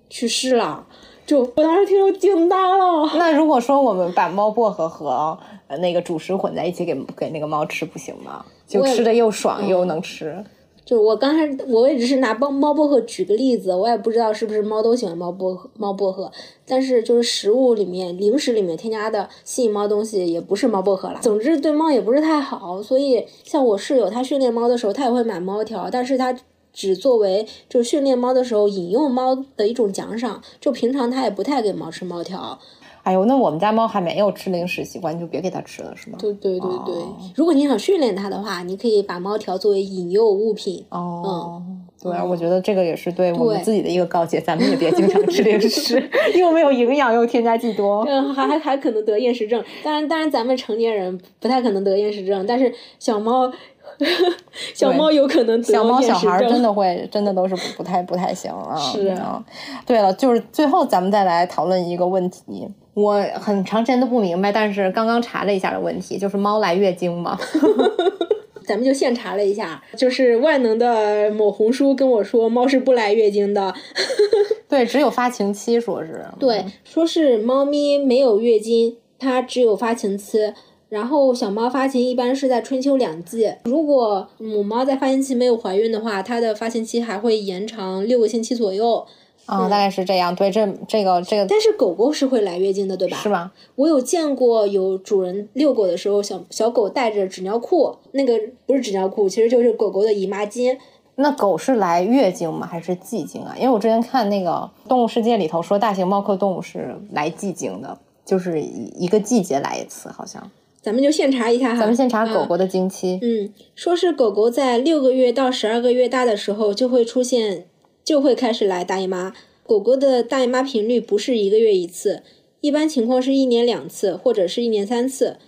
[0.09, 0.87] 去世了。
[1.27, 3.11] 就我当时听都惊呆了。
[3.17, 5.37] 那如果说我们把猫薄荷和
[5.81, 8.47] 那个主食混在一起给给那个猫吃不行吗？
[8.69, 10.45] 就吃的又爽又能吃。
[10.85, 16.31] 就是我刚才我也只是拿猫猫薄荷举个例子，我也不知道是不是猫都喜欢猫薄荷猫薄荷，
[16.67, 21.21] 但是就是食物里面零食里面添加的吸引猫东西也不是猫薄荷了。
[21.23, 26.37] 总之对猫也不是太好，所以像我室友他训练猫的时候，他也会买猫条，但是他
[26.73, 32.59] 只作为就训练猫的时候引诱猫的一种奖赏，就平常他也不太给猫吃猫条。
[33.03, 36.17] 哎呦，那我们家猫还没有吃零食习惯，你就别给它吃了，是吗？
[36.21, 36.95] 对对对对，
[37.35, 40.85] 如果你想训练它的话，你可以把猫条作为引诱物品。
[40.91, 41.61] 哦，
[42.01, 46.03] 对，我觉得这个也是对我们自己的一个告诫，咱们也别经常吃零食
[46.39, 49.63] 又没有营养，又添加剂多，嗯，还还还可能得厌食症。
[49.83, 53.53] 当然，当然，咱们成年人不太可能得厌食症，但是小猫。
[54.75, 58.75] 小猫有可能得小猫小孩真的会，真的都是不不太不太行啊。
[58.77, 59.45] 是啊。
[59.87, 67.39] 对了，就是最后咱们再来讨论一个问题，我很长时间都不明白，但是刚刚查了一下的问题，就是猫来月经吗？
[68.65, 73.75] 咱们就现查了一下，就是万能的某红书跟我说，猫是不来月经的。
[74.69, 76.25] 对，只有发情期，说是。
[76.39, 80.53] 对，说是猫咪没有月经，它只有发情期。
[80.89, 89.07] 然后小猫发情一般是在春秋两季，如果母猫在发情期没有怀孕的话，它的发情期还会延长六个星期左右。
[89.47, 90.35] 啊，大概是这样。
[90.35, 91.47] 对，这这个这个。
[91.47, 93.17] 但是狗狗是会来月经的，对吧？
[93.17, 93.53] 是吗？
[93.75, 100.77] 我有见过有主人遛狗的时候，小小狗带着纸尿裤，那个不是纸尿裤，其实就是狗狗的姨妈巾。
[101.17, 102.67] 那狗是来月经吗？
[102.67, 103.55] 还是季经啊？
[103.59, 110.51] 因为我之前看那个《动物世界》里头说，大型猫科动物是来季经的，就是一个季节来一次，好像。
[110.81, 113.19] 咱们就现查一下哈，咱们现查狗狗的经期。
[113.23, 117.67] 嗯，说是狗狗在六个月到十二个月大的时候就会出现，
[118.05, 119.33] 就会开始来大姨妈。
[119.65, 122.23] 狗狗的大姨妈频率不是一个月一次，
[122.61, 125.39] 一般情况是一年两次或者是一年三次。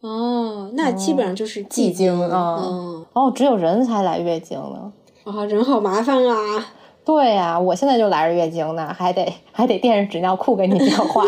[0.00, 3.06] 哦，那基本上就是季经啊。
[3.12, 4.92] 哦，只有人才来月经了。
[5.24, 6.74] 啊，人好麻烦啊。
[7.04, 11.24] 对呀，我现在就来着月经呢，还得还得垫着纸尿裤给你讲话。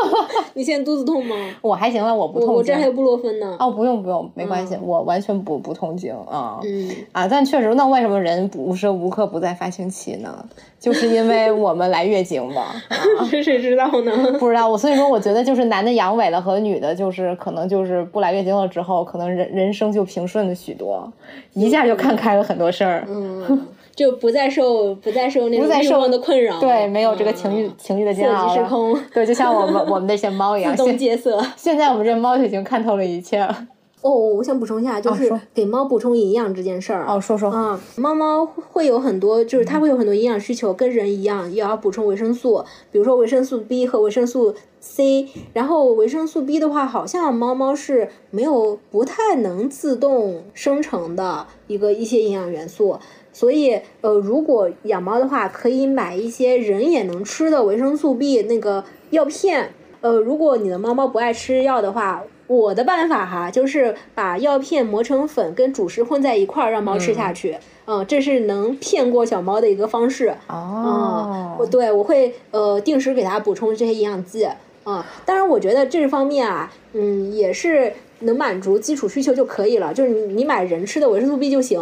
[0.54, 1.36] 你现在肚子痛吗？
[1.60, 2.54] 我还行了，我不痛经。
[2.56, 3.56] 我这还有布洛芬呢。
[3.60, 6.58] 哦，不用不用，没关系，我完全不不痛经啊。
[6.64, 10.44] 嗯啊，但确实，那为什么人无时无刻不在发情期呢？
[10.80, 12.68] 就是因为我们来月经嘛。
[13.30, 14.32] 这谁知道呢？
[14.40, 21.12] 不知道，我所以说，我觉得就是男的阳痿了和女的，就是可能就是不来月经了之后，可能人人生就平顺了许多，
[21.52, 23.04] 一下就看开了很多事儿。
[23.08, 23.66] 嗯。
[23.98, 29.00] 就不再受不再受那种欲望的困扰，对，没有这个情欲情欲的煎熬了。
[29.12, 31.44] 对，就像我们我们那些猫一样， 自动戒色。
[31.56, 33.66] 现在我们这猫已经看透了一切了。
[34.00, 37.04] 哦，我想补充一下，就是给猫补充营养这件事儿。
[37.08, 37.50] 哦，说说。
[37.52, 45.26] 嗯，猫猫会有很多，就是它会有很多营养需求，跟人一样，也要补充维生素，比如说维生素 B 和维生素 C。
[45.52, 52.96] 然后维生素 B 的话，好像猫猫是没有不太能自动生成的一个一些营养元素。
[53.38, 59.70] 所以，呃，如果养猫的话，可以买一些人也能吃的维生素 B 那个药片。
[60.00, 67.56] 呃，如果你的猫猫不爱吃药的话，我的办法哈，就是把药片磨成粉，跟主食混在一块儿，让猫吃下去。
[67.86, 70.34] 嗯，这是能骗过小猫的一个方式。
[70.48, 74.48] 哦，我对我会呃定时给它补充这些营养剂。
[74.82, 79.94] 啊，当然，我觉得这方面啊，嗯，也是能满足基础需求就可以了。
[79.94, 81.78] 就是你你买人吃的维生素 B 就行。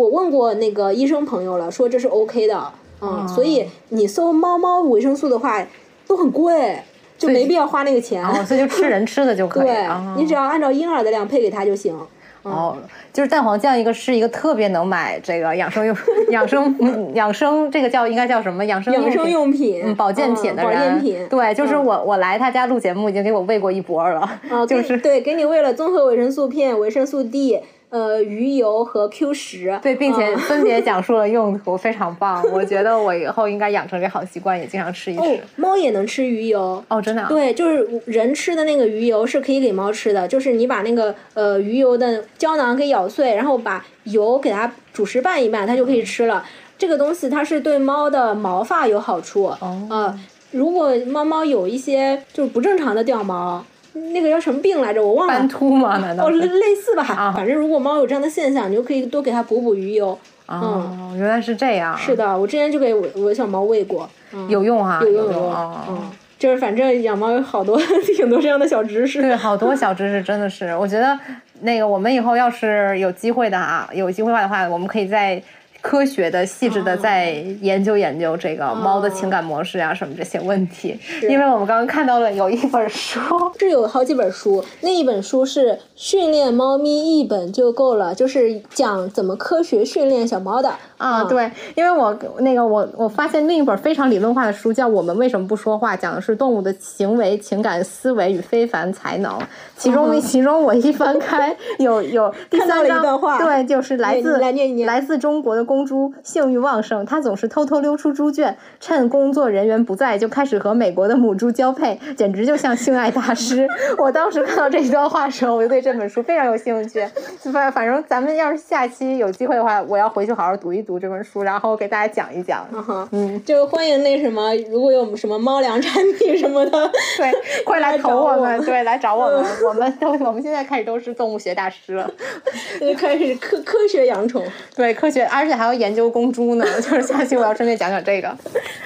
[0.00, 2.72] 我问过那个医生朋友了，说这是 OK 的，
[3.02, 5.62] 嗯，所以你搜猫猫维生素的话
[6.06, 6.78] 都很贵，
[7.18, 9.66] 就没必要花那个钱，所以就吃人吃的就可以。
[9.66, 9.86] 对，
[10.16, 11.94] 你只要按照婴儿的量配给他就行。
[12.42, 12.74] 哦，
[13.12, 15.94] 就是蛋黄酱一个是一个特别能买这个养生用
[16.32, 18.64] 养生养生这个叫应该叫什么？
[18.64, 19.94] 养生养生用品。
[19.94, 27.60] 保健品的人，对，就是我我来他家录节目已经给我喂过一波了， 就是对，给你喂了综合维生素片、维生素 D。
[27.90, 32.40] 呃，鱼油和 Q 十，对，并且分别讲述了用途，非常棒。
[32.52, 35.40] 我觉得我以后应该养成这好习惯，也经常吃一吃。
[35.56, 37.26] 猫也能吃鱼油哦，真的？
[37.28, 46.44] 对，就是人吃的那个鱼油是可以给猫吃的，就是你把那个呃鱼油的胶囊给咬碎，然后把油给它主食拌一拌，它就可以吃了。
[46.78, 50.16] 这个东西它是对猫的毛发有好处哦。
[50.52, 53.64] 如果猫猫有一些就是不正常的掉毛。
[53.92, 55.02] 那个叫什么病来着？
[55.02, 55.34] 我忘了。
[55.34, 55.98] 斑秃吗？
[55.98, 56.26] 难道？
[56.26, 57.02] 哦，类似吧。
[57.02, 57.32] 啊。
[57.34, 60.18] 反正如果猫有这样的现象，你就可以多给它补补鱼油。
[60.46, 61.96] 哦，原来是这样。
[61.96, 64.08] 是的，我之前就给我我小猫喂过。
[64.48, 65.00] 有用哈。
[65.02, 65.74] 有用有用。
[65.88, 66.10] 嗯。
[66.38, 67.78] 就是反正养猫有好多
[68.16, 69.20] 挺多这样的小知识。
[69.20, 71.18] 对，好多小知识真的是，我觉得
[71.60, 75.42] 那个我们以后要是有机会的啊，有机会的话，我们可以在。
[75.80, 77.30] 科学的、细致的在
[77.62, 80.98] 研究研究这个猫的情感模式啊，什么这些问题。
[81.22, 83.18] 因为我们刚刚看到了有一本书，
[83.58, 84.62] 是有好几本书。
[84.82, 91.24] 那一本书是训练猫咪一本就够了，就是讲怎么科学训练小猫的啊。
[91.24, 99.38] 对，因为我那个我我发现另一本非常理论化的书叫《我们为什么不说话》，讲的是动物的行为、情感、思维与非凡才能。
[99.78, 103.02] 其中，其中我一翻开有有第三章，
[103.38, 104.38] 对，就是来自
[104.84, 105.69] 来自中国的。
[105.70, 113.68] 公猪性欲旺盛，它总是偷偷溜出猪圈，趁工作人员不在就开始和美国的母猪交配，简直就像性爱大师。
[113.96, 117.06] 我当时看到这一段话的时候，我就对这本书非常有兴趣。
[117.52, 122.66] 反反正咱们要是下期有机会的话，我要回去好好读一读这本书，然后给大家讲一讲。
[123.12, 127.32] 嗯，就欢迎那什么，如果有什么猫粮产品什么的，对，
[127.64, 132.10] 快来投我们，对，来找我们，我们都我们现在开始都是动物学大师了，
[132.80, 134.44] 就开始科科学养宠，
[134.74, 135.59] 对，科学，而且。
[135.60, 138.34] 还要研究公猪呢， 就是下期我要顺便讲讲这个。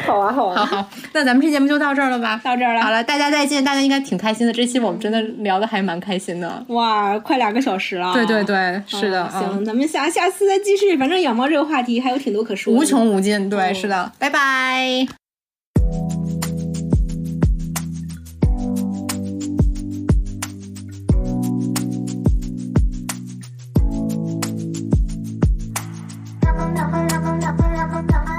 [0.04, 2.40] 好啊，好啊，好好，那咱们这节目就到这儿了吧？
[2.42, 2.82] 到这儿了。
[2.82, 4.52] 好了，大家再见，大家应该挺开心的。
[4.52, 6.64] 这期我们真的聊的还蛮开心的。
[6.70, 8.12] 哇，快两个小时了。
[8.12, 9.28] 对对对，是的。
[9.30, 10.96] 行，咱们下下次再继续。
[10.96, 12.74] 反正养猫这个话题还有挺多可说。
[12.74, 14.10] 无穷无尽，对，是的。
[14.18, 15.23] 拜拜。
[27.86, 28.33] double, double.